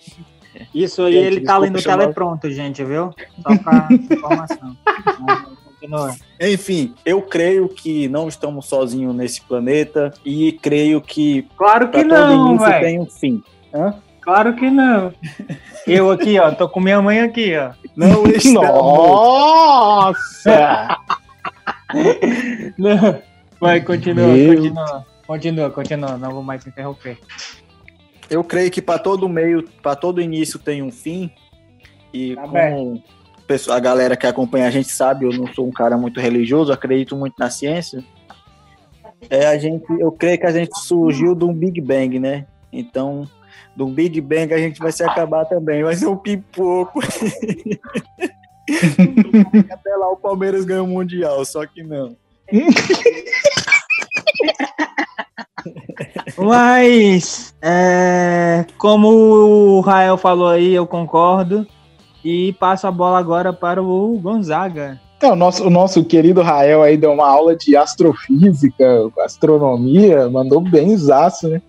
Isso 0.73 1.03
aí, 1.03 1.13
gente, 1.13 1.25
ele 1.25 1.41
tá 1.41 1.59
no 1.59 1.79
chamar... 1.79 1.99
telepronto, 1.99 2.49
gente, 2.49 2.83
viu? 2.83 3.13
Só 3.43 3.57
pra 3.57 3.87
informação. 3.91 4.77
Enfim, 6.41 6.95
eu 7.05 7.21
creio 7.21 7.69
que 7.69 8.07
não 8.07 8.27
estamos 8.27 8.65
sozinhos 8.65 9.15
nesse 9.15 9.41
planeta 9.41 10.11
e 10.25 10.53
creio 10.53 10.99
que 10.99 11.47
claro 11.55 11.89
que 11.91 12.03
não, 12.03 12.57
velho. 12.57 12.81
tem 12.81 12.99
um 12.99 13.05
fim. 13.05 13.43
Hã? 13.73 13.93
Claro 14.27 14.53
que 14.57 14.69
não. 14.69 15.13
Eu 15.87 16.11
aqui, 16.11 16.37
ó, 16.37 16.51
tô 16.51 16.67
com 16.67 16.81
minha 16.81 17.01
mãe 17.01 17.21
aqui, 17.21 17.55
ó. 17.55 17.71
Não 17.95 18.27
está. 18.35 18.49
Nossa! 18.61 20.17
não. 22.77 23.21
Vai, 23.57 23.79
continua, 23.79 24.27
Meu... 24.27 24.53
continua. 24.53 25.05
Continua, 25.25 25.69
continua, 25.69 26.17
não 26.17 26.31
vou 26.31 26.43
mais 26.43 26.67
interromper. 26.67 27.17
Eu 28.29 28.43
creio 28.43 28.69
que 28.69 28.81
para 28.81 28.99
todo 28.99 29.29
meio, 29.29 29.63
para 29.81 29.95
todo 29.95 30.19
início 30.19 30.59
tem 30.59 30.83
um 30.83 30.91
fim. 30.91 31.31
E 32.13 32.35
tá 32.35 32.41
como 32.41 33.01
a 33.69 33.79
galera 33.79 34.17
que 34.17 34.27
acompanha 34.27 34.67
a 34.67 34.71
gente 34.71 34.89
sabe, 34.89 35.23
eu 35.23 35.31
não 35.31 35.47
sou 35.53 35.65
um 35.65 35.71
cara 35.71 35.97
muito 35.97 36.19
religioso, 36.19 36.73
acredito 36.73 37.15
muito 37.15 37.35
na 37.39 37.49
ciência. 37.49 38.03
É 39.29 39.47
a 39.47 39.57
gente, 39.57 39.85
eu 39.97 40.11
creio 40.11 40.37
que 40.37 40.45
a 40.45 40.51
gente 40.51 40.77
surgiu 40.81 41.33
de 41.33 41.45
um 41.45 41.53
Big 41.53 41.79
Bang, 41.79 42.19
né? 42.19 42.45
Então, 42.73 43.25
do 43.77 43.85
Big 43.85 44.19
Bang 44.19 44.51
a 44.51 44.57
gente 44.57 44.79
vai 44.79 44.91
se 44.91 45.03
acabar 45.03 45.45
também, 45.45 45.83
vai 45.83 45.95
ser 45.95 46.07
um 46.07 46.17
pipoco. 46.17 46.99
Até 49.71 49.95
lá 49.95 50.11
o 50.11 50.17
Palmeiras 50.17 50.65
ganha 50.65 50.81
o 50.81 50.87
Mundial, 50.87 51.45
só 51.45 51.63
que 51.67 51.83
não. 51.83 52.17
Mas, 56.35 57.53
é, 57.61 58.65
como 58.79 59.09
o 59.09 59.79
Rael 59.81 60.17
falou 60.17 60.47
aí, 60.47 60.73
eu 60.73 60.87
concordo. 60.87 61.67
E 62.25 62.53
passo 62.53 62.87
a 62.87 62.91
bola 62.91 63.19
agora 63.19 63.53
para 63.53 63.81
o 63.81 64.17
Gonzaga. 64.19 64.99
É, 65.21 65.27
o, 65.27 65.35
nosso, 65.35 65.63
o 65.63 65.69
nosso 65.69 66.03
querido 66.03 66.41
Rael 66.41 66.81
aí 66.81 66.97
deu 66.97 67.11
uma 67.11 67.27
aula 67.27 67.55
de 67.55 67.75
astrofísica, 67.77 69.07
astronomia, 69.19 70.27
mandou 70.29 70.59
bem 70.61 70.97
zaço, 70.97 71.47
né? 71.47 71.61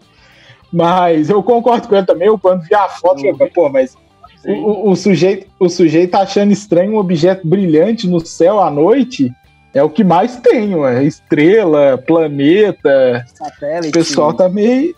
Mas 0.72 1.30
eu 1.30 1.42
concordo 1.42 1.88
com 1.88 1.96
ele 1.96 2.06
também, 2.06 2.28
eu 2.28 2.38
quando 2.38 2.62
vi 2.62 2.74
a 2.74 2.88
foto, 2.88 3.22
pô, 3.54 3.68
mas 3.68 3.96
o, 4.44 4.52
o, 4.52 4.90
o, 4.90 4.96
sujeito, 4.96 5.46
o 5.58 5.68
sujeito 5.68 6.10
tá 6.10 6.20
achando 6.20 6.52
estranho 6.52 6.92
um 6.92 6.98
objeto 6.98 7.46
brilhante 7.46 8.06
no 8.06 8.24
céu 8.24 8.60
à 8.60 8.70
noite, 8.70 9.32
é 9.74 9.82
o 9.82 9.90
que 9.90 10.02
mais 10.02 10.36
tem, 10.36 10.74
ué. 10.74 11.04
estrela, 11.04 11.98
planeta. 11.98 13.24
Satélite. 13.34 13.88
O 13.88 13.92
pessoal 13.92 14.32
tá 14.32 14.48
meio. 14.48 14.94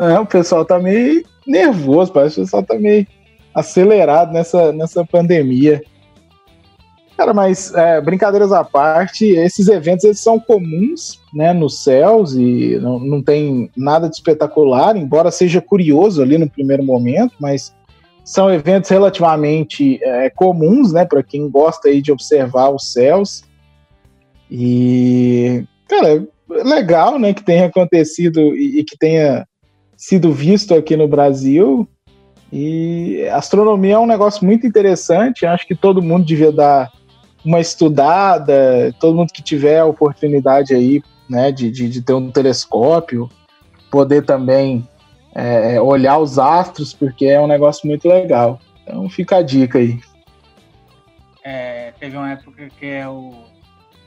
É, 0.00 0.18
o 0.18 0.26
pessoal 0.26 0.64
tá 0.64 0.78
meio 0.78 1.24
nervoso, 1.46 2.12
parece 2.12 2.36
que 2.36 2.40
o 2.40 2.44
pessoal 2.44 2.62
tá 2.62 2.74
meio 2.74 3.06
acelerado 3.54 4.32
nessa, 4.32 4.72
nessa 4.72 5.04
pandemia. 5.04 5.82
Cara, 7.16 7.34
mas 7.34 7.72
é, 7.74 8.00
brincadeiras 8.00 8.52
à 8.52 8.64
parte, 8.64 9.26
esses 9.26 9.68
eventos 9.68 10.04
eles 10.04 10.20
são 10.20 10.40
comuns 10.40 11.20
né, 11.32 11.52
nos 11.52 11.82
céus 11.82 12.34
e 12.34 12.78
não, 12.80 12.98
não 12.98 13.22
tem 13.22 13.70
nada 13.76 14.08
de 14.08 14.16
espetacular, 14.16 14.96
embora 14.96 15.30
seja 15.30 15.60
curioso 15.60 16.22
ali 16.22 16.38
no 16.38 16.48
primeiro 16.48 16.82
momento, 16.82 17.34
mas 17.38 17.74
são 18.24 18.52
eventos 18.52 18.90
relativamente 18.90 20.02
é, 20.02 20.30
comuns 20.30 20.92
né, 20.92 21.04
para 21.04 21.22
quem 21.22 21.48
gosta 21.50 21.88
aí 21.88 22.00
de 22.00 22.12
observar 22.12 22.70
os 22.70 22.92
céus. 22.92 23.44
E, 24.50 25.64
cara, 25.88 26.26
legal 26.48 27.18
né, 27.18 27.32
que 27.34 27.42
tenha 27.42 27.66
acontecido 27.66 28.40
e, 28.56 28.80
e 28.80 28.84
que 28.84 28.96
tenha 28.96 29.46
sido 29.96 30.32
visto 30.32 30.74
aqui 30.74 30.96
no 30.96 31.08
Brasil. 31.08 31.88
E 32.52 33.26
astronomia 33.32 33.94
é 33.94 33.98
um 33.98 34.06
negócio 34.06 34.44
muito 34.44 34.66
interessante, 34.66 35.46
acho 35.46 35.66
que 35.66 35.74
todo 35.74 36.02
mundo 36.02 36.26
devia 36.26 36.52
dar 36.52 36.92
uma 37.44 37.60
estudada, 37.60 38.94
todo 39.00 39.16
mundo 39.16 39.32
que 39.32 39.42
tiver 39.42 39.80
a 39.80 39.86
oportunidade 39.86 40.74
aí, 40.74 41.02
né, 41.28 41.50
de, 41.50 41.70
de, 41.70 41.88
de 41.88 42.02
ter 42.02 42.12
um 42.12 42.30
telescópio, 42.30 43.28
poder 43.90 44.24
também 44.24 44.86
é, 45.34 45.80
olhar 45.80 46.18
os 46.18 46.38
astros, 46.38 46.92
porque 46.92 47.26
é 47.26 47.40
um 47.40 47.46
negócio 47.46 47.86
muito 47.86 48.08
legal. 48.08 48.60
Então 48.82 49.08
fica 49.08 49.36
a 49.36 49.42
dica 49.42 49.78
aí. 49.78 50.00
É, 51.44 51.92
teve 51.98 52.16
uma 52.16 52.30
época 52.30 52.68
que 52.78 52.86
eu, 52.86 53.34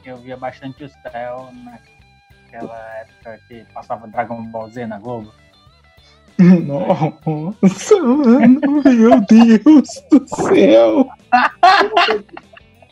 que 0.01 0.09
eu 0.09 0.17
via 0.17 0.38
bastante 0.38 0.83
o 0.83 0.89
céu, 0.89 1.49
naquela 1.63 2.79
época 3.01 3.39
que 3.47 3.65
passava 3.73 4.07
Dragon 4.07 4.43
Ball 4.45 4.69
Z 4.69 4.86
na 4.88 4.99
Globo. 4.99 5.31
Nossa, 6.65 7.95
mano, 8.01 8.59
meu 8.83 9.21
Deus 9.21 10.03
do 10.11 10.27
céu! 10.27 11.09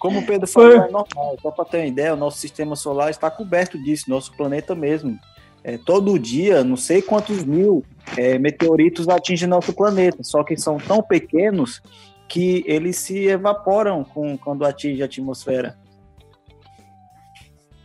Como 0.03 0.19
o 0.19 0.25
Pedro 0.25 0.45
falou, 0.45 0.69
é 0.69 0.91
normal. 0.91 1.37
Só 1.41 1.49
para 1.49 1.63
ter 1.63 1.77
uma 1.77 1.85
ideia, 1.85 2.13
o 2.13 2.17
nosso 2.17 2.37
sistema 2.37 2.75
solar 2.75 3.09
está 3.09 3.31
coberto 3.31 3.81
disso, 3.81 4.09
nosso 4.09 4.35
planeta 4.35 4.75
mesmo. 4.75 5.17
É, 5.63 5.77
todo 5.77 6.19
dia, 6.19 6.61
não 6.61 6.75
sei 6.75 7.01
quantos 7.01 7.45
mil 7.45 7.85
é, 8.17 8.37
meteoritos 8.37 9.07
atingem 9.07 9.47
nosso 9.47 9.71
planeta, 9.71 10.21
só 10.21 10.43
que 10.43 10.57
são 10.57 10.77
tão 10.77 11.01
pequenos 11.01 11.81
que 12.27 12.65
eles 12.67 12.97
se 12.97 13.27
evaporam 13.27 14.03
com, 14.03 14.37
quando 14.37 14.65
atinge 14.65 15.01
a 15.01 15.05
atmosfera. 15.05 15.77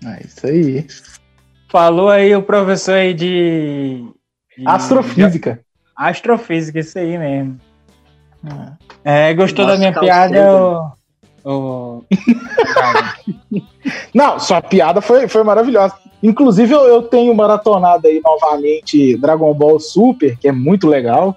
É 0.05 0.27
isso 0.27 0.45
aí. 0.45 0.87
Falou 1.71 2.11
aí 2.11 2.35
o 2.35 2.43
professor 2.43 2.97
aí 2.97 3.14
de. 3.14 4.05
de 4.57 4.66
Astrofísica. 4.66 5.53
De... 5.53 5.61
Astrofísica, 5.97 6.81
isso 6.81 6.99
aí 6.99 7.16
mesmo. 7.16 7.61
É, 9.05 9.33
gostou 9.35 9.64
Nossa, 9.64 9.77
da 9.77 9.79
minha 9.79 10.01
piada? 10.01 10.37
Eu... 10.37 10.97
Oh. 11.51 12.03
Não, 14.12 14.38
sua 14.38 14.61
piada 14.61 15.01
foi, 15.01 15.26
foi 15.28 15.42
maravilhosa. 15.42 15.94
Inclusive, 16.22 16.74
eu, 16.74 16.80
eu 16.82 17.03
tenho 17.05 17.34
maratonado 17.34 18.07
aí 18.07 18.20
novamente 18.22 19.16
Dragon 19.16 19.55
Ball 19.55 19.80
Super, 19.80 20.36
que 20.36 20.46
é 20.46 20.53
muito 20.53 20.86
legal. 20.86 21.34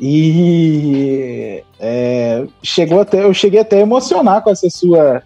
E 0.00 1.62
é, 1.78 2.44
chegou 2.64 3.00
até, 3.00 3.22
eu 3.22 3.32
cheguei 3.32 3.60
até 3.60 3.76
a 3.76 3.82
emocionar 3.82 4.42
com 4.42 4.50
essa 4.50 4.68
sua 4.68 5.22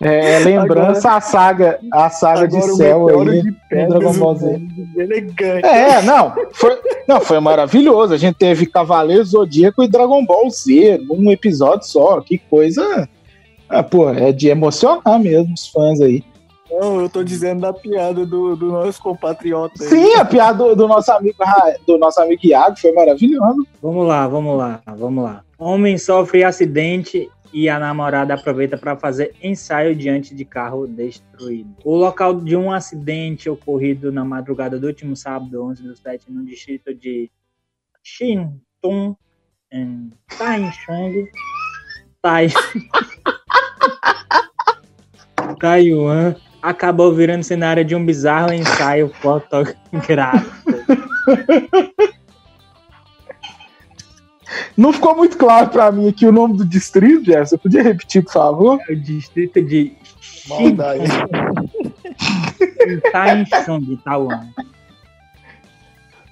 é, 0.00 0.38
lembrança 0.38 1.08
agora, 1.08 1.16
a 1.16 1.20
saga, 1.20 1.78
a 1.92 2.08
saga 2.08 2.48
de 2.48 2.62
céu 2.74 3.08
aí 3.08 3.42
de 3.42 3.54
Dragon 3.70 4.12
Ball 4.14 4.34
Z. 4.36 4.60
Elegante. 4.96 5.66
É, 5.66 6.00
não, 6.00 6.32
foi, 6.54 6.78
não, 7.06 7.20
foi 7.20 7.38
maravilhoso. 7.40 8.14
A 8.14 8.16
gente 8.16 8.36
teve 8.36 8.64
Cavaleiro 8.64 9.24
Zodíaco 9.24 9.82
e 9.82 9.88
Dragon 9.88 10.24
Ball 10.24 10.48
Z 10.48 11.02
num 11.06 11.30
episódio 11.30 11.86
só. 11.86 12.22
Que 12.22 12.38
coisa 12.38 13.06
ah, 13.68 13.82
pô, 13.82 14.10
é 14.10 14.32
de 14.32 14.48
emocionar 14.48 15.18
mesmo 15.18 15.54
os 15.54 15.68
fãs 15.68 16.00
aí. 16.00 16.24
Não, 16.70 17.00
eu 17.00 17.08
tô 17.08 17.22
dizendo 17.22 17.60
da 17.60 17.72
piada 17.72 18.26
do, 18.26 18.56
do 18.56 18.66
nosso 18.66 19.00
compatriota. 19.00 19.82
Aí. 19.82 19.88
Sim, 19.88 20.14
a 20.14 20.24
piada 20.24 20.58
do, 20.58 20.74
do, 20.74 20.88
nosso 20.88 21.10
amigo 21.12 21.38
do 21.86 21.96
nosso 21.96 22.20
amigo 22.20 22.40
Iago 22.44 22.76
foi 22.76 22.92
maravilhosa. 22.92 23.62
Vamos 23.80 24.06
lá, 24.06 24.26
vamos 24.26 24.58
lá, 24.58 24.82
vamos 24.86 25.24
lá. 25.24 25.44
Homem 25.58 25.96
sofre 25.96 26.44
acidente 26.44 27.30
e 27.52 27.68
a 27.68 27.78
namorada 27.78 28.34
aproveita 28.34 28.76
para 28.76 28.96
fazer 28.96 29.34
ensaio 29.42 29.94
diante 29.94 30.34
de 30.34 30.44
carro 30.44 30.86
destruído. 30.86 31.70
O 31.84 31.96
local 31.96 32.40
de 32.40 32.56
um 32.56 32.72
acidente 32.72 33.48
ocorrido 33.48 34.12
na 34.12 34.24
madrugada 34.24 34.78
do 34.78 34.86
último 34.86 35.16
sábado, 35.16 35.64
11 35.64 35.82
do 35.82 35.96
7, 35.96 36.30
no 36.30 36.44
distrito 36.44 36.92
de 36.94 37.30
Xintung, 38.02 39.16
em 39.72 40.10
Taichung, 40.36 41.26
Tai... 42.20 42.48
Taiwan 45.60 46.34
acabou 46.62 47.14
virando 47.14 47.44
cenário 47.44 47.84
de 47.84 47.94
um 47.94 48.04
bizarro 48.04 48.52
ensaio 48.52 49.12
fotográfico. 49.20 50.56
Não 54.76 54.92
ficou 54.92 55.16
muito 55.16 55.38
claro 55.38 55.70
para 55.70 55.90
mim 55.90 56.08
aqui 56.08 56.26
o 56.26 56.32
nome 56.32 56.56
do 56.56 56.64
distrito. 56.64 57.32
Você 57.32 57.56
podia 57.56 57.82
repetir, 57.82 58.22
por 58.24 58.32
favor? 58.32 58.78
É 58.88 58.92
o 58.92 58.96
distrito 58.96 59.62
de 59.62 59.96
Taichung, 63.12 63.80
de 63.80 63.96
Taiwan. 63.98 64.46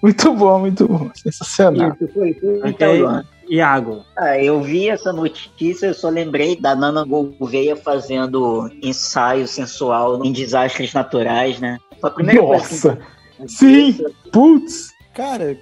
Muito 0.02 0.34
bom, 0.34 0.60
muito 0.60 0.86
bom. 0.86 1.10
Sensacional. 1.14 1.92
Isso, 1.92 2.08
foi, 2.12 2.34
foi 2.34 2.70
okay. 2.70 3.02
Iago. 3.55 4.05
Ah, 4.16 4.38
eu 4.38 4.61
vi 4.62 4.88
essa 4.88 5.12
notícia, 5.12 5.86
eu 5.86 5.94
só 5.94 6.09
lembrei 6.09 6.61
da 6.61 6.74
Nana 6.74 7.05
Gouveia 7.05 7.76
fazendo 7.76 8.70
ensaio 8.82 9.46
sensual 9.46 10.24
em 10.24 10.32
desastres 10.32 10.92
naturais, 10.92 11.61
né? 11.61 11.78
Foi 12.00 12.11
a 12.11 12.12
primeira 12.12 12.42
Nossa! 12.42 12.96
Coisa 12.96 13.14
Sim! 13.46 13.96
Putz! 14.32 14.92
Cara, 15.14 15.57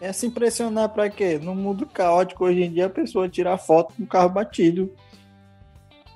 é 0.00 0.12
se 0.12 0.26
impressionar 0.26 0.88
pra 0.88 1.10
quê? 1.10 1.38
No 1.40 1.54
mundo 1.54 1.86
caótico 1.86 2.46
hoje 2.46 2.62
em 2.62 2.72
dia 2.72 2.86
a 2.86 2.90
pessoa 2.90 3.28
tirar 3.28 3.58
foto 3.58 3.92
com 3.94 4.04
o 4.04 4.06
carro 4.06 4.30
batido. 4.30 4.90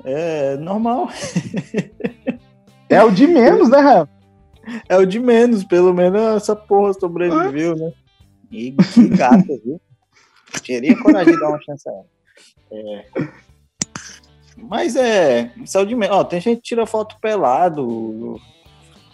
É 0.02 0.56
normal. 0.56 1.08
É 2.88 3.02
o 3.02 3.10
de 3.10 3.26
menos, 3.26 3.70
né, 3.70 3.78
Rafa? 3.78 4.10
É 4.88 4.96
o 4.96 5.06
de 5.06 5.18
menos, 5.18 5.64
pelo 5.64 5.92
menos 5.92 6.20
essa 6.36 6.54
porra 6.54 6.92
sobreviveu, 6.92 7.74
né? 7.74 7.92
E 8.50 8.72
que 8.72 9.08
gata, 9.08 9.58
viu? 9.64 9.80
Teria 10.62 11.00
coragem 11.00 11.34
de 11.34 11.40
dar 11.40 11.48
uma 11.48 11.60
chance 11.60 11.88
a 11.88 11.92
ela. 11.92 12.06
É. 12.72 13.04
Mas 14.56 14.96
é. 14.96 15.50
Saúde 15.64 15.94
de 15.94 16.06
Ó, 16.06 16.24
tem 16.24 16.40
gente 16.40 16.58
que 16.58 16.68
tira 16.68 16.86
foto 16.86 17.16
pelado, 17.20 18.40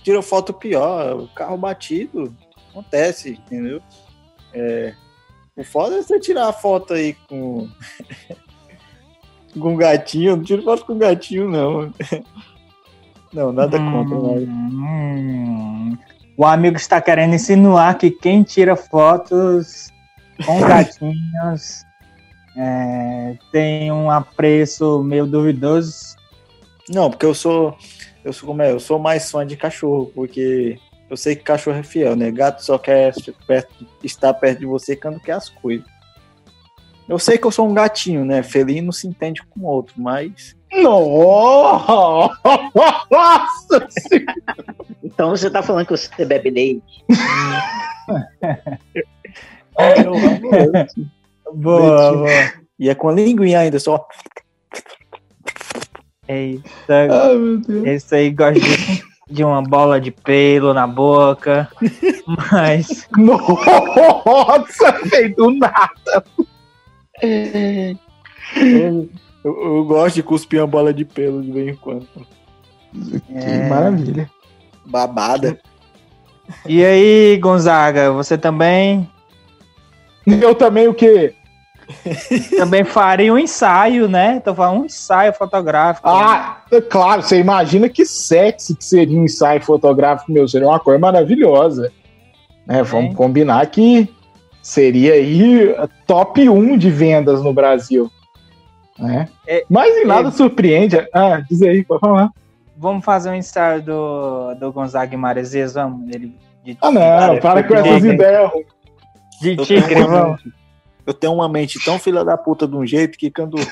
tira 0.02 0.22
foto 0.22 0.52
pior, 0.52 1.28
carro 1.34 1.56
batido. 1.56 2.34
Acontece, 2.70 3.30
entendeu? 3.30 3.82
É, 4.52 4.94
o 5.56 5.64
foda 5.64 5.96
é 5.96 6.02
você 6.02 6.20
tirar 6.20 6.48
a 6.48 6.52
foto 6.52 6.94
aí 6.94 7.14
com. 7.28 7.68
com 9.58 9.76
gatinho. 9.76 10.36
Não 10.36 10.44
tiro 10.44 10.62
foto 10.62 10.84
com 10.84 10.98
gatinho, 10.98 11.48
não. 11.48 11.92
Não, 13.32 13.52
nada 13.52 13.78
contra. 13.78 14.16
Hum, 14.16 15.96
o 16.36 16.44
amigo 16.44 16.76
está 16.76 17.00
querendo 17.00 17.32
insinuar 17.32 17.96
que 17.96 18.10
quem 18.10 18.42
tira 18.42 18.74
fotos 18.74 19.88
com 20.44 20.60
gatinhos. 20.60 21.84
É, 22.56 23.36
tem 23.52 23.92
um 23.92 24.10
apreço 24.10 25.02
meio 25.02 25.26
duvidoso. 25.26 26.16
Não, 26.88 27.10
porque 27.10 27.26
eu 27.26 27.34
sou. 27.34 27.76
Eu 28.24 28.32
sou 28.32 28.48
como 28.48 28.62
é? 28.62 28.72
Eu 28.72 28.80
sou 28.80 28.98
mais 28.98 29.30
fã 29.30 29.46
de 29.46 29.56
cachorro, 29.56 30.10
porque 30.14 30.78
eu 31.08 31.16
sei 31.16 31.34
que 31.34 31.42
cachorro 31.42 31.78
é 31.78 31.82
fiel, 31.82 32.14
né? 32.14 32.30
Gato 32.30 32.64
só 32.64 32.78
quer 32.78 33.14
perto, 33.46 33.86
estar 34.02 34.34
perto 34.34 34.60
de 34.60 34.66
você 34.66 34.94
quando 34.94 35.20
quer 35.20 35.32
as 35.32 35.48
coisas. 35.48 35.86
Eu 37.08 37.18
sei 37.18 37.38
que 37.38 37.46
eu 37.46 37.50
sou 37.50 37.68
um 37.68 37.74
gatinho, 37.74 38.24
né? 38.24 38.42
Felino 38.42 38.92
se 38.92 39.08
entende 39.08 39.42
com 39.42 39.62
outro, 39.62 39.94
mas. 39.96 40.54
Nossa! 40.72 42.36
então 45.02 45.30
você 45.30 45.50
tá 45.50 45.62
falando 45.62 45.86
que 45.86 45.96
você 45.96 46.24
bebe 46.24 46.50
leite? 46.50 47.04
boa, 51.54 52.12
boa. 52.12 52.28
E 52.78 52.88
é 52.88 52.94
com 52.94 53.08
a 53.08 53.12
linguinha 53.12 53.60
ainda, 53.60 53.78
só. 53.78 54.06
Eita, 56.28 57.08
Ai, 57.10 57.36
meu 57.36 57.58
Deus. 57.58 57.86
esse 57.86 58.14
aí 58.14 58.30
gosta 58.30 58.60
de, 58.60 59.04
de 59.28 59.44
uma 59.44 59.60
bola 59.62 60.00
de 60.00 60.10
pelo 60.10 60.72
na 60.72 60.86
boca. 60.86 61.68
Mas 62.52 63.08
Nossa, 63.16 64.92
feio 65.08 65.34
do 65.34 65.50
nada. 65.50 66.24
Eu, 67.22 69.08
eu 69.44 69.84
gosto 69.84 70.14
de 70.16 70.22
cuspir 70.22 70.60
uma 70.60 70.66
bola 70.66 70.94
de 70.94 71.04
pelo 71.04 71.42
de 71.42 71.50
vez 71.50 71.68
em 71.68 71.76
quando. 71.76 72.06
É. 73.34 73.40
Que 73.40 73.68
maravilha. 73.68 74.30
Babada. 74.86 75.58
E 76.66 76.84
aí, 76.84 77.38
Gonzaga, 77.38 78.12
você 78.12 78.36
também 78.36 79.08
Eu 80.26 80.54
também 80.54 80.88
o 80.88 80.94
quê? 80.94 81.34
também 82.56 82.84
faria 82.84 83.32
um 83.32 83.38
ensaio, 83.38 84.08
né? 84.08 84.40
Tô 84.40 84.54
falando 84.54 84.82
um 84.82 84.84
ensaio 84.86 85.32
fotográfico. 85.32 86.08
Ah, 86.08 86.62
claro, 86.88 87.22
você 87.22 87.38
imagina 87.38 87.88
que 87.88 88.04
sexy 88.04 88.76
que 88.76 88.84
seria 88.84 89.18
um 89.18 89.24
ensaio 89.24 89.60
fotográfico 89.60 90.30
meu, 90.30 90.46
seria 90.46 90.68
uma 90.68 90.80
coisa 90.80 90.98
maravilhosa. 90.98 91.92
Né, 92.66 92.82
vamos 92.82 93.16
combinar 93.16 93.66
que 93.66 94.08
seria 94.62 95.14
aí 95.14 95.74
top 96.06 96.48
1 96.48 96.78
de 96.78 96.90
vendas 96.90 97.42
no 97.42 97.52
Brasil. 97.52 98.10
Né? 98.98 99.28
É, 99.48 99.64
Mas 99.68 99.96
em 99.96 100.06
nada 100.06 100.28
é. 100.28 100.32
surpreende. 100.32 100.96
Ah, 101.12 101.42
diz 101.48 101.62
aí, 101.62 101.82
pode 101.82 102.00
falar. 102.00 102.30
Vamos 102.76 103.04
fazer 103.04 103.30
um 103.30 103.34
ensaio 103.34 103.82
do, 103.82 104.54
do 104.54 104.72
Gonzaga 104.72 105.16
Maresias, 105.16 105.74
vamos? 105.74 106.08
Ele, 106.14 106.34
de, 106.64 106.78
Ah, 106.80 106.90
não, 106.90 107.38
para 107.38 107.62
com 107.64 107.74
essas 107.74 108.04
ideias. 108.04 108.50
ruins. 108.50 108.79
De 109.40 109.56
Eu 109.56 109.64
tigre, 109.64 109.94
tenho, 109.94 110.06
uma 110.08 110.26
mente, 110.28 110.52
eu 111.06 111.14
tenho 111.14 111.32
uma 111.34 111.48
mente 111.48 111.84
tão 111.84 111.98
filha 111.98 112.24
da 112.24 112.36
puta 112.36 112.66
de 112.68 112.76
um 112.76 112.86
jeito 112.86 113.18
que 113.18 113.30
quando 113.30 113.54
o 113.54 113.66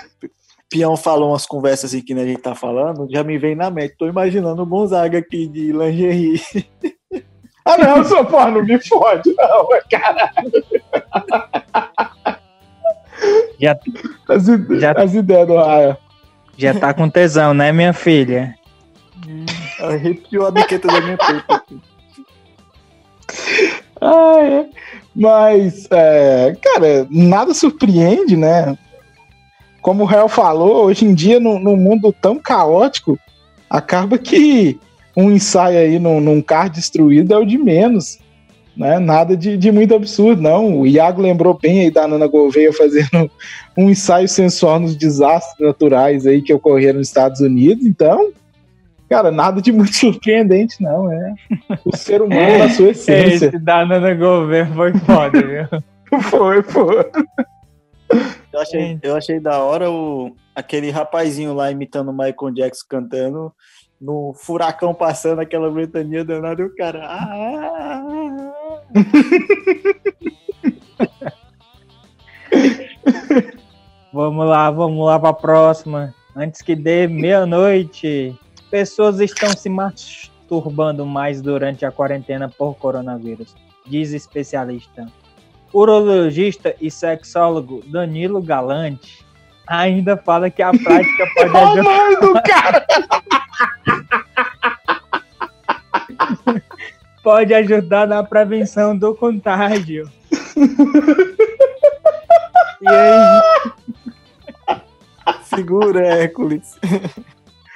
Peão 0.71 0.97
falou 0.97 1.31
umas 1.31 1.47
conversas 1.47 1.91
assim 1.95 2.03
que 2.03 2.13
a 2.13 2.25
gente 2.27 2.41
tá 2.43 2.55
falando, 2.55 3.09
já 3.11 3.23
me 3.25 3.39
vem 3.39 3.55
na 3.55 3.71
mente. 3.71 3.97
Tô 3.99 4.07
imaginando 4.07 4.63
o 4.63 4.67
Gonzaga 4.67 5.19
aqui 5.19 5.47
de 5.47 5.73
lingerie. 5.73 6.41
Ah, 7.65 7.77
não, 7.77 8.03
sou 8.05 8.25
porra, 8.25 8.51
não 8.51 8.65
me 8.65 8.79
fode, 8.81 9.35
não, 9.37 9.69
caralho. 9.91 10.53
Já, 13.61 13.77
As, 14.29 14.47
Já- 14.81 14.93
as 14.93 15.15
ideias 15.15 15.47
do 15.47 15.57
Raia. 15.57 15.99
já 16.57 16.73
tá 16.75 16.95
com 16.95 17.11
tesão, 17.11 17.53
né, 17.53 17.73
minha 17.73 17.93
filha? 17.93 18.55
Arrepiou 19.81 20.47
a 20.47 20.51
biqueta 20.51 20.87
da 20.89 21.01
minha 21.01 21.19
peita. 21.19 21.63
Ah, 24.01 24.37
é. 24.41 24.67
Mas, 25.19 25.89
é, 25.91 26.57
cara, 26.63 27.05
nada 27.11 27.53
surpreende, 27.53 28.37
né? 28.37 28.79
Como 29.83 30.05
o 30.05 30.07
Réu 30.07 30.29
falou, 30.29 30.85
hoje 30.85 31.05
em 31.05 31.13
dia, 31.13 31.41
num, 31.41 31.77
mundo 31.77 32.15
tão 32.23 32.39
caótico, 32.39 33.19
acaba 33.69 34.17
que 34.17 34.79
um 35.17 35.29
ensaio 35.29 35.77
aí 35.77 35.99
num, 35.99 36.21
num 36.21 36.41
carro 36.41 36.71
destruído 36.71 37.35
é 37.35 37.37
o 37.37 37.45
de 37.45 37.59
menos. 37.59 38.21
Né? 38.77 39.01
Nada 39.01 39.37
de, 39.37 39.57
de 39.57 39.73
muito 39.73 39.93
absurdo, 39.93 40.41
não. 40.41 40.79
O 40.83 40.87
Iago 40.87 41.21
lembrou 41.21 41.59
bem 41.61 41.81
aí 41.81 41.91
da 41.91 42.07
Nana 42.07 42.29
Gouveia 42.29 42.73
fazendo 42.73 43.29
um 43.77 43.91
ensaio 43.91 44.29
sensual 44.29 44.79
nos 44.79 44.95
desastres 44.95 45.59
naturais 45.59 46.29
aí 46.29 46.41
que 46.41 46.55
ocorreram 46.55 46.99
nos 46.99 47.09
Estados 47.09 47.41
Unidos. 47.41 47.85
Então, 47.85 48.31
cara, 49.09 49.31
nada 49.31 49.61
de 49.61 49.73
muito 49.73 49.95
surpreendente, 49.97 50.83
não. 50.83 51.11
É 51.11 51.35
o 51.85 51.97
ser 51.97 52.23
humano 52.23 52.59
na 52.59 52.69
sua 52.71 52.91
essência. 52.91 53.47
Esse 53.47 53.59
da 53.59 53.85
Nana 53.85 54.15
Gouveia 54.15 54.67
foi 54.67 54.93
foda, 54.99 55.41
viu? 55.41 55.67
Foi, 56.23 56.63
foi. 56.63 57.05
Eu 58.51 58.61
achei, 58.61 58.99
eu 59.03 59.15
achei 59.15 59.39
da 59.39 59.59
hora 59.59 59.91
o, 59.91 60.35
aquele 60.57 60.91
rapazinho 60.91 61.53
lá 61.53 61.71
imitando 61.71 62.09
o 62.09 62.15
Michael 62.15 62.55
Jackson 62.55 62.87
cantando, 62.89 63.53
no 64.01 64.33
furacão 64.33 64.95
passando 64.95 65.41
aquela 65.41 65.71
ventania 65.71 66.25
danada 66.25 66.63
e 66.63 66.65
o 66.65 66.75
cara. 66.75 67.05
"Ah". 67.07 68.53
Vamos 74.13 74.47
lá, 74.47 74.71
vamos 74.71 75.05
lá 75.05 75.19
pra 75.19 75.33
próxima. 75.35 76.15
Antes 76.35 76.63
que 76.63 76.75
dê 76.75 77.07
meia-noite. 77.07 78.35
Pessoas 78.71 79.21
estão 79.21 79.51
se 79.51 79.69
masturbando 79.69 81.07
mais 81.07 81.41
durante 81.41 81.87
a 81.87 81.91
quarentena 81.91 82.49
por 82.49 82.75
coronavírus, 82.75 83.55
diz 83.87 84.13
especialista. 84.13 85.07
Urologista 85.73 86.75
e 86.81 86.91
sexólogo 86.91 87.83
Danilo 87.87 88.43
Galante 88.43 89.27
ainda 89.67 90.17
fala 90.17 90.51
que 90.51 90.63
a 90.63 90.71
prática 90.71 91.27
pode 91.37 91.57
ajudar. 91.57 91.83
nome 91.83 92.17
do 92.17 92.35
cara. 92.43 92.87
pode 97.23 97.55
ajudar 97.55 98.07
na 98.07 98.23
prevenção 98.23 98.97
do 98.97 99.15
contágio. 99.15 100.11
e 102.81 102.89
aí, 102.89 103.43
Segura, 105.43 106.07
Hércules. 106.07 106.79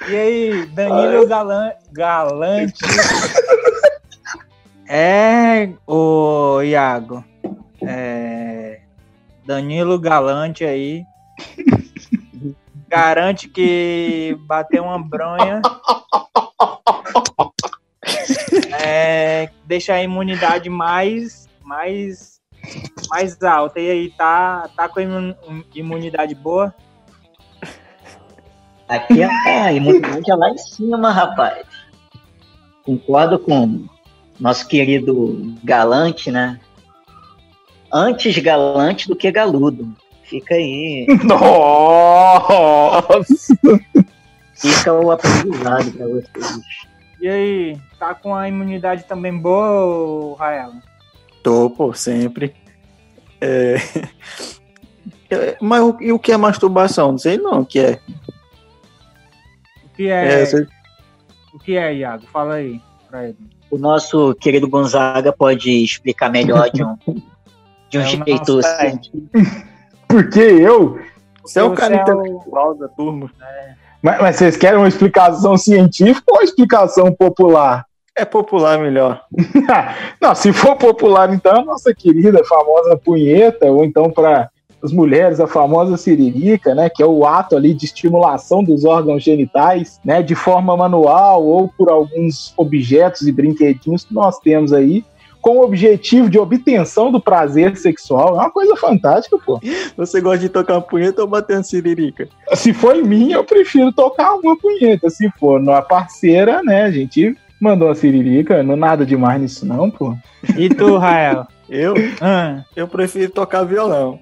E 0.07 0.15
aí 0.15 0.65
Danilo 0.67 1.27
Galan, 1.27 1.71
Galante. 1.91 2.73
É, 4.95 5.69
o 5.87 6.61
Iago. 6.61 7.23
É, 7.81 8.81
Danilo 9.45 9.97
Galante 9.97 10.63
aí. 10.65 11.03
Garante 12.87 13.49
que 13.49 14.37
bateu 14.41 14.83
uma 14.83 14.99
bronha. 14.99 15.61
É, 18.85 19.49
deixa 19.65 19.93
a 19.93 20.03
imunidade 20.03 20.69
mais, 20.69 21.47
mais, 21.63 22.41
mais 23.09 23.41
alta. 23.41 23.79
E 23.79 23.89
aí, 23.89 24.09
tá, 24.11 24.69
tá 24.75 24.87
com 24.89 24.99
imunidade 25.73 26.35
boa? 26.35 26.75
Aqui 28.93 29.23
a 29.23 29.73
imunidade 29.73 30.29
é 30.29 30.35
lá 30.35 30.51
em 30.51 30.57
cima, 30.57 31.11
rapaz. 31.11 31.65
Concordo 32.83 33.39
com 33.39 33.85
nosso 34.39 34.67
querido 34.67 35.55
Galante, 35.63 36.29
né? 36.29 36.59
Antes 37.91 38.37
galante 38.37 39.07
do 39.07 39.15
que 39.15 39.31
galudo. 39.31 39.91
Fica 40.23 40.53
aí, 40.53 41.07
Nossa! 41.25 42.53
fica 44.55 44.93
o 44.93 45.09
aprendizado 45.09 45.91
pra 45.91 46.05
vocês. 46.05 46.61
E 47.19 47.27
aí, 47.27 47.77
tá 47.97 48.13
com 48.13 48.35
a 48.35 48.47
imunidade 48.47 49.05
também 49.05 49.35
boa, 49.35 50.37
Rael? 50.37 50.73
Tô, 51.41 51.67
pô, 51.71 51.93
sempre. 51.93 52.53
É... 53.41 53.75
É, 55.29 55.57
Mas 55.59 55.81
o, 55.81 55.97
e 55.99 56.11
o 56.11 56.19
que 56.19 56.31
é 56.31 56.37
masturbação? 56.37 57.13
Não 57.13 57.17
sei 57.17 57.39
não 57.39 57.61
o 57.61 57.65
que 57.65 57.79
é. 57.79 57.99
O 59.93 59.95
que 59.95 60.09
é, 60.09 60.41
É, 60.41 60.45
você- 60.45 60.67
o 61.53 61.59
que 61.59 61.77
é, 61.77 61.93
Iago? 61.93 62.23
Fala 62.33 62.55
aí 62.55 62.81
pra 63.09 63.25
ele. 63.25 63.37
O 63.69 63.77
nosso 63.77 64.33
querido 64.35 64.67
Gonzaga 64.67 65.31
pode 65.31 65.69
explicar 65.83 66.29
melhor 66.29 66.69
de 66.71 66.83
um, 66.83 66.95
de 67.89 67.97
um 67.97 68.01
É 68.01 68.05
jeito 68.05 68.55
nosso 68.55 68.61
científico. 68.61 69.27
Porque 70.07 70.39
eu. 70.39 70.99
Você 71.43 71.59
é 71.59 71.63
o 71.63 71.73
cara 71.73 71.95
é 71.95 72.03
o- 72.13 72.73
da 72.75 72.87
turma. 72.87 73.29
Mas, 74.01 74.19
mas 74.21 74.35
vocês 74.35 74.57
querem 74.57 74.77
uma 74.79 74.87
explicação 74.87 75.57
científica 75.57 76.23
ou 76.29 76.37
uma 76.37 76.43
explicação 76.43 77.11
popular? 77.13 77.85
É 78.15 78.23
popular 78.25 78.77
melhor. 78.79 79.23
Não, 80.21 80.35
se 80.35 80.53
for 80.53 80.75
popular, 80.75 81.33
então, 81.33 81.61
a 81.61 81.65
nossa 81.65 81.93
querida 81.95 82.43
famosa 82.45 82.95
punheta, 82.97 83.65
ou 83.71 83.83
então 83.83 84.11
para 84.11 84.49
as 84.83 84.91
mulheres, 84.91 85.39
a 85.39 85.47
famosa 85.47 85.95
siririca, 85.95 86.75
né, 86.75 86.89
que 86.89 87.01
é 87.01 87.05
o 87.05 87.25
ato 87.25 87.55
ali 87.55 87.73
de 87.73 87.85
estimulação 87.85 88.61
dos 88.63 88.83
órgãos 88.83 89.23
genitais, 89.23 89.99
né, 90.03 90.21
de 90.21 90.35
forma 90.35 90.75
manual 90.75 91.45
ou 91.45 91.69
por 91.69 91.89
alguns 91.89 92.53
objetos 92.57 93.21
e 93.21 93.31
brinquedinhos 93.31 94.03
que 94.03 94.13
nós 94.13 94.37
temos 94.39 94.73
aí, 94.73 95.05
com 95.41 95.57
o 95.57 95.63
objetivo 95.63 96.29
de 96.29 96.39
obtenção 96.39 97.11
do 97.11 97.19
prazer 97.19 97.75
sexual. 97.75 98.29
É 98.29 98.43
uma 98.43 98.51
coisa 98.51 98.77
fantástica, 98.77 99.37
pô. 99.37 99.59
Você 99.97 100.21
gosta 100.21 100.39
de 100.39 100.47
tocar 100.47 100.75
uma 100.75 100.81
punheta 100.81 101.21
ou 101.21 101.27
bater 101.27 101.57
uma 101.57 101.63
siririca? 101.63 102.29
Se 102.53 102.73
for 102.73 102.95
em 102.95 103.03
mim, 103.03 103.31
eu 103.33 103.43
prefiro 103.43 103.91
tocar 103.91 104.35
uma 104.35 104.57
punheta. 104.57 105.09
Se 105.09 105.29
for 105.37 105.61
na 105.61 105.81
parceira, 105.81 106.63
né, 106.63 106.83
a 106.83 106.91
gente 106.91 107.35
mandou 107.59 107.89
a 107.89 107.95
siririca, 107.95 108.63
não 108.63 108.77
nada 108.77 109.05
demais 109.05 109.41
nisso 109.41 109.65
não, 109.65 109.89
pô. 109.89 110.15
E 110.57 110.69
tu, 110.69 110.97
Rael? 110.97 111.45
Eu? 111.69 111.93
Ah, 112.21 112.63
Eu 112.75 112.87
prefiro 112.87 113.31
tocar 113.31 113.63
violão. 113.63 114.19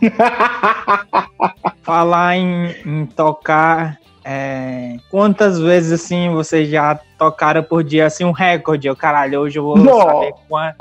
falar 1.82 2.36
em, 2.36 2.70
em 2.86 3.06
tocar. 3.06 3.98
é, 4.24 4.96
quantas 5.10 5.58
vezes 5.58 5.92
assim 6.00 6.30
vocês 6.30 6.68
já 6.68 6.98
tocaram 7.18 7.62
por 7.62 7.82
dia 7.84 8.06
assim 8.06 8.24
um 8.24 8.32
recorde? 8.32 8.88
Eu, 8.88 8.96
caralho, 8.96 9.40
hoje 9.40 9.58
eu 9.58 9.64
vou 9.64 9.78
Não. 9.78 10.00
saber 10.00 10.32
qua- 10.48 10.74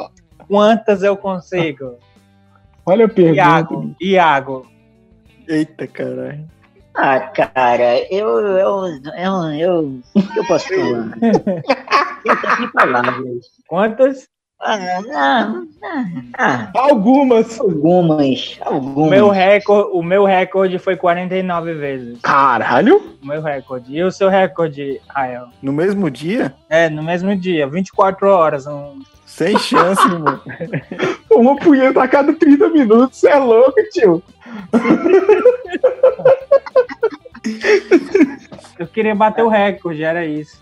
quantas 0.48 1.04
eu 1.04 1.16
consigo. 1.18 1.96
Olha 2.86 3.06
a 3.06 3.10
pergunta. 3.10 3.36
Iago, 3.38 3.96
Iago, 4.02 4.68
Eita, 5.48 5.88
caralho. 5.88 6.46
Ah, 6.96 7.20
cara, 7.20 8.00
eu. 8.14 8.28
Eu. 8.40 8.86
Eu. 9.18 9.44
eu 9.54 10.00
o 10.16 10.22
que 10.22 10.40
eu 10.40 10.46
posso 10.48 10.68
falar? 10.68 11.12
eu 12.26 12.72
palavras. 12.74 13.46
Quantas? 13.68 14.28
Ah, 14.62 15.54
ah, 16.38 16.70
Algumas. 16.76 17.58
algumas. 17.62 18.60
O 18.60 18.64
Algumas. 18.66 19.10
meu, 19.10 19.30
recorde, 19.30 19.90
o 19.94 20.04
meu 20.04 20.26
recorde 20.26 20.78
foi 20.78 20.98
49 20.98 21.74
vezes. 21.76 22.20
Caralho. 22.22 23.16
O 23.24 23.28
meu 23.28 23.42
recorde. 23.42 23.96
E 23.96 24.04
o 24.04 24.12
seu 24.12 24.28
recorde, 24.28 25.00
Rael? 25.08 25.48
No 25.62 25.72
mesmo 25.72 26.12
dia? 26.12 26.54
É, 26.70 26.90
no 26.90 27.02
mesmo 27.02 27.34
dia, 27.38 27.68
24 27.68 28.28
horas. 28.28 28.68
Um... 28.68 29.00
Sem 29.26 29.58
chance, 29.58 30.06
mano. 30.10 30.42
Uma 31.32 31.56
punheta 31.56 32.04
a 32.04 32.08
cada 32.08 32.34
30 32.34 32.68
minutos. 32.70 33.18
Você 33.18 33.30
é 33.30 33.38
louco, 33.38 33.76
tio. 33.94 34.22
Eu 38.78 38.88
queria 38.88 39.16
bater 39.16 39.44
o 39.44 39.50
recorde, 39.50 40.04
era 40.04 40.26
isso. 40.26 40.62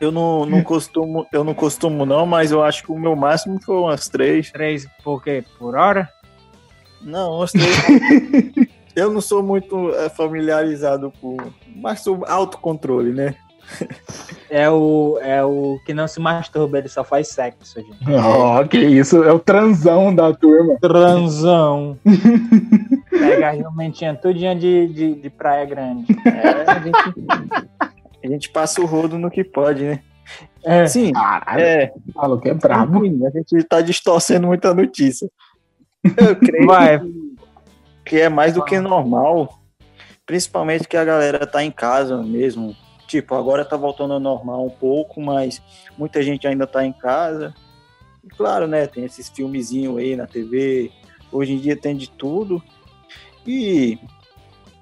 Eu 0.00 0.10
não, 0.10 0.46
não 0.46 0.62
costumo, 0.62 1.26
eu 1.30 1.44
não 1.44 1.52
costumo 1.52 2.06
não, 2.06 2.24
mas 2.24 2.50
eu 2.50 2.62
acho 2.62 2.82
que 2.84 2.90
o 2.90 2.98
meu 2.98 3.14
máximo 3.14 3.60
foi 3.62 3.76
umas 3.76 4.08
três. 4.08 4.50
Três, 4.50 4.88
por 5.04 5.22
quê? 5.22 5.44
Por 5.58 5.76
hora? 5.76 6.08
Não, 7.02 7.36
umas 7.36 7.52
três. 7.52 7.68
eu 8.96 9.10
não 9.10 9.20
sou 9.20 9.42
muito 9.42 9.94
é, 9.94 10.08
familiarizado 10.08 11.12
com, 11.20 11.36
mas 11.76 12.00
sou 12.00 12.24
autocontrole, 12.26 13.12
né? 13.12 13.34
É 14.48 14.68
o, 14.68 15.18
é 15.22 15.44
o 15.44 15.78
que 15.86 15.94
não 15.94 16.08
se 16.08 16.18
masturba, 16.18 16.78
ele 16.78 16.88
só 16.88 17.04
faz 17.04 17.28
sexo, 17.28 17.80
gente. 17.80 17.98
Ó, 18.10 18.64
que 18.64 18.78
isso. 18.78 19.22
É 19.22 19.32
o 19.32 19.38
transão 19.38 20.12
da 20.14 20.32
turma. 20.32 20.76
Transão. 20.80 21.96
Pega 23.10 23.50
a 23.50 23.56
jumentinha 23.56 24.14
tudinha 24.16 24.56
de, 24.56 24.88
de, 24.88 25.14
de 25.14 25.30
praia 25.30 25.64
grande. 25.66 26.06
É, 26.26 26.70
a, 26.70 26.78
gente, 26.80 26.96
a 28.22 28.28
gente 28.28 28.50
passa 28.50 28.80
o 28.80 28.86
rodo 28.86 29.18
no 29.18 29.30
que 29.30 29.44
pode, 29.44 29.84
né? 29.84 30.00
É. 30.64 30.86
Sim, 30.86 31.12
Caralho. 31.12 31.62
é. 31.62 31.92
Falou 32.14 32.38
que 32.38 32.48
é 32.48 32.54
brabo. 32.54 33.00
A 33.26 33.30
gente 33.30 33.62
tá 33.64 33.80
distorcendo 33.80 34.46
muita 34.46 34.72
notícia. 34.74 35.28
Eu 36.04 36.36
creio 36.36 36.66
que 38.04 38.20
é 38.20 38.28
mais 38.28 38.54
do 38.54 38.64
que 38.64 38.78
normal, 38.80 39.60
principalmente 40.26 40.88
que 40.88 40.96
a 40.96 41.04
galera 41.04 41.46
tá 41.46 41.62
em 41.62 41.70
casa 41.70 42.22
mesmo. 42.22 42.74
Tipo, 43.06 43.34
agora 43.34 43.64
tá 43.64 43.76
voltando 43.76 44.14
ao 44.14 44.20
normal 44.20 44.66
um 44.66 44.70
pouco, 44.70 45.20
mas 45.20 45.60
muita 45.98 46.22
gente 46.22 46.46
ainda 46.46 46.66
tá 46.66 46.84
em 46.84 46.92
casa. 46.92 47.54
E 48.24 48.28
claro, 48.28 48.66
né, 48.66 48.86
tem 48.86 49.04
esses 49.04 49.28
filmezinhos 49.28 49.98
aí 49.98 50.14
na 50.14 50.26
TV, 50.26 50.92
hoje 51.32 51.54
em 51.54 51.58
dia 51.58 51.76
tem 51.76 51.96
de 51.96 52.08
tudo. 52.08 52.62
E, 53.46 53.98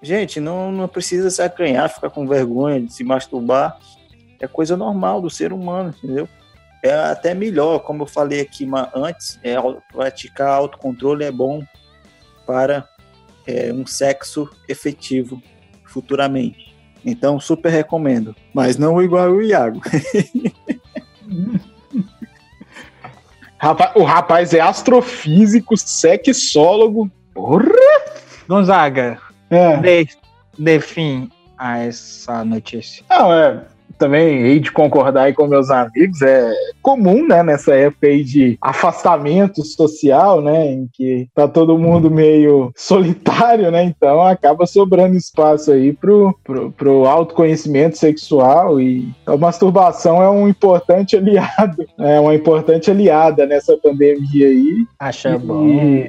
gente, 0.02 0.40
não, 0.40 0.72
não 0.72 0.88
precisa 0.88 1.30
se 1.30 1.42
acanhar, 1.42 1.88
ficar 1.88 2.10
com 2.10 2.26
vergonha 2.26 2.80
de 2.80 2.92
se 2.92 3.04
masturbar. 3.04 3.78
É 4.40 4.46
coisa 4.46 4.76
normal 4.76 5.20
do 5.20 5.28
ser 5.28 5.52
humano, 5.52 5.94
entendeu? 5.96 6.28
é 6.82 6.92
até 6.92 7.34
melhor, 7.34 7.80
como 7.80 8.02
eu 8.02 8.06
falei 8.06 8.40
aqui 8.40 8.68
antes, 8.94 9.38
é, 9.42 9.54
praticar 9.92 10.50
autocontrole 10.50 11.24
é 11.24 11.32
bom 11.32 11.62
para 12.46 12.88
é, 13.46 13.72
um 13.72 13.86
sexo 13.86 14.48
efetivo 14.68 15.42
futuramente. 15.84 16.76
Então, 17.04 17.40
super 17.40 17.70
recomendo. 17.70 18.34
Mas 18.52 18.76
não 18.76 19.02
igual 19.02 19.30
o 19.30 19.42
Iago. 19.42 19.80
O 23.96 24.04
rapaz 24.04 24.54
é 24.54 24.60
astrofísico, 24.60 25.76
sexólogo. 25.76 27.10
Porra! 27.34 27.64
Gonzaga, 28.48 29.20
É. 29.50 30.04
dê, 30.58 30.80
fim 30.80 31.30
a 31.56 31.78
essa 31.78 32.44
notícia. 32.44 33.04
Não, 33.08 33.32
é. 33.32 33.62
Também 33.98 34.42
hei 34.42 34.60
de 34.60 34.70
concordar 34.70 35.24
aí 35.24 35.32
com 35.32 35.48
meus 35.48 35.70
amigos, 35.70 36.22
é 36.22 36.52
comum, 36.80 37.26
né, 37.26 37.42
nessa 37.42 37.74
época 37.74 38.06
aí 38.06 38.22
de 38.22 38.56
afastamento 38.60 39.64
social, 39.64 40.40
né, 40.40 40.72
em 40.72 40.88
que 40.92 41.28
tá 41.34 41.48
todo 41.48 41.76
mundo 41.76 42.08
meio 42.08 42.70
solitário, 42.76 43.72
né, 43.72 43.82
então 43.82 44.22
acaba 44.22 44.66
sobrando 44.66 45.16
espaço 45.16 45.72
aí 45.72 45.92
pro, 45.92 46.38
pro, 46.44 46.70
pro 46.70 47.06
autoconhecimento 47.06 47.98
sexual 47.98 48.80
e 48.80 49.12
a 49.26 49.36
masturbação 49.36 50.22
é 50.22 50.30
um 50.30 50.48
importante 50.48 51.16
aliado, 51.16 51.84
é 51.98 52.20
uma 52.20 52.34
importante 52.36 52.90
aliada 52.92 53.46
nessa 53.46 53.76
pandemia 53.76 54.46
aí, 54.46 54.86
Acha 55.00 55.36
bom. 55.38 55.68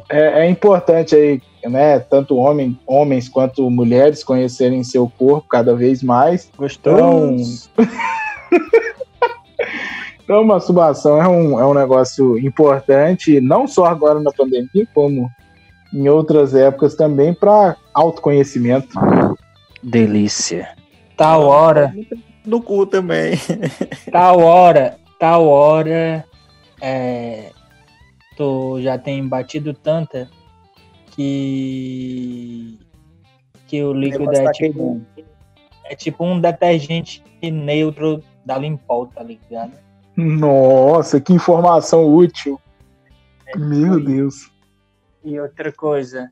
É, 0.10 0.46
é 0.46 0.50
importante 0.50 1.16
aí, 1.16 1.42
né, 1.66 2.00
tanto 2.00 2.36
homem, 2.36 2.78
homens 2.86 3.28
quanto 3.28 3.70
mulheres 3.70 4.24
conhecerem 4.24 4.84
seu 4.84 5.12
corpo 5.18 5.48
cada 5.48 5.76
vez 5.76 6.04
mais. 6.04 6.50
Gostoso. 6.58 7.70
Então, 10.30 10.44
masturbação 10.44 11.20
é 11.20 11.28
um, 11.28 11.60
é 11.60 11.66
um 11.66 11.74
negócio 11.74 12.38
importante, 12.38 13.42
não 13.42 13.68
só 13.68 13.86
agora 13.86 14.20
na 14.20 14.32
pandemia, 14.32 14.88
como 14.94 15.28
em 15.92 16.08
outras 16.08 16.54
épocas 16.54 16.94
também, 16.94 17.34
para 17.34 17.76
autoconhecimento. 17.96 18.90
Delícia. 19.82 20.70
Tal 21.18 21.42
hora, 21.48 21.92
No 22.46 22.62
cu 22.62 22.86
também. 22.86 23.40
tal 24.12 24.40
hora, 24.42 25.00
tal 25.20 25.48
hora, 25.48 26.24
é, 26.80 27.50
tu 28.38 28.80
já 28.84 29.00
tem 29.00 29.28
batido 29.28 29.74
tanta 29.74 30.30
que 31.20 32.80
que 33.68 33.84
o 33.84 33.92
líquido 33.92 34.32
é 34.34 34.52
tipo, 34.54 35.02
é 35.84 35.94
tipo 35.96 36.24
um 36.24 36.40
detergente 36.40 37.22
neutro 37.44 38.24
da 38.46 38.58
Limpol, 38.58 39.08
tá 39.08 39.22
ligado? 39.22 39.74
Nossa, 40.16 41.20
que 41.20 41.34
informação 41.34 42.06
útil. 42.06 42.58
Meu 43.58 44.02
Deus. 44.02 44.50
E 45.22 45.38
outra 45.38 45.74
coisa, 45.74 46.32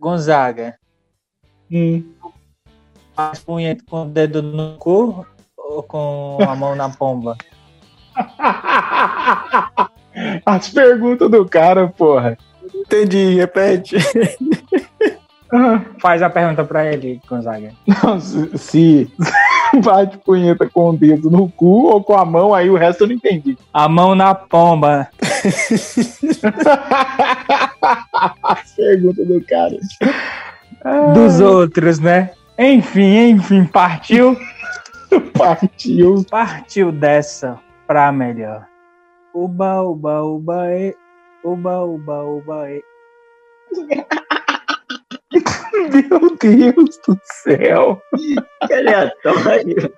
Gonzaga, 0.00 0.78
Hum. 1.70 2.14
faz 3.14 3.40
punheta 3.40 3.84
com 3.88 4.04
o 4.04 4.08
dedo 4.08 4.42
no 4.42 4.78
cu 4.78 5.26
ou 5.56 5.82
com 5.82 6.38
a 6.40 6.56
mão 6.56 6.74
na 6.74 6.88
pomba? 6.88 7.36
As 10.46 10.70
perguntas 10.70 11.30
do 11.30 11.46
cara, 11.46 11.88
porra. 11.88 12.38
Entendi, 12.84 13.34
repete. 13.36 13.96
Faz 16.00 16.20
a 16.20 16.28
pergunta 16.28 16.64
pra 16.64 16.84
ele, 16.92 17.20
Gonzaga. 17.28 17.70
não, 18.02 18.18
se, 18.18 18.58
se 18.58 19.12
bate 19.84 20.18
punheta 20.18 20.68
com 20.68 20.90
o 20.90 20.96
dedo 20.96 21.30
no 21.30 21.48
cu 21.48 21.84
ou 21.86 22.02
com 22.02 22.16
a 22.16 22.24
mão, 22.24 22.52
aí 22.52 22.68
o 22.68 22.76
resto 22.76 23.04
eu 23.04 23.08
não 23.08 23.14
entendi. 23.14 23.56
A 23.72 23.88
mão 23.88 24.16
na 24.16 24.34
pomba. 24.34 25.06
As 28.42 28.72
perguntas 28.74 29.26
do 29.26 29.40
cara. 29.44 29.76
dos 31.14 31.40
outros, 31.40 31.98
né? 32.00 32.30
Enfim, 32.58 33.30
enfim, 33.30 33.64
partiu, 33.64 34.36
Partiu. 35.36 36.24
partiu 36.30 36.92
dessa 36.92 37.58
pra 37.86 38.10
melhor. 38.12 38.66
Uba, 39.34 39.82
uba, 39.82 40.22
uba, 40.22 40.70
e. 40.72 40.94
Uba, 41.44 41.84
uba, 41.84 42.22
uba, 42.24 42.70
e. 42.70 42.82
Meu 45.92 46.36
Deus 46.40 46.98
do 47.06 47.18
céu. 47.22 48.00
Que 48.66 48.72
aleatório. 48.72 49.92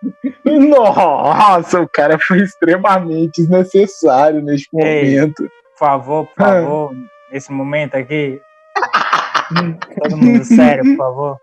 Nossa, 0.44 1.80
o 1.82 1.88
cara 1.88 2.18
foi 2.18 2.38
extremamente 2.38 3.42
desnecessário 3.42 4.42
neste 4.42 4.68
Ei. 4.74 5.18
momento. 5.18 5.44
Por 5.44 5.78
favor, 5.78 6.26
por 6.26 6.34
favor, 6.34 6.92
nesse 7.30 7.52
momento 7.52 7.96
aqui. 7.96 8.40
Todo 10.02 10.16
mundo 10.16 10.44
sério, 10.44 10.84
por 10.84 10.96
favor. 10.96 11.38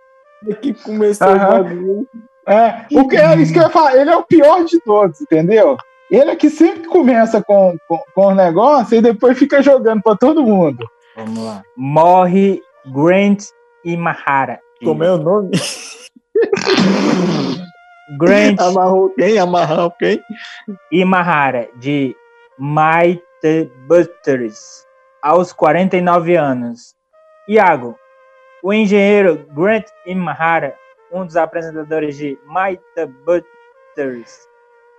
Aqui 0.52 0.74
começou 0.74 1.30
o 1.30 1.40
bagulho. 1.40 2.08
É, 2.46 2.86
o 2.92 3.08
que 3.08 3.16
é 3.16 3.36
isso 3.38 3.54
que 3.54 3.60
eu 3.60 3.64
ia 3.64 3.70
falar, 3.70 3.96
ele 3.96 4.10
é 4.10 4.18
o 4.18 4.24
pior 4.24 4.66
de 4.66 4.82
todos, 4.82 5.22
entendeu? 5.22 5.78
Ele 6.14 6.30
é 6.30 6.36
que 6.36 6.48
sempre 6.48 6.88
começa 6.88 7.42
com, 7.42 7.76
com, 7.88 8.00
com 8.14 8.28
o 8.28 8.36
negócio 8.36 8.96
e 8.96 9.02
depois 9.02 9.36
fica 9.36 9.64
jogando 9.64 10.04
pra 10.04 10.16
todo 10.16 10.44
mundo. 10.44 10.88
Vamos 11.16 11.44
lá. 11.44 11.64
Morre 11.76 12.62
Grant 12.86 13.46
Imahara. 13.84 14.60
Como 14.84 15.04
é 15.04 15.12
o 15.12 15.18
nome? 15.18 15.50
Grant 18.20 18.60
Amarrou 18.60 19.10
quem? 19.10 19.40
Amarrou 19.40 19.90
quem? 19.90 20.22
Imahara, 20.92 21.68
de 21.78 22.16
Mighty 22.60 23.72
Busters, 23.88 24.86
aos 25.20 25.52
49 25.52 26.36
anos. 26.36 26.94
Iago, 27.48 27.98
o 28.62 28.72
engenheiro 28.72 29.48
Grant 29.56 29.88
Imahara, 30.06 30.76
um 31.12 31.26
dos 31.26 31.36
apresentadores 31.36 32.16
de 32.16 32.38
Mighty 32.46 33.12
Busters, 33.26 34.48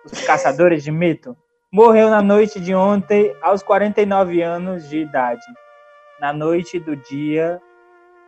os 0.04 0.26
caçadores 0.26 0.82
de 0.82 0.90
mito, 0.90 1.36
morreu 1.72 2.10
na 2.10 2.22
noite 2.22 2.60
de 2.60 2.74
ontem 2.74 3.34
aos 3.42 3.62
49 3.62 4.42
anos 4.42 4.88
de 4.88 4.98
idade, 4.98 5.44
na 6.20 6.32
noite 6.32 6.78
do 6.78 6.94
dia 6.94 7.60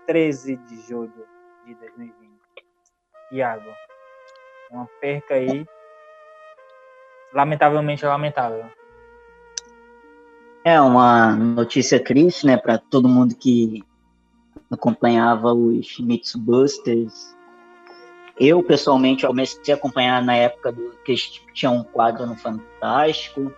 13 0.06 0.56
de 0.56 0.80
julho 0.82 1.26
de 1.66 1.74
2020. 1.74 2.16
Iago. 3.32 3.70
Uma 4.70 4.86
perca 5.00 5.34
aí. 5.34 5.66
Lamentavelmente 7.32 8.04
lamentável. 8.04 8.64
É 10.64 10.80
uma 10.80 11.36
notícia 11.36 12.02
triste, 12.02 12.46
né, 12.46 12.56
para 12.56 12.78
todo 12.78 13.08
mundo 13.08 13.36
que 13.36 13.84
acompanhava 14.70 15.52
os 15.52 15.98
Mitsubusters. 16.00 17.35
Eu, 18.38 18.62
pessoalmente, 18.62 19.26
comecei 19.26 19.72
a 19.72 19.76
acompanhar 19.76 20.22
na 20.22 20.36
época 20.36 20.70
do, 20.72 20.94
que 21.04 21.12
eles 21.12 21.42
tinham 21.54 21.76
um 21.76 21.84
quadro 21.84 22.26
no 22.26 22.36
Fantástico. 22.36 23.52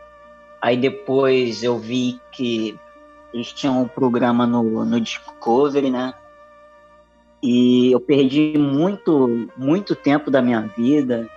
Aí 0.60 0.76
depois 0.76 1.62
eu 1.62 1.78
vi 1.78 2.20
que 2.30 2.78
eles 3.32 3.52
tinham 3.52 3.82
um 3.82 3.88
programa 3.88 4.46
no, 4.46 4.84
no 4.84 5.00
Discovery, 5.00 5.90
né? 5.90 6.14
E 7.42 7.92
eu 7.92 8.00
perdi 8.00 8.56
muito, 8.56 9.48
muito 9.56 9.94
tempo 9.94 10.30
da 10.30 10.42
minha 10.42 10.62
vida 10.76 11.28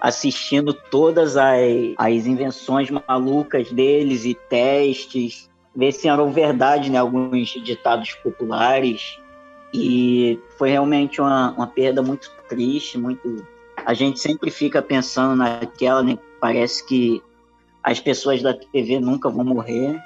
assistindo 0.00 0.74
todas 0.74 1.36
as, 1.36 1.62
as 1.96 2.26
invenções 2.26 2.90
malucas 2.90 3.70
deles 3.72 4.26
e 4.26 4.34
testes, 4.34 5.50
ver 5.74 5.92
se 5.92 6.08
eram 6.08 6.30
verdade, 6.30 6.90
né? 6.90 6.98
Alguns 6.98 7.48
ditados 7.48 8.12
populares. 8.16 9.18
E 9.76 10.40
foi 10.56 10.70
realmente 10.70 11.20
uma, 11.20 11.50
uma 11.50 11.66
perda 11.66 12.00
muito 12.00 12.30
triste, 12.48 12.96
muito. 12.96 13.44
A 13.84 13.92
gente 13.92 14.20
sempre 14.20 14.48
fica 14.48 14.80
pensando 14.80 15.34
naquela, 15.34 16.00
né? 16.00 16.16
Parece 16.40 16.86
que 16.86 17.20
as 17.82 17.98
pessoas 17.98 18.40
da 18.40 18.54
TV 18.54 19.00
nunca 19.00 19.28
vão 19.28 19.44
morrer. 19.44 20.00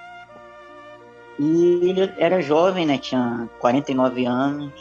E 1.39 1.91
ele 1.91 2.11
era 2.17 2.41
jovem, 2.41 2.87
né? 2.87 2.97
Tinha 2.97 3.47
49 3.59 4.25
anos, 4.25 4.73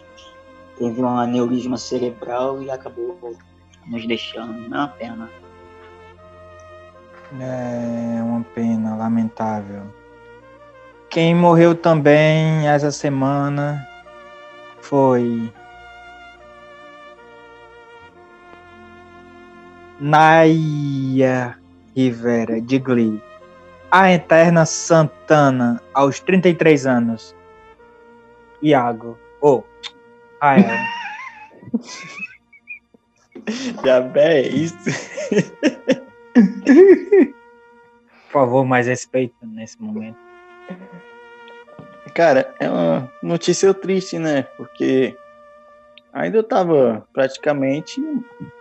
teve 0.77 1.01
um 1.01 1.17
aneurisma 1.17 1.77
cerebral 1.77 2.63
e 2.63 2.71
acabou 2.71 3.35
nos 3.85 4.07
deixando. 4.07 4.73
É 4.73 4.77
uma 4.77 4.87
pena. 4.87 5.29
É 7.41 8.23
uma 8.23 8.41
pena, 8.55 8.95
lamentável. 8.95 9.83
Quem 11.09 11.35
morreu 11.35 11.75
também 11.75 12.65
essa 12.69 12.89
semana 12.89 13.85
foi 14.87 15.51
Naya 19.99 21.57
Rivera 21.95 22.61
de 22.61 22.79
Glee. 22.79 23.21
A 23.91 24.11
Eterna 24.11 24.65
Santana, 24.65 25.81
aos 25.93 26.19
33 26.19 26.85
anos. 26.85 27.35
Iago. 28.61 29.17
Oh. 29.41 29.63
Ah, 30.41 30.59
é. 30.59 30.87
Já 33.83 33.97
é 34.15 34.41
isso. 34.41 34.77
Por 38.25 38.31
favor, 38.31 38.65
mais 38.65 38.87
respeito 38.87 39.35
nesse 39.41 39.81
momento. 39.81 40.19
Cara, 42.17 42.51
é 42.59 42.67
uma 42.67 43.13
notícia 43.21 43.71
triste, 43.75 44.17
né? 44.17 44.41
Porque 44.57 45.15
ainda 46.11 46.39
eu 46.39 46.43
tava 46.43 47.07
praticamente 47.13 48.01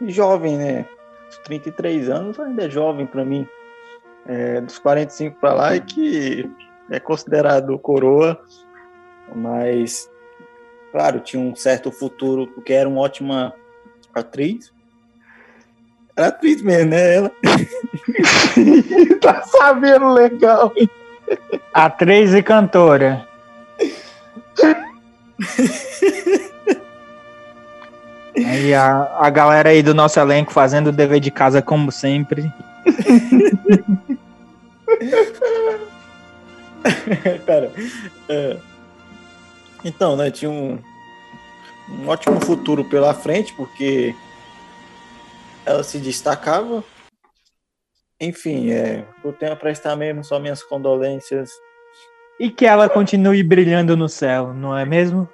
jovem, 0.02 0.58
né? 0.58 0.86
Os 1.30 1.38
33 1.38 2.10
anos 2.10 2.38
ainda 2.38 2.66
é 2.66 2.68
jovem 2.68 3.06
para 3.06 3.24
mim 3.24 3.48
é, 4.26 4.60
dos 4.60 4.78
45 4.78 5.40
para 5.40 5.54
lá 5.54 5.74
e 5.74 5.80
que 5.80 6.50
é 6.90 7.00
considerado 7.00 7.78
coroa, 7.78 8.38
mas 9.34 10.06
claro, 10.92 11.20
tinha 11.20 11.42
um 11.42 11.56
certo 11.56 11.90
futuro, 11.90 12.48
porque 12.48 12.74
era 12.74 12.86
uma 12.86 13.00
ótima 13.00 13.54
atriz. 14.14 14.70
Era 16.14 16.26
atriz 16.26 16.60
mesmo, 16.60 16.90
né? 16.90 17.14
Ela. 17.14 17.32
tá 19.18 19.40
sabendo 19.44 20.12
legal. 20.12 20.70
Atriz 21.72 22.34
e 22.34 22.42
cantora. 22.42 23.25
Aí 28.36 28.74
a, 28.74 29.16
a 29.18 29.30
galera 29.30 29.70
aí 29.70 29.82
do 29.82 29.94
nosso 29.94 30.20
elenco 30.20 30.52
fazendo 30.52 30.88
o 30.88 30.92
dever 30.92 31.20
de 31.20 31.30
casa 31.30 31.62
como 31.62 31.90
sempre. 31.90 32.52
Cara, 37.46 37.72
é, 38.28 38.58
então, 39.84 40.16
né, 40.16 40.30
tinha 40.30 40.50
um, 40.50 40.78
um 41.88 42.08
ótimo 42.08 42.38
futuro 42.44 42.84
pela 42.84 43.14
frente, 43.14 43.54
porque 43.54 44.14
ela 45.64 45.82
se 45.82 45.98
destacava. 45.98 46.84
Enfim, 48.20 48.70
é, 48.70 49.06
eu 49.24 49.32
tenho 49.32 49.52
a 49.52 49.56
prestar 49.56 49.96
mesmo 49.96 50.22
só 50.24 50.38
minhas 50.38 50.62
condolências. 50.62 51.50
E 52.38 52.50
que 52.50 52.66
ela 52.66 52.88
continue 52.88 53.42
brilhando 53.42 53.96
no 53.96 54.08
céu, 54.08 54.52
não 54.52 54.76
é 54.76 54.84
mesmo? 54.84 55.28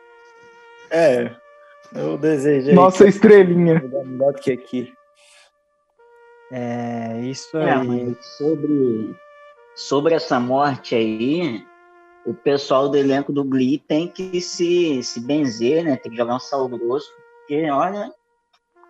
É, 0.91 1.33
eu 1.95 2.17
desejo. 2.17 2.73
Nossa 2.75 3.07
estrelinha. 3.07 3.83
Melhor 4.05 4.35
que 4.35 4.53
aqui. 4.53 4.93
É, 6.53 7.21
isso 7.23 7.57
É, 7.57 7.73
aí. 7.73 7.87
mas 7.87 8.27
sobre, 8.37 9.17
sobre 9.75 10.15
essa 10.15 10.39
morte 10.39 10.95
aí, 10.95 11.65
o 12.27 12.35
pessoal 12.35 12.89
do 12.89 12.97
elenco 12.97 13.33
do 13.33 13.43
Glee 13.43 13.79
tem 13.79 14.07
que 14.07 14.41
se, 14.41 15.03
se 15.03 15.19
benzer, 15.19 15.83
né? 15.83 15.97
Tem 15.97 16.13
que 16.13 16.19
jogar 16.19 16.37
um 16.37 16.41
sal 16.41 16.69
grosso, 16.69 17.11
porque, 17.41 17.69
olha, 17.71 18.13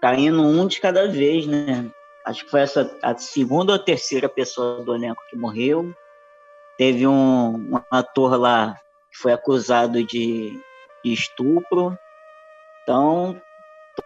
tá 0.01 0.15
indo 0.15 0.43
um 0.43 0.67
de 0.67 0.81
cada 0.81 1.09
vez, 1.09 1.47
né? 1.47 1.89
Acho 2.27 2.45
que 2.45 2.51
foi 2.51 2.61
essa 2.61 2.95
a 3.03 3.17
segunda 3.17 3.73
ou 3.73 3.79
terceira 3.79 4.29
pessoa 4.29 4.83
do 4.83 4.95
elenco 4.95 5.23
que 5.31 5.37
morreu. 5.37 5.95
Teve 6.79 7.07
um, 7.07 7.75
um 7.75 7.81
ator 7.91 8.39
lá 8.39 8.77
que 9.11 9.19
foi 9.19 9.33
acusado 9.33 10.05
de, 10.05 10.51
de 11.05 11.13
estupro. 11.13 11.97
Então, 12.83 13.41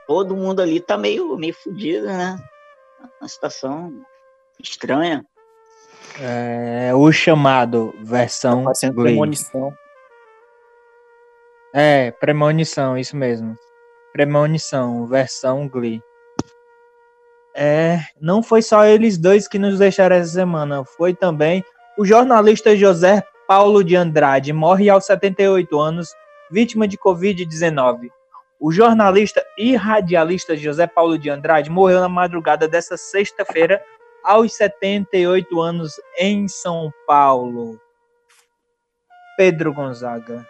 todo 0.06 0.36
mundo 0.36 0.60
ali 0.60 0.80
tá 0.80 0.98
meio, 0.98 1.36
meio 1.36 1.55
fudido, 1.55 2.06
né? 2.06 2.36
Uma 3.20 3.28
situação 3.28 3.93
estranha. 4.60 5.24
É, 6.20 6.94
o 6.94 7.10
chamado 7.12 7.94
versão 8.02 8.64
Tá 8.64 8.72
premonição. 8.93 9.72
É, 11.74 12.10
premonição, 12.10 12.97
isso 12.97 13.16
mesmo. 13.16 13.56
Premonição, 14.12 15.06
versão 15.06 15.68
Glee. 15.68 16.02
É, 17.55 18.01
não 18.20 18.43
foi 18.43 18.60
só 18.60 18.84
eles 18.84 19.16
dois 19.16 19.48
que 19.48 19.59
nos 19.59 19.78
deixaram 19.78 20.16
essa 20.16 20.32
semana, 20.32 20.84
foi 20.84 21.14
também 21.14 21.64
o 21.97 22.05
jornalista 22.05 22.77
José 22.77 23.24
Paulo 23.48 23.82
de 23.82 23.97
Andrade, 23.97 24.52
morre 24.52 24.90
aos 24.90 25.06
78 25.06 25.81
anos, 25.81 26.14
vítima 26.51 26.86
de 26.86 26.98
Covid-19. 26.98 28.10
O 28.60 28.70
jornalista 28.70 29.44
e 29.56 29.74
radialista 29.74 30.56
José 30.56 30.86
Paulo 30.86 31.18
de 31.18 31.31
Andrade 31.31 31.70
morreu 31.70 32.01
na 32.01 32.09
madrugada 32.09 32.68
dessa 32.68 32.97
sexta-feira, 32.97 33.82
aos 34.23 34.55
78 34.56 35.60
anos, 35.60 35.93
em 36.18 36.48
São 36.48 36.93
Paulo. 37.06 37.81
Pedro 39.36 39.73
Gonzaga. 39.73 40.47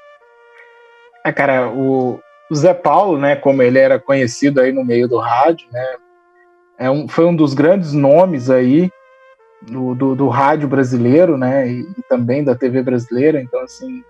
É, 1.24 1.32
cara, 1.32 1.68
o, 1.68 2.20
o 2.50 2.54
Zé 2.54 2.72
Paulo, 2.72 3.18
né, 3.18 3.36
como 3.36 3.62
ele 3.62 3.78
era 3.78 3.98
conhecido 3.98 4.60
aí 4.60 4.72
no 4.72 4.84
meio 4.84 5.08
do 5.08 5.18
rádio, 5.18 5.68
né, 5.70 5.96
é 6.78 6.90
um, 6.90 7.08
foi 7.08 7.24
um 7.24 7.34
dos 7.34 7.54
grandes 7.54 7.92
nomes 7.92 8.48
aí 8.48 8.90
do, 9.66 9.94
do, 9.94 10.14
do 10.14 10.28
rádio 10.28 10.68
brasileiro, 10.68 11.36
né, 11.36 11.68
e, 11.68 11.86
também 12.08 12.44
da 12.44 12.54
TV 12.54 12.82
brasileira. 12.82 13.40
Então, 13.40 13.60
assim, 13.60 14.02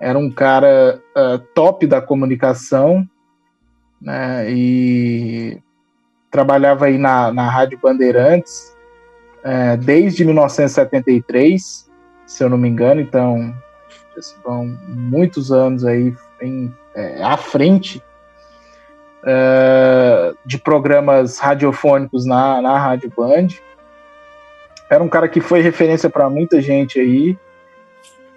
era 0.00 0.18
um 0.18 0.30
cara 0.30 1.00
uh, 1.16 1.38
top 1.54 1.86
da 1.86 2.00
comunicação, 2.00 3.06
né, 4.00 4.50
e 4.50 5.58
trabalhava 6.30 6.86
aí 6.86 6.98
na, 6.98 7.32
na 7.32 7.48
Rádio 7.48 7.78
Bandeirantes 7.80 8.74
uh, 9.44 9.76
desde 9.76 10.24
1973, 10.24 11.90
se 12.26 12.42
eu 12.42 12.48
não 12.48 12.58
me 12.58 12.68
engano. 12.68 13.00
Então, 13.00 13.54
vão 14.44 14.66
muitos 14.88 15.52
anos 15.52 15.84
aí 15.84 16.14
em, 16.40 16.72
é, 16.94 17.22
à 17.22 17.36
frente 17.36 18.02
uh, 19.22 20.36
de 20.44 20.58
programas 20.58 21.38
radiofônicos 21.38 22.24
na, 22.24 22.60
na 22.60 22.78
Rádio 22.78 23.12
Band. 23.16 23.48
Era 24.90 25.02
um 25.02 25.08
cara 25.08 25.28
que 25.28 25.40
foi 25.40 25.60
referência 25.60 26.10
para 26.10 26.28
muita 26.28 26.60
gente 26.60 27.00
aí, 27.00 27.36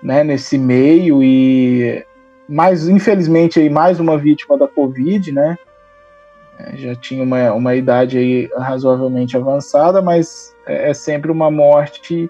né, 0.01 0.23
nesse 0.23 0.57
meio 0.57 1.21
e 1.21 2.05
mais 2.47 2.87
infelizmente 2.87 3.59
aí 3.59 3.69
mais 3.69 3.99
uma 3.99 4.17
vítima 4.17 4.57
da 4.57 4.67
Covid, 4.67 5.31
né? 5.31 5.57
Já 6.73 6.95
tinha 6.95 7.23
uma, 7.23 7.53
uma 7.53 7.75
idade 7.75 8.17
aí 8.17 8.49
razoavelmente 8.57 9.37
avançada, 9.37 10.01
mas 10.01 10.55
é, 10.65 10.89
é 10.89 10.93
sempre 10.93 11.31
uma 11.31 11.51
morte 11.51 12.29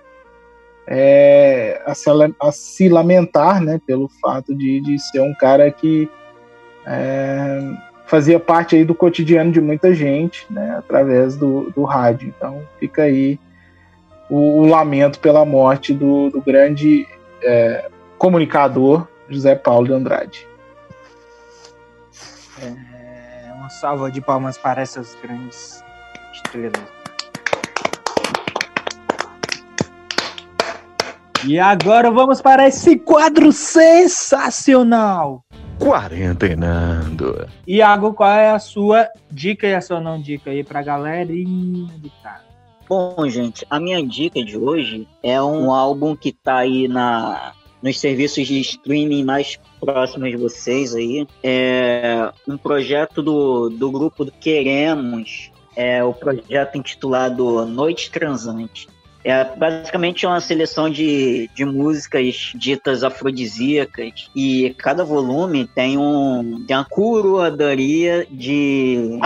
é, 0.85 1.81
a, 1.85 1.94
se, 1.94 2.10
a, 2.39 2.52
se, 2.52 2.89
lamentar, 2.89 3.61
né, 3.61 3.80
pelo 3.85 4.10
fato 4.22 4.56
de, 4.56 4.81
de 4.81 4.99
ser 4.99 5.19
um 5.19 5.34
cara 5.34 5.69
que 5.69 6.10
é, 6.85 7.60
fazia 8.06 8.39
parte 8.39 8.76
aí 8.76 8.85
do 8.85 8.95
cotidiano 8.95 9.52
de 9.52 9.60
muita 9.60 9.94
gente, 9.94 10.45
né, 10.49 10.76
através 10.77 11.35
do, 11.35 11.69
do 11.72 11.84
rádio. 11.84 12.34
Então 12.35 12.61
fica 12.80 13.03
aí 13.03 13.38
o, 14.30 14.62
o 14.62 14.66
lamento 14.66 15.20
pela 15.20 15.45
morte 15.45 15.94
do, 15.94 16.30
do 16.30 16.41
grande 16.41 17.08
é, 17.41 17.90
comunicador 18.18 19.08
José 19.30 19.56
Paulo 19.56 19.88
de 19.88 19.94
Andrade. 19.94 20.48
É, 22.62 23.52
uma 23.54 23.70
salva 23.70 24.12
de 24.12 24.22
palmas 24.22 24.58
para 24.58 24.82
essas 24.82 25.16
grandes 25.22 25.84
estrelas. 26.34 26.98
E 31.45 31.60
agora 31.60 32.10
vamos 32.10 32.41
para 32.41 32.68
esse 32.68 32.98
quadro 32.98 33.52
sensacional. 33.52 35.41
Quarentenando. 35.80 37.48
Iago, 37.68 38.14
qual 38.14 38.32
é 38.32 38.49
a 38.49 38.60
sua 38.60 39.08
dica 39.30 39.68
e 39.68 39.76
a 39.76 39.82
sua 39.82 40.02
não 40.02 40.20
dica 40.20 40.49
aí 40.49 40.64
pra 40.64 40.82
galerinha 40.82 41.94
de 41.99 42.12
casa? 42.24 42.47
Bom, 42.89 43.27
gente, 43.27 43.65
a 43.69 43.81
minha 43.81 44.01
dica 44.01 44.41
de 44.41 44.57
hoje 44.57 45.05
é 45.22 45.41
um 45.41 45.73
álbum 45.73 46.15
que 46.15 46.31
tá 46.31 46.59
aí 46.59 46.88
na, 46.88 47.51
nos 47.81 47.99
serviços 47.99 48.47
de 48.47 48.61
streaming 48.61 49.26
mais 49.26 49.59
próximos 49.81 50.31
de 50.31 50.38
vocês 50.38 50.95
aí. 50.95 51.27
É 51.43 52.31
um 52.47 52.57
projeto 52.57 53.22
do, 53.22 53.69
do 53.69 53.91
grupo 53.91 54.23
do 54.23 54.31
Queremos, 54.31 55.51
é 55.76 56.01
o 56.01 56.14
projeto 56.14 56.77
intitulado 56.77 57.65
Noite 57.65 58.09
Transante. 58.09 58.88
É 59.22 59.43
basicamente 59.43 60.26
uma 60.26 60.39
seleção 60.39 60.89
de, 60.89 61.49
de 61.53 61.65
músicas 61.65 62.53
ditas 62.55 63.03
afrodisíacas 63.03 64.30
e 64.34 64.73
cada 64.77 65.03
volume 65.03 65.68
tem 65.68 65.97
um 65.97 66.64
tem 66.65 66.77
uma 66.77 66.85
curadoria 66.85 68.26
de, 68.31 69.19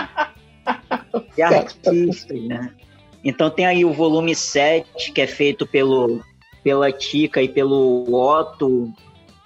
de 1.35 1.41
artistas, 1.43 2.41
né? 2.41 2.73
Então 3.23 3.49
tem 3.49 3.65
aí 3.65 3.85
o 3.85 3.93
volume 3.93 4.35
7, 4.35 5.11
que 5.11 5.21
é 5.21 5.27
feito 5.27 5.65
pelo, 5.65 6.21
pela 6.63 6.91
Tica 6.91 7.41
e 7.41 7.47
pelo 7.47 8.05
Otto. 8.11 8.91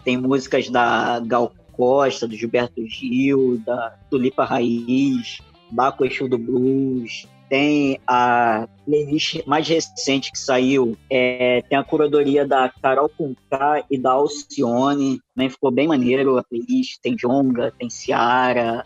Tem 0.03 0.17
músicas 0.17 0.69
da 0.69 1.19
Gal 1.19 1.51
Costa, 1.73 2.27
do 2.27 2.35
Gilberto 2.35 2.85
Gil, 2.87 3.61
da 3.65 3.95
Tulipa 4.09 4.45
Raiz, 4.45 5.39
Baco 5.71 6.05
Exu 6.05 6.29
do 6.29 6.37
Blues, 6.37 7.27
tem 7.49 7.99
a 8.07 8.67
playlist 8.85 9.45
mais 9.45 9.67
recente 9.67 10.31
que 10.31 10.39
saiu, 10.39 10.97
é, 11.09 11.61
tem 11.69 11.77
a 11.77 11.83
curadoria 11.83 12.47
da 12.47 12.69
Carol 12.81 13.09
Conká 13.09 13.83
e 13.89 13.97
da 13.97 14.11
Alcione, 14.11 15.19
também 15.33 15.49
ficou 15.49 15.71
bem 15.71 15.87
maneiro 15.87 16.37
a 16.37 16.43
playlist, 16.43 16.99
tem 17.01 17.15
Jonga, 17.15 17.73
tem 17.77 17.89
Ciara, 17.89 18.85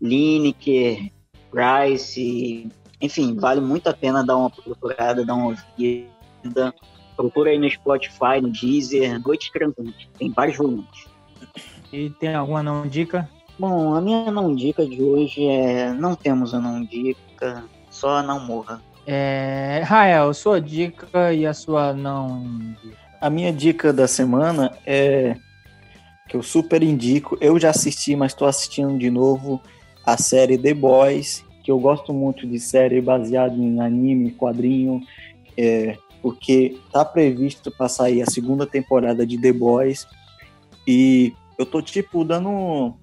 Lineker, 0.00 1.10
Rice, 1.52 2.68
enfim, 3.00 3.36
vale 3.36 3.60
muito 3.60 3.88
a 3.88 3.94
pena 3.94 4.24
dar 4.24 4.36
uma 4.36 4.50
procurada, 4.50 5.24
dar 5.24 5.34
uma 5.34 5.46
ouvida. 5.46 6.74
Procura 7.16 7.50
aí 7.50 7.58
no 7.58 7.70
Spotify, 7.70 8.40
no 8.40 8.50
Deezer, 8.50 9.20
Noite 9.20 9.52
Transante, 9.52 10.08
tem 10.18 10.30
vários 10.30 10.56
volumes. 10.56 11.06
E 11.92 12.10
tem 12.10 12.34
alguma 12.34 12.62
não 12.62 12.86
dica? 12.86 13.28
Bom, 13.58 13.94
a 13.94 14.00
minha 14.00 14.30
não 14.30 14.54
dica 14.54 14.86
de 14.86 15.02
hoje 15.02 15.46
é 15.46 15.92
não 15.92 16.14
temos 16.14 16.54
a 16.54 16.60
não 16.60 16.82
dica, 16.84 17.64
só 17.90 18.22
não 18.22 18.40
morra. 18.40 18.80
É, 19.06 19.82
Rael, 19.84 20.32
sua 20.32 20.60
dica 20.60 21.32
e 21.32 21.46
a 21.46 21.52
sua 21.52 21.92
não 21.92 22.42
dica. 22.82 22.96
A 23.20 23.28
minha 23.28 23.52
dica 23.52 23.92
da 23.92 24.08
semana 24.08 24.72
é 24.86 25.36
que 26.28 26.36
eu 26.36 26.42
super 26.42 26.82
indico. 26.82 27.36
Eu 27.40 27.58
já 27.58 27.70
assisti, 27.70 28.14
mas 28.16 28.32
estou 28.32 28.48
assistindo 28.48 28.96
de 28.96 29.10
novo 29.10 29.60
a 30.06 30.16
série 30.16 30.56
The 30.56 30.72
Boys, 30.72 31.44
eu 31.70 31.78
gosto 31.78 32.12
muito 32.12 32.46
de 32.46 32.58
série 32.58 33.00
baseada 33.00 33.54
em 33.54 33.80
anime, 33.80 34.32
quadrinho, 34.32 35.00
é, 35.56 35.96
porque 36.22 36.78
tá 36.92 37.04
previsto 37.04 37.70
para 37.70 37.88
sair 37.88 38.22
a 38.22 38.26
segunda 38.26 38.66
temporada 38.66 39.26
de 39.26 39.40
The 39.40 39.52
Boys 39.52 40.06
e 40.86 41.32
eu 41.58 41.66
tô 41.66 41.80
tipo 41.80 42.24
dando 42.24 42.94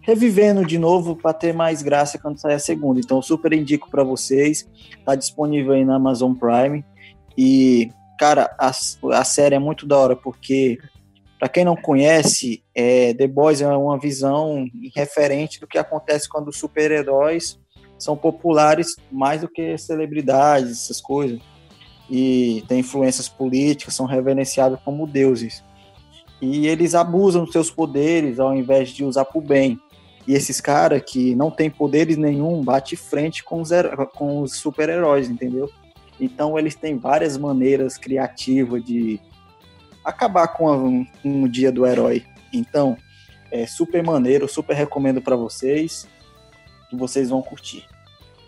revivendo 0.00 0.64
de 0.64 0.78
novo 0.78 1.16
para 1.16 1.32
ter 1.32 1.52
mais 1.52 1.82
graça 1.82 2.16
quando 2.16 2.38
sair 2.38 2.54
a 2.54 2.60
segunda. 2.60 3.00
Então, 3.00 3.20
super 3.20 3.52
indico 3.52 3.90
para 3.90 4.04
vocês. 4.04 4.68
Tá 5.04 5.16
disponível 5.16 5.72
aí 5.72 5.84
na 5.84 5.96
Amazon 5.96 6.32
Prime. 6.32 6.84
E, 7.36 7.90
cara, 8.16 8.54
a, 8.56 8.68
a 8.68 9.24
série 9.24 9.56
é 9.56 9.58
muito 9.58 9.84
da 9.84 9.98
hora, 9.98 10.14
porque, 10.14 10.78
para 11.40 11.48
quem 11.48 11.64
não 11.64 11.74
conhece, 11.74 12.62
é, 12.72 13.14
The 13.14 13.26
Boys 13.26 13.60
é 13.60 13.66
uma 13.66 13.98
visão 13.98 14.68
referente 14.94 15.58
do 15.58 15.66
que 15.66 15.76
acontece 15.76 16.28
quando 16.28 16.48
os 16.48 16.56
super-heróis 16.56 17.58
são 17.98 18.16
populares 18.16 18.96
mais 19.10 19.40
do 19.40 19.48
que 19.48 19.76
celebridades, 19.78 20.72
essas 20.72 21.00
coisas. 21.00 21.40
E 22.10 22.62
tem 22.68 22.80
influências 22.80 23.28
políticas, 23.28 23.94
são 23.94 24.06
reverenciados 24.06 24.78
como 24.84 25.06
deuses. 25.06 25.64
E 26.40 26.66
eles 26.66 26.94
abusam 26.94 27.44
dos 27.44 27.52
seus 27.52 27.70
poderes 27.70 28.38
ao 28.38 28.54
invés 28.54 28.90
de 28.90 29.04
usar 29.04 29.24
para 29.24 29.38
o 29.38 29.42
bem. 29.42 29.80
E 30.26 30.34
esses 30.34 30.60
caras 30.60 31.02
que 31.04 31.34
não 31.34 31.50
tem 31.50 31.70
poderes 31.70 32.16
nenhum 32.16 32.62
bate 32.62 32.96
frente 32.96 33.42
com 33.42 33.60
os, 33.60 33.70
com 34.14 34.40
os 34.40 34.56
super-heróis, 34.56 35.30
entendeu? 35.30 35.70
Então 36.20 36.58
eles 36.58 36.74
têm 36.74 36.98
várias 36.98 37.36
maneiras 37.36 37.96
criativas 37.96 38.84
de 38.84 39.20
acabar 40.04 40.48
com, 40.48 40.68
a, 40.68 40.78
com 41.22 41.42
o 41.42 41.48
dia 41.48 41.72
do 41.72 41.86
herói. 41.86 42.24
Então, 42.52 42.96
é 43.50 43.66
super 43.66 44.02
maneiro, 44.02 44.48
super 44.48 44.74
recomendo 44.74 45.20
para 45.20 45.36
vocês, 45.36 46.06
que 46.88 46.96
vocês 46.96 47.30
vão 47.30 47.42
curtir. 47.42 47.86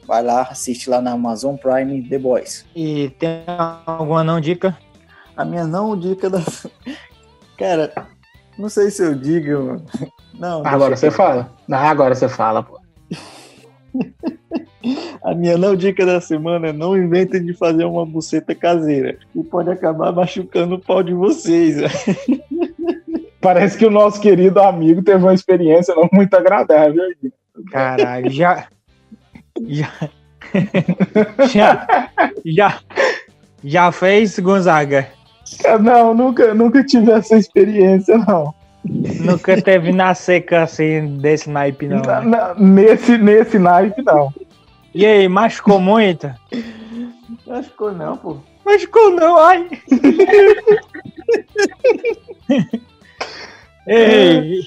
Vai 0.07 0.23
lá, 0.23 0.43
assiste 0.43 0.89
lá 0.89 1.01
na 1.01 1.13
Amazon 1.13 1.57
Prime 1.57 2.03
The 2.09 2.19
Boys. 2.19 2.65
E 2.75 3.11
tem 3.19 3.43
alguma 3.85 4.25
não 4.25 4.41
dica? 4.41 4.77
A 5.37 5.45
minha 5.45 5.67
não 5.67 5.99
dica 5.99 6.31
da. 6.31 6.41
Cara, 7.59 7.93
não 8.59 8.69
sei 8.69 8.91
se 8.91 9.05
eu 9.05 9.15
digo. 9.15 9.83
Não. 10.39 10.67
Agora 10.67 10.97
você 10.97 11.11
fala. 11.11 11.53
Não, 11.69 11.79
agora 11.79 12.15
você 12.15 12.29
fala, 12.29 12.63
pô. 12.63 12.81
A 15.23 15.35
minha 15.35 15.59
não 15.59 15.77
dica 15.77 16.07
da 16.07 16.21
semana 16.21 16.69
é 16.69 16.73
não 16.73 16.97
inventem 16.97 17.45
de 17.45 17.53
fazer 17.53 17.85
uma 17.85 18.07
buceta 18.07 18.55
caseira, 18.55 19.19
que 19.33 19.43
pode 19.43 19.71
acabar 19.71 20.13
machucando 20.13 20.77
o 20.77 20.81
pau 20.81 21.03
de 21.03 21.13
vocês. 21.13 21.77
Parece 23.41 23.77
que 23.77 23.85
o 23.85 23.91
nosso 23.91 24.21
querido 24.21 24.61
amigo 24.61 25.03
teve 25.03 25.23
uma 25.23 25.35
experiência 25.35 25.95
não 25.95 26.09
muito 26.13 26.35
agradável. 26.35 27.03
Caralho, 27.71 28.31
já. 28.31 28.67
Já. 29.67 29.91
já. 31.53 31.87
Já. 32.45 32.81
Já 33.65 33.93
fez, 33.93 34.39
Gonzaga? 34.39 35.09
Não, 35.81 36.15
nunca, 36.15 36.55
nunca 36.55 36.85
tive 36.85 37.11
essa 37.11 37.37
experiência, 37.37 38.17
não. 38.19 38.55
Nunca 38.85 39.61
teve 39.61 39.91
na 39.93 40.15
seca 40.15 40.63
assim 40.63 41.19
desse 41.19 41.51
naipe, 41.51 41.89
não. 41.89 42.01
Na, 42.03 42.21
na, 42.21 42.55
nesse, 42.55 43.19
nesse 43.19 43.59
naipe, 43.59 44.01
não. 44.03 44.33
E 44.95 45.05
aí, 45.05 45.29
machucou 45.29 45.81
muito? 45.81 46.33
Machucou 47.47 47.93
não, 47.93 48.17
pô. 48.17 48.39
Machucou 48.65 49.11
não, 49.11 49.39
ai. 49.39 49.69
Ei, 53.87 54.65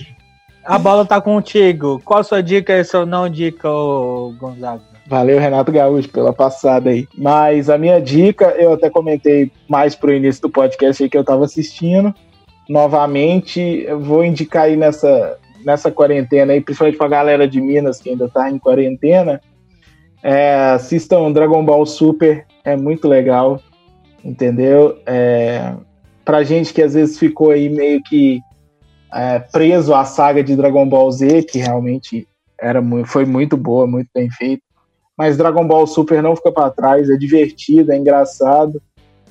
a 0.64 0.78
bola 0.78 1.06
tá 1.06 1.20
contigo. 1.20 2.02
Qual 2.04 2.20
a 2.20 2.24
sua 2.24 2.42
dica 2.42 2.74
e 2.74 2.84
sua 2.84 3.06
não 3.06 3.30
dica, 3.30 3.70
ô 3.70 4.34
Gonzaga? 4.38 4.82
Valeu, 5.08 5.40
Renato 5.40 5.72
Gaúcho, 5.72 6.10
pela 6.10 6.32
passada 6.32 6.90
aí. 6.90 7.08
Mas 7.18 7.70
a 7.70 7.78
minha 7.78 8.00
dica, 8.00 8.46
eu 8.58 8.74
até 8.74 8.90
comentei 8.90 9.52
mais 9.68 9.96
pro 9.96 10.14
início 10.14 10.44
do 10.44 10.50
podcast 10.50 11.04
aí 11.04 11.10
que 11.10 11.18
eu 11.18 11.24
tava 11.24 11.44
assistindo. 11.44 12.14
Novamente, 12.70 13.60
eu 13.60 14.00
vou 14.00 14.24
indicar 14.24 14.64
aí 14.64 14.78
nessa, 14.78 15.38
nessa 15.66 15.92
quarentena 15.92 16.54
aí, 16.54 16.62
principalmente 16.62 16.98
pra 16.98 17.08
galera 17.08 17.48
de 17.48 17.60
Minas 17.60 18.00
que 18.00 18.10
ainda 18.10 18.30
tá 18.30 18.50
em 18.50 18.58
quarentena. 18.58 19.42
É, 20.24 20.72
assistam 20.76 21.32
Dragon 21.32 21.66
Ball 21.66 21.86
Super, 21.86 22.46
é 22.64 22.78
muito 22.78 23.08
legal, 23.08 23.60
entendeu? 24.24 24.98
É, 25.06 25.74
pra 26.24 26.44
gente 26.44 26.74
que 26.74 26.82
às 26.82 26.94
vezes 26.94 27.18
ficou 27.18 27.50
aí 27.50 27.68
meio 27.68 28.02
que 28.04 28.40
é, 29.14 29.40
preso 29.40 29.94
à 29.94 30.06
saga 30.06 30.44
de 30.44 30.56
Dragon 30.56 30.88
Ball 30.88 31.12
Z, 31.12 31.44
que 31.44 31.60
realmente 31.60 32.28
era 32.60 32.82
muito, 32.82 33.08
foi 33.08 33.26
muito 33.26 33.58
boa, 33.58 33.88
muito 33.88 34.10
bem 34.14 34.30
feito. 34.30 34.64
Mas 35.18 35.38
Dragon 35.38 35.68
Ball 35.68 35.86
Super 35.86 36.22
não 36.24 36.36
fica 36.36 36.52
para 36.52 36.70
trás, 36.72 37.10
é 37.10 37.16
divertido, 37.16 37.92
é 37.92 37.98
engraçado. 37.98 38.82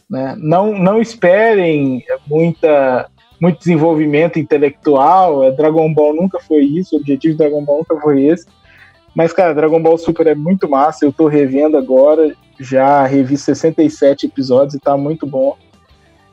Né? 0.09 0.35
Não, 0.39 0.77
não 0.77 1.01
esperem 1.01 2.05
muita, 2.27 3.09
muito 3.41 3.59
desenvolvimento 3.59 4.39
intelectual. 4.39 5.45
É, 5.45 5.51
Dragon 5.53 5.93
Ball 5.93 6.15
nunca 6.15 6.39
foi 6.41 6.63
isso, 6.63 6.97
o 6.97 6.99
objetivo 6.99 7.35
de 7.35 7.39
Dragon 7.39 7.65
Ball 7.65 7.79
nunca 7.79 8.01
foi 8.01 8.25
esse. 8.25 8.47
Mas, 9.15 9.33
cara, 9.33 9.55
Dragon 9.55 9.83
Ball 9.83 9.99
Super 9.99 10.27
é 10.29 10.35
muito 10.35 10.69
massa. 10.69 11.05
Eu 11.05 11.13
tô 11.13 11.27
revendo 11.27 11.77
agora, 11.77 12.35
já 12.59 13.05
revi 13.05 13.37
67 13.37 14.27
episódios 14.27 14.75
e 14.75 14.81
tá 14.81 14.97
muito 14.97 15.27
bom. 15.27 15.57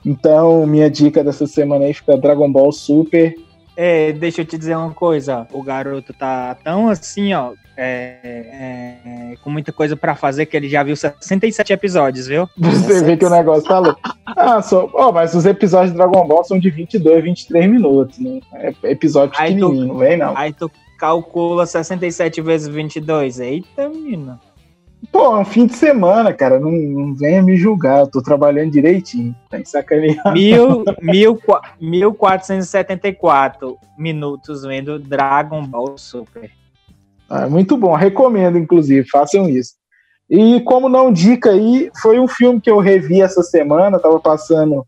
Então, 0.07 0.65
minha 0.65 0.89
dica 0.89 1.21
dessa 1.21 1.45
semana 1.45 1.83
aí 1.83 1.93
fica 1.93 2.15
Dragon 2.15 2.49
Ball 2.49 2.71
Super 2.71 3.35
É, 3.75 4.13
deixa 4.13 4.39
eu 4.39 4.45
te 4.45 4.57
dizer 4.57 4.77
uma 4.77 4.91
coisa, 4.91 5.45
o 5.51 5.61
garoto 5.61 6.13
tá 6.13 6.55
tão 6.63 6.87
assim, 6.87 7.33
ó, 7.33 7.51
é, 7.75 8.17
é, 8.23 9.35
com 9.43 9.49
muita 9.49 9.73
coisa 9.73 9.97
pra 9.97 10.15
fazer 10.15 10.45
que 10.45 10.55
ele 10.55 10.69
já 10.69 10.81
viu 10.81 10.95
67 10.95 11.73
episódios, 11.73 12.25
viu? 12.25 12.47
Você 12.57 13.03
vê 13.03 13.17
que 13.17 13.25
o 13.25 13.29
negócio 13.29 13.67
tá 13.67 13.79
louco. 13.79 13.99
Ah, 14.25 14.61
só, 14.61 14.89
ó, 14.93 15.11
mas 15.11 15.35
os 15.35 15.45
episódios 15.45 15.91
de 15.91 15.97
Dragon 15.97 16.25
Ball 16.25 16.43
são 16.45 16.57
de 16.57 16.69
22, 16.69 17.23
23 17.23 17.69
minutos, 17.69 18.17
né? 18.17 18.39
É 18.53 18.73
episódio 18.83 19.37
pequenininho, 19.37 19.87
não 19.87 19.97
vem 19.97 20.15
não. 20.15 20.37
Aí 20.37 20.53
tu 20.53 20.71
calcula 20.97 21.65
67 21.65 22.41
vezes 22.41 22.67
22. 22.67 23.39
Eita, 23.39 23.89
menino. 23.89 24.39
Pô, 25.11 25.37
é 25.37 25.39
um 25.39 25.45
fim 25.45 25.65
de 25.67 25.75
semana, 25.75 26.33
cara, 26.33 26.59
não, 26.59 26.71
não 26.71 27.13
venha 27.13 27.41
me 27.41 27.55
julgar, 27.55 27.99
eu 28.01 28.07
tô 28.07 28.21
trabalhando 28.21 28.71
direitinho, 28.71 29.35
tá 29.49 29.59
sacaneando. 29.63 30.33
Mil, 30.33 30.83
mil, 31.01 31.35
qua- 31.37 31.61
1474 31.79 33.77
minutos 33.97 34.63
vendo 34.63 34.99
Dragon 34.99 35.63
Ball 35.65 35.97
Super. 35.97 36.49
Ah, 37.29 37.47
muito 37.47 37.77
bom, 37.77 37.93
recomendo, 37.93 38.57
inclusive, 38.57 39.07
façam 39.09 39.47
isso. 39.49 39.73
E 40.29 40.59
como 40.61 40.89
não 40.89 41.11
dica 41.13 41.51
aí, 41.51 41.89
foi 42.01 42.19
um 42.19 42.27
filme 42.27 42.59
que 42.59 42.69
eu 42.69 42.79
revi 42.79 43.21
essa 43.21 43.43
semana, 43.43 43.99
tava 43.99 44.19
passando 44.19 44.85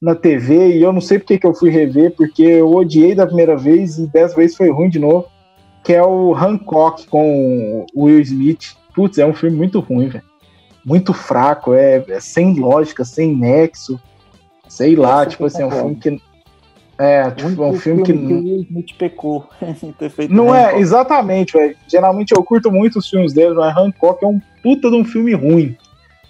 na 0.00 0.14
TV 0.14 0.76
e 0.76 0.82
eu 0.82 0.92
não 0.92 1.00
sei 1.00 1.18
porque 1.18 1.38
que 1.38 1.46
eu 1.46 1.54
fui 1.54 1.70
rever, 1.70 2.14
porque 2.14 2.42
eu 2.42 2.70
odiei 2.74 3.14
da 3.14 3.26
primeira 3.26 3.56
vez 3.56 3.98
e 3.98 4.06
dessa 4.06 4.34
vez 4.36 4.54
foi 4.54 4.70
ruim 4.70 4.90
de 4.90 4.98
novo, 4.98 5.26
que 5.82 5.92
é 5.94 6.02
o 6.02 6.34
Hancock 6.34 7.06
com 7.06 7.86
o 7.94 8.04
Will 8.04 8.20
Smith. 8.20 8.74
Putz, 8.94 9.18
é 9.18 9.26
um 9.26 9.34
filme 9.34 9.56
muito 9.56 9.80
ruim, 9.80 10.08
velho. 10.08 10.24
Muito 10.84 11.12
fraco, 11.12 11.74
é, 11.74 12.04
é 12.08 12.20
sem 12.20 12.54
lógica, 12.54 13.04
sem 13.04 13.34
nexo. 13.34 13.98
Sei 14.68 14.94
lá, 14.94 15.22
Essa 15.22 15.30
tipo 15.30 15.44
assim, 15.46 15.62
é 15.62 15.66
um 15.66 15.70
filme 15.70 15.96
que. 15.96 16.22
É, 16.96 17.28
tipo, 17.30 17.62
é 17.62 17.66
um 17.66 17.70
Muito 17.70 17.80
filme 17.80 18.02
que. 18.04 18.12
Will 18.12 18.62
Smith 18.62 18.96
pecou 18.96 19.48
ter 19.98 20.10
feito 20.10 20.32
Não 20.32 20.54
é, 20.54 20.78
exatamente, 20.78 21.54
velho. 21.54 21.76
Geralmente 21.88 22.32
eu 22.32 22.42
curto 22.44 22.70
muito 22.70 22.98
os 22.98 23.08
filmes 23.08 23.32
dele, 23.32 23.54
mas 23.54 23.76
Hancock 23.76 24.24
é 24.24 24.28
um 24.28 24.40
puta 24.62 24.90
de 24.90 24.96
um 24.96 25.04
filme 25.04 25.34
ruim. 25.34 25.76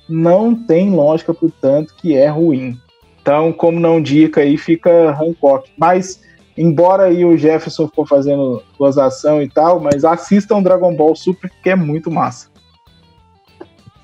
Não 0.08 0.54
tem 0.54 0.90
lógica 0.90 1.34
pro 1.34 1.50
tanto 1.50 1.94
que 1.96 2.16
é 2.16 2.28
ruim. 2.28 2.78
Então, 3.20 3.52
como 3.52 3.80
não 3.80 4.00
dica 4.00 4.42
aí, 4.42 4.56
fica 4.56 5.10
Hancock. 5.18 5.70
Mas, 5.78 6.22
embora 6.56 7.04
aí 7.04 7.24
o 7.24 7.36
Jefferson 7.36 7.86
ficou 7.86 8.06
fazendo 8.06 8.62
gozação 8.78 9.42
e 9.42 9.48
tal, 9.48 9.80
mas 9.80 10.04
assistam 10.04 10.62
Dragon 10.62 10.94
Ball 10.94 11.16
Super, 11.16 11.50
que 11.62 11.70
é 11.70 11.76
muito 11.76 12.10
massa. 12.10 12.53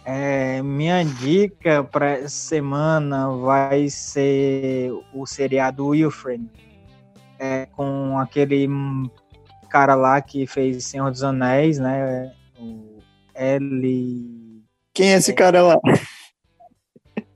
É, 0.04 0.62
minha 0.62 1.04
dica 1.04 1.84
para 1.84 2.10
essa 2.12 2.28
semana 2.28 3.28
vai 3.30 3.88
ser 3.88 4.92
o 5.14 5.26
seriado 5.26 5.86
Wilfred. 5.88 6.44
É, 7.38 7.66
com 7.66 8.18
aquele 8.18 8.68
cara 9.70 9.94
lá 9.94 10.20
que 10.20 10.46
fez 10.46 10.84
Senhor 10.84 11.10
dos 11.10 11.22
Anéis, 11.22 11.78
né? 11.78 12.32
O 12.58 12.98
L. 13.34 14.62
Quem 14.92 15.12
é 15.12 15.16
esse 15.16 15.32
cara 15.32 15.62
lá? 15.62 15.78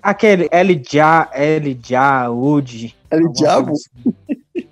Aquele 0.03 0.49
Elijah, 0.53 1.31
Elijah 1.35 2.29
Wood. 2.29 2.95
Ele 3.11 3.27
alguma 3.27 3.33
diabo? 3.33 3.67
coisa 3.69 3.91
assim. 3.99 4.69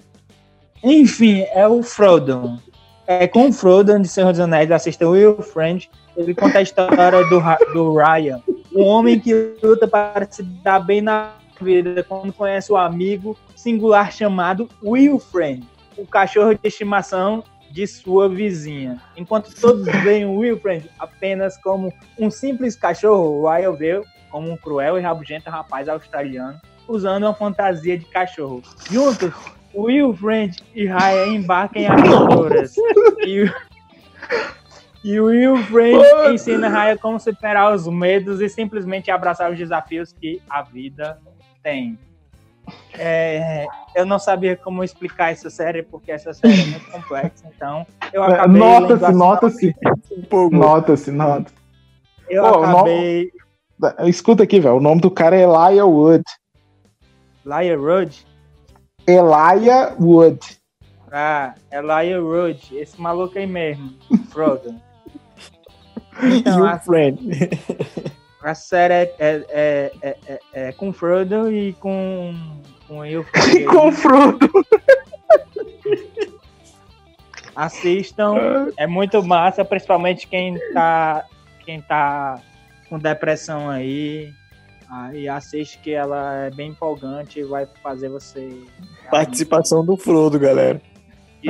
Enfim, 0.83 1.47
é 1.53 1.67
o 1.67 1.83
Frodo. 1.83 2.61
É 3.07 3.27
com 3.27 3.49
o 3.49 3.53
Frodo 3.53 3.99
de 3.99 4.09
Senhor 4.09 4.33
dos 4.33 4.41
Anéis, 4.41 4.71
assista 4.71 5.09
Will 5.09 5.41
Friend. 5.41 5.89
Ele 6.17 6.35
conta 6.35 6.59
a 6.59 6.63
história 6.63 7.25
do, 7.25 7.41
do 7.73 7.97
Ryan, 7.97 8.41
um 8.75 8.85
homem 8.85 9.19
que 9.19 9.55
luta 9.63 9.87
para 9.89 10.27
se 10.31 10.43
dar 10.43 10.81
bem 10.81 11.01
na 11.01 11.33
vida 11.61 12.03
quando 12.03 12.33
conhece 12.33 12.73
o 12.73 12.77
amigo 12.77 13.37
singular 13.55 14.13
chamado 14.13 14.69
Will 14.83 15.19
Friend, 15.19 15.65
o 15.97 16.07
cachorro 16.07 16.55
de 16.55 16.61
estimação 16.65 17.45
de 17.71 17.87
sua 17.87 18.29
vizinha. 18.29 19.01
Enquanto 19.17 19.55
todos 19.55 19.87
veem 20.03 20.27
o 20.27 20.37
Will 20.37 20.59
Friend 20.59 20.89
apenas 20.99 21.57
como 21.57 21.93
um 22.19 22.31
simples 22.31 22.77
cachorro, 22.77 23.41
o 23.41 23.49
Ryan 23.49 23.73
vê 23.73 24.03
como 24.31 24.51
um 24.51 24.57
cruel 24.57 24.99
e 24.99 25.03
rabugento 25.03 25.49
rapaz 25.49 25.89
australiano 25.89 26.61
usando 26.89 27.25
uma 27.25 27.35
fantasia 27.35 27.97
de 27.99 28.05
cachorro. 28.07 28.63
Juntos, 28.91 29.33
Will 29.75 30.15
Friend 30.15 30.57
e 30.75 30.87
Raya 30.87 31.29
embarcam 31.29 31.83
em 31.83 31.87
aventuras. 31.87 32.75
e, 33.27 33.51
e 35.05 35.21
Will 35.21 35.57
Friend 35.65 36.03
ensina 36.33 36.69
Raya 36.69 36.97
como 36.97 37.19
superar 37.19 37.75
os 37.75 37.87
medos 37.87 38.41
e 38.41 38.49
simplesmente 38.49 39.11
abraçar 39.11 39.51
os 39.51 39.59
desafios 39.59 40.13
que 40.13 40.41
a 40.49 40.63
vida 40.63 41.19
tem. 41.63 41.99
É, 42.97 43.67
eu 43.95 44.07
não 44.07 44.19
sabia 44.19 44.57
como 44.57 44.85
explicar 44.85 45.33
essa 45.33 45.51
série, 45.51 45.83
porque 45.83 46.13
essa 46.13 46.33
série 46.33 46.63
é 46.63 46.67
muito 46.67 46.91
complexa, 46.91 47.45
então 47.55 47.85
eu 48.13 48.23
acabei. 48.23 48.63
lendo 48.63 48.97
Nota-se, 48.97 49.13
nota-se. 49.13 49.75
Nota-se, 50.53 51.11
nota. 51.11 51.53
Eu 52.29 52.45
Pô, 52.45 52.63
acabei. 52.63 53.33
Escuta 54.07 54.45
aqui, 54.45 54.61
velho. 54.61 54.77
O 54.77 54.81
nome 54.81 55.01
do 55.01 55.11
cara 55.11 55.37
é 55.37 55.43
Elijah 55.43 55.85
Wood. 55.85 56.25
Liar 57.45 57.79
Road? 57.79 58.25
Elijah 59.07 59.97
Wood. 59.99 60.39
Ah, 61.11 61.55
é 61.71 61.81
Liar 61.81 62.23
Road. 62.23 62.79
Esse 62.79 63.01
maluco 63.01 63.37
aí 63.37 63.47
mesmo, 63.47 63.93
Frodo. 64.31 64.81
Então, 66.21 66.59
You 66.59 66.67
a, 66.67 66.79
friend. 66.79 67.21
a 68.43 68.55
série 68.55 68.95
é, 68.95 69.15
é, 69.19 69.45
é, 69.51 69.93
é, 70.03 70.17
é- 70.27 70.41
é 70.69 70.73
com 70.73 70.93
Frodo 70.93 71.51
e 71.51 71.73
com, 71.75 72.35
com 72.87 72.99
Will 72.99 73.25
E 73.57 73.65
com 73.65 73.91
Frodo. 73.93 74.51
Assistam, 77.55 78.71
é 78.79 78.87
muito 78.87 79.23
massa, 79.23 79.63
principalmente 79.63 80.27
quem 80.27 80.59
tá, 80.73 81.27
quem 81.65 81.83
tá 81.83 82.41
com 82.89 82.99
depressão 82.99 83.69
aí. 83.69 84.33
Aí 84.91 85.29
assiste 85.29 85.79
que 85.79 85.93
ela 85.93 86.35
é 86.47 86.51
bem 86.51 86.71
empolgante 86.71 87.41
e 87.41 87.45
vai 87.45 87.67
fazer 87.83 88.09
você 88.11 88.51
Participação 89.11 89.85
do 89.85 89.97
Frodo, 89.97 90.39
galera. 90.39 90.81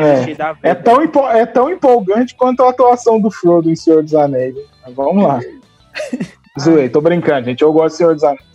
Vida. 0.00 0.56
É 0.62 0.74
tão, 0.74 1.02
é 1.30 1.46
tão 1.46 1.70
empolgante 1.70 2.34
quanto 2.34 2.62
a 2.62 2.70
atuação 2.70 3.20
do 3.20 3.30
Frodo 3.30 3.70
em 3.70 3.76
Senhor 3.76 4.02
dos 4.02 4.14
Anéis. 4.14 4.54
Mas 4.84 4.94
vamos 4.94 5.24
lá. 5.24 5.40
Zoei, 6.60 6.88
tô 6.88 7.00
brincando, 7.00 7.46
gente. 7.46 7.62
Eu 7.62 7.72
gosto 7.72 7.92
de 7.92 7.98
Senhor 7.98 8.14
dos 8.14 8.24
Anéis. 8.24 8.52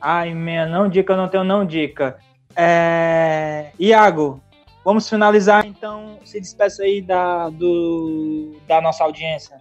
Ai, 0.00 0.34
minha 0.34 0.66
não 0.66 0.88
dica, 0.88 1.14
eu 1.14 1.16
não 1.16 1.28
tenho 1.28 1.44
não 1.44 1.64
dica. 1.64 2.18
É... 2.54 3.70
Iago, 3.78 4.40
vamos 4.84 5.08
finalizar 5.08 5.64
então. 5.64 6.18
Se 6.24 6.38
despeça 6.40 6.82
aí 6.82 7.00
da, 7.00 7.48
do, 7.48 8.54
da 8.68 8.80
nossa 8.80 9.02
audiência. 9.02 9.58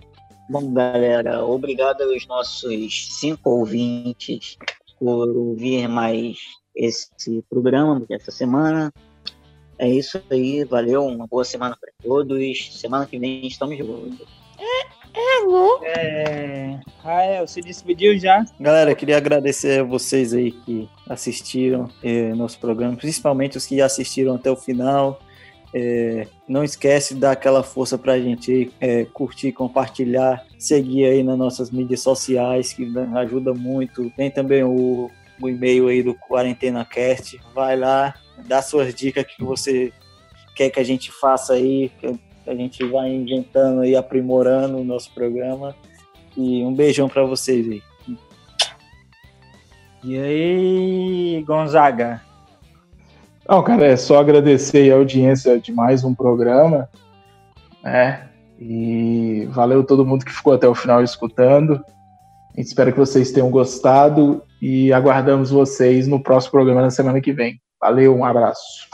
Bom, 0.50 0.74
galera, 0.74 1.46
obrigado 1.46 2.02
aos 2.02 2.28
nossos 2.28 3.18
cinco 3.18 3.50
ouvintes 3.50 4.58
por 5.00 5.30
ouvir 5.30 5.88
mais 5.88 6.38
esse 6.76 7.42
programa 7.50 8.02
dessa 8.02 8.32
semana. 8.32 8.92
É 9.78 9.88
isso 9.88 10.22
aí, 10.30 10.64
valeu, 10.64 11.06
uma 11.06 11.28
boa 11.28 11.44
semana 11.44 11.78
para 11.80 11.92
todos. 12.02 12.80
Semana 12.80 13.06
que 13.06 13.18
vem 13.18 13.46
estamos 13.48 13.76
de 13.76 13.84
volta. 13.84 14.26
É... 15.84 16.80
Rael, 17.04 17.48
se 17.48 17.62
despediu 17.62 18.18
já? 18.18 18.46
Galera, 18.60 18.96
queria 18.96 19.18
agradecer 19.18 19.82
a 19.82 19.84
vocês 19.84 20.34
aí 20.34 20.52
que 20.52 20.90
assistiram 21.08 21.90
eh, 22.04 22.34
nosso 22.34 22.60
programa, 22.60 22.96
principalmente 22.96 23.58
os 23.58 23.66
que 23.66 23.82
assistiram 23.82 24.36
até 24.36 24.50
o 24.50 24.56
final. 24.56 25.20
Eh, 25.74 26.28
não 26.48 26.64
esquece 26.64 27.14
de 27.14 27.20
dar 27.20 27.32
aquela 27.32 27.64
força 27.64 27.98
pra 27.98 28.20
gente 28.20 28.52
aí, 28.52 28.72
eh, 28.80 29.06
curtir, 29.14 29.52
compartilhar, 29.52 30.46
seguir 30.58 31.06
aí 31.06 31.24
nas 31.24 31.38
nossas 31.38 31.70
mídias 31.70 32.00
sociais, 32.00 32.74
que 32.74 32.92
ajuda 33.16 33.54
muito. 33.54 34.10
Tem 34.12 34.32
também 34.32 34.64
o, 34.64 35.12
o 35.42 35.50
e-mail 35.50 35.88
aí 35.88 36.02
do 36.02 36.16
Quarentena 36.16 36.86
Cast. 36.86 37.40
Vai 37.54 37.76
lá, 37.76 38.16
dá 38.48 38.62
suas 38.62 38.94
dicas 38.94 39.26
que 39.26 39.44
você 39.44 39.92
quer 40.56 40.70
que 40.70 40.80
a 40.80 40.84
gente 40.84 41.12
faça 41.12 41.54
aí, 41.54 41.92
que 42.00 42.20
a 42.48 42.56
gente 42.56 42.84
vai 42.86 43.10
inventando 43.10 43.84
e 43.86 43.96
aprimorando 43.96 44.78
o 44.78 44.84
nosso 44.84 45.12
programa. 45.14 45.76
E 46.36 46.64
um 46.64 46.74
beijão 46.74 47.08
pra 47.08 47.24
vocês 47.24 47.70
aí. 47.70 47.82
E 50.04 50.18
aí, 50.18 51.44
Gonzaga? 51.48 52.22
Não, 53.48 53.64
cara, 53.64 53.86
é 53.86 53.96
só 53.96 54.20
agradecer 54.20 54.92
a 54.92 54.96
audiência 54.96 55.60
de 55.60 55.72
mais 55.72 56.04
um 56.04 56.14
programa, 56.14 56.90
né? 57.82 58.30
E 58.60 59.48
valeu 59.52 59.84
todo 59.84 60.06
mundo 60.06 60.26
que 60.26 60.32
ficou 60.32 60.54
até 60.54 60.68
o 60.68 60.76
final 60.76 61.04
escutando. 61.04 61.84
Espera 62.58 62.92
que 62.92 63.00
vocês 63.00 63.32
tenham 63.32 63.50
gostado 63.50 64.44
e 64.62 64.92
aguardamos 64.94 65.52
vocês 65.52 66.08
no 66.08 66.22
próximo 66.22 66.52
programa 66.52 66.82
na 66.82 66.90
semana 66.90 67.20
que 67.20 67.34
vem. 67.34 67.60
Valeu, 67.84 68.16
um 68.16 68.24
abraço. 68.24 68.88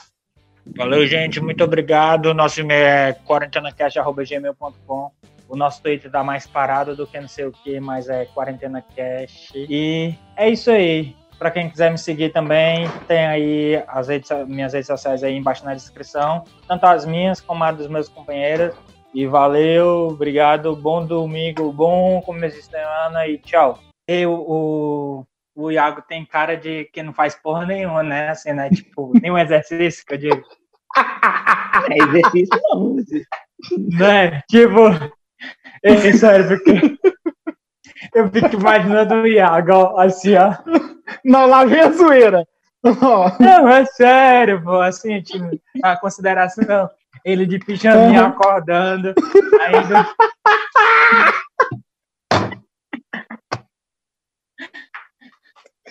Valeu, 0.75 1.05
gente. 1.05 1.39
Muito 1.39 1.63
obrigado. 1.63 2.33
Nosso 2.33 2.59
e-mail 2.59 2.87
é 2.87 3.13
quarentenacast.gmail.com. 3.13 5.11
O 5.47 5.55
nosso 5.55 5.83
Twitter 5.83 6.09
tá 6.09 6.23
mais 6.23 6.47
parado 6.47 6.95
do 6.95 7.05
que 7.05 7.19
não 7.19 7.27
sei 7.27 7.45
o 7.45 7.51
que, 7.51 7.79
mas 7.79 8.09
é 8.09 8.25
quarentenacast. 8.25 9.51
E 9.55 10.15
é 10.35 10.49
isso 10.49 10.71
aí. 10.71 11.15
Para 11.37 11.51
quem 11.51 11.69
quiser 11.69 11.91
me 11.91 11.99
seguir 11.99 12.31
também, 12.31 12.89
tem 13.07 13.27
aí 13.27 13.83
as 13.87 14.07
redes, 14.07 14.27
minhas 14.47 14.73
redes 14.73 14.87
sociais 14.87 15.23
aí 15.23 15.35
embaixo 15.35 15.63
na 15.63 15.75
descrição, 15.75 16.43
tanto 16.67 16.85
as 16.85 17.05
minhas 17.05 17.39
como 17.39 17.63
as 17.63 17.77
dos 17.77 17.87
meus 17.87 18.09
companheiros. 18.09 18.75
E 19.13 19.27
valeu, 19.27 20.07
obrigado, 20.07 20.75
bom 20.75 21.05
domingo, 21.05 21.71
bom 21.71 22.23
começo 22.23 22.57
de 22.57 22.63
semana 22.63 23.27
e 23.27 23.37
tchau. 23.37 23.77
E 24.09 24.25
o, 24.25 25.23
o, 25.63 25.71
Iago 25.71 26.01
tem 26.01 26.25
cara 26.25 26.55
de 26.55 26.85
que 26.85 27.03
não 27.03 27.13
faz 27.13 27.35
porra 27.35 27.65
nenhuma, 27.65 28.03
né? 28.03 28.29
Assim, 28.29 28.53
né? 28.53 28.69
Tipo, 28.69 29.11
nenhum 29.21 29.37
exercício 29.37 30.05
que 30.05 30.13
eu 30.13 30.17
digo. 30.17 30.43
É 31.89 32.03
exercício 32.03 32.59
não. 32.69 32.95
Né? 33.97 34.41
Tipo, 34.49 34.89
é 35.83 36.13
sério, 36.13 36.47
porque 36.47 36.97
eu 38.13 38.29
fico 38.29 38.55
imaginando 38.55 39.15
o 39.15 39.27
Iago, 39.27 39.71
ó, 39.71 39.99
assim, 39.99 40.35
ó. 40.35 40.53
Não, 41.23 41.45
lá 41.45 41.65
vem 41.65 41.81
a 41.81 41.91
zoeira. 41.91 42.45
Não, 43.39 43.67
é 43.67 43.85
sério, 43.85 44.63
pô, 44.63 44.79
assim, 44.79 45.21
tipo, 45.21 45.49
a 45.83 45.97
consideração, 45.97 46.89
ele 47.25 47.45
de 47.45 47.59
pijaminha 47.59 48.27
acordando, 48.27 49.13
ainda... 49.61 50.07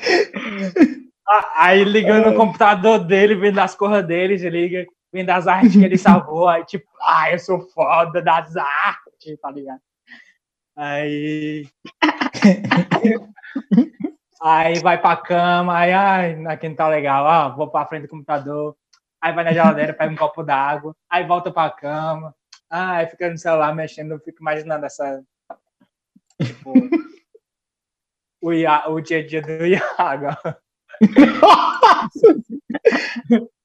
Aí 1.57 1.85
ligando 1.85 2.31
o 2.31 2.35
computador 2.35 3.01
dele, 3.01 3.35
vendo 3.35 3.59
as 3.59 3.75
cores 3.75 4.07
dele, 4.07 4.39
se 4.39 4.49
liga, 4.49 4.87
vendo 5.13 5.31
as 5.31 5.47
artes 5.47 5.73
que 5.73 5.85
ele 5.85 5.99
salvou, 5.99 6.49
aí 6.49 6.65
tipo, 6.65 6.89
ah, 7.03 7.31
eu 7.31 7.39
sou 7.39 7.61
foda 7.71 8.23
das 8.23 8.57
artes, 8.57 9.39
tá 9.41 9.51
ligado? 9.51 9.81
Aí. 10.75 11.69
aí 14.41 14.79
vai 14.81 14.99
pra 14.99 15.17
cama, 15.17 15.77
aí, 15.77 15.93
ai, 15.93 16.47
aqui 16.47 16.69
não 16.69 16.77
tá 16.77 16.89
legal, 16.89 17.27
ah, 17.27 17.49
vou 17.49 17.69
pra 17.69 17.87
frente 17.87 18.03
do 18.03 18.09
computador, 18.09 18.77
aí 19.21 19.33
vai 19.33 19.45
na 19.45 19.53
geladeira, 19.53 19.93
pega 19.93 20.13
um 20.13 20.17
copo 20.17 20.43
d'água, 20.43 20.95
aí 21.11 21.27
volta 21.27 21.51
pra 21.51 21.71
cama, 21.71 22.35
aí 22.71 23.07
fica 23.07 23.29
no 23.29 23.37
celular 23.37 23.75
mexendo, 23.75 24.13
eu 24.13 24.21
fico 24.21 24.39
imaginando 24.41 24.87
essa. 24.87 25.23
Tipo, 26.41 26.73
o, 28.41 28.53
Ia- 28.53 28.89
o 28.89 29.01
dia 29.01 29.19
a 29.19 29.27
dia 29.27 29.43
do 29.43 29.53
Iago. 29.67 30.37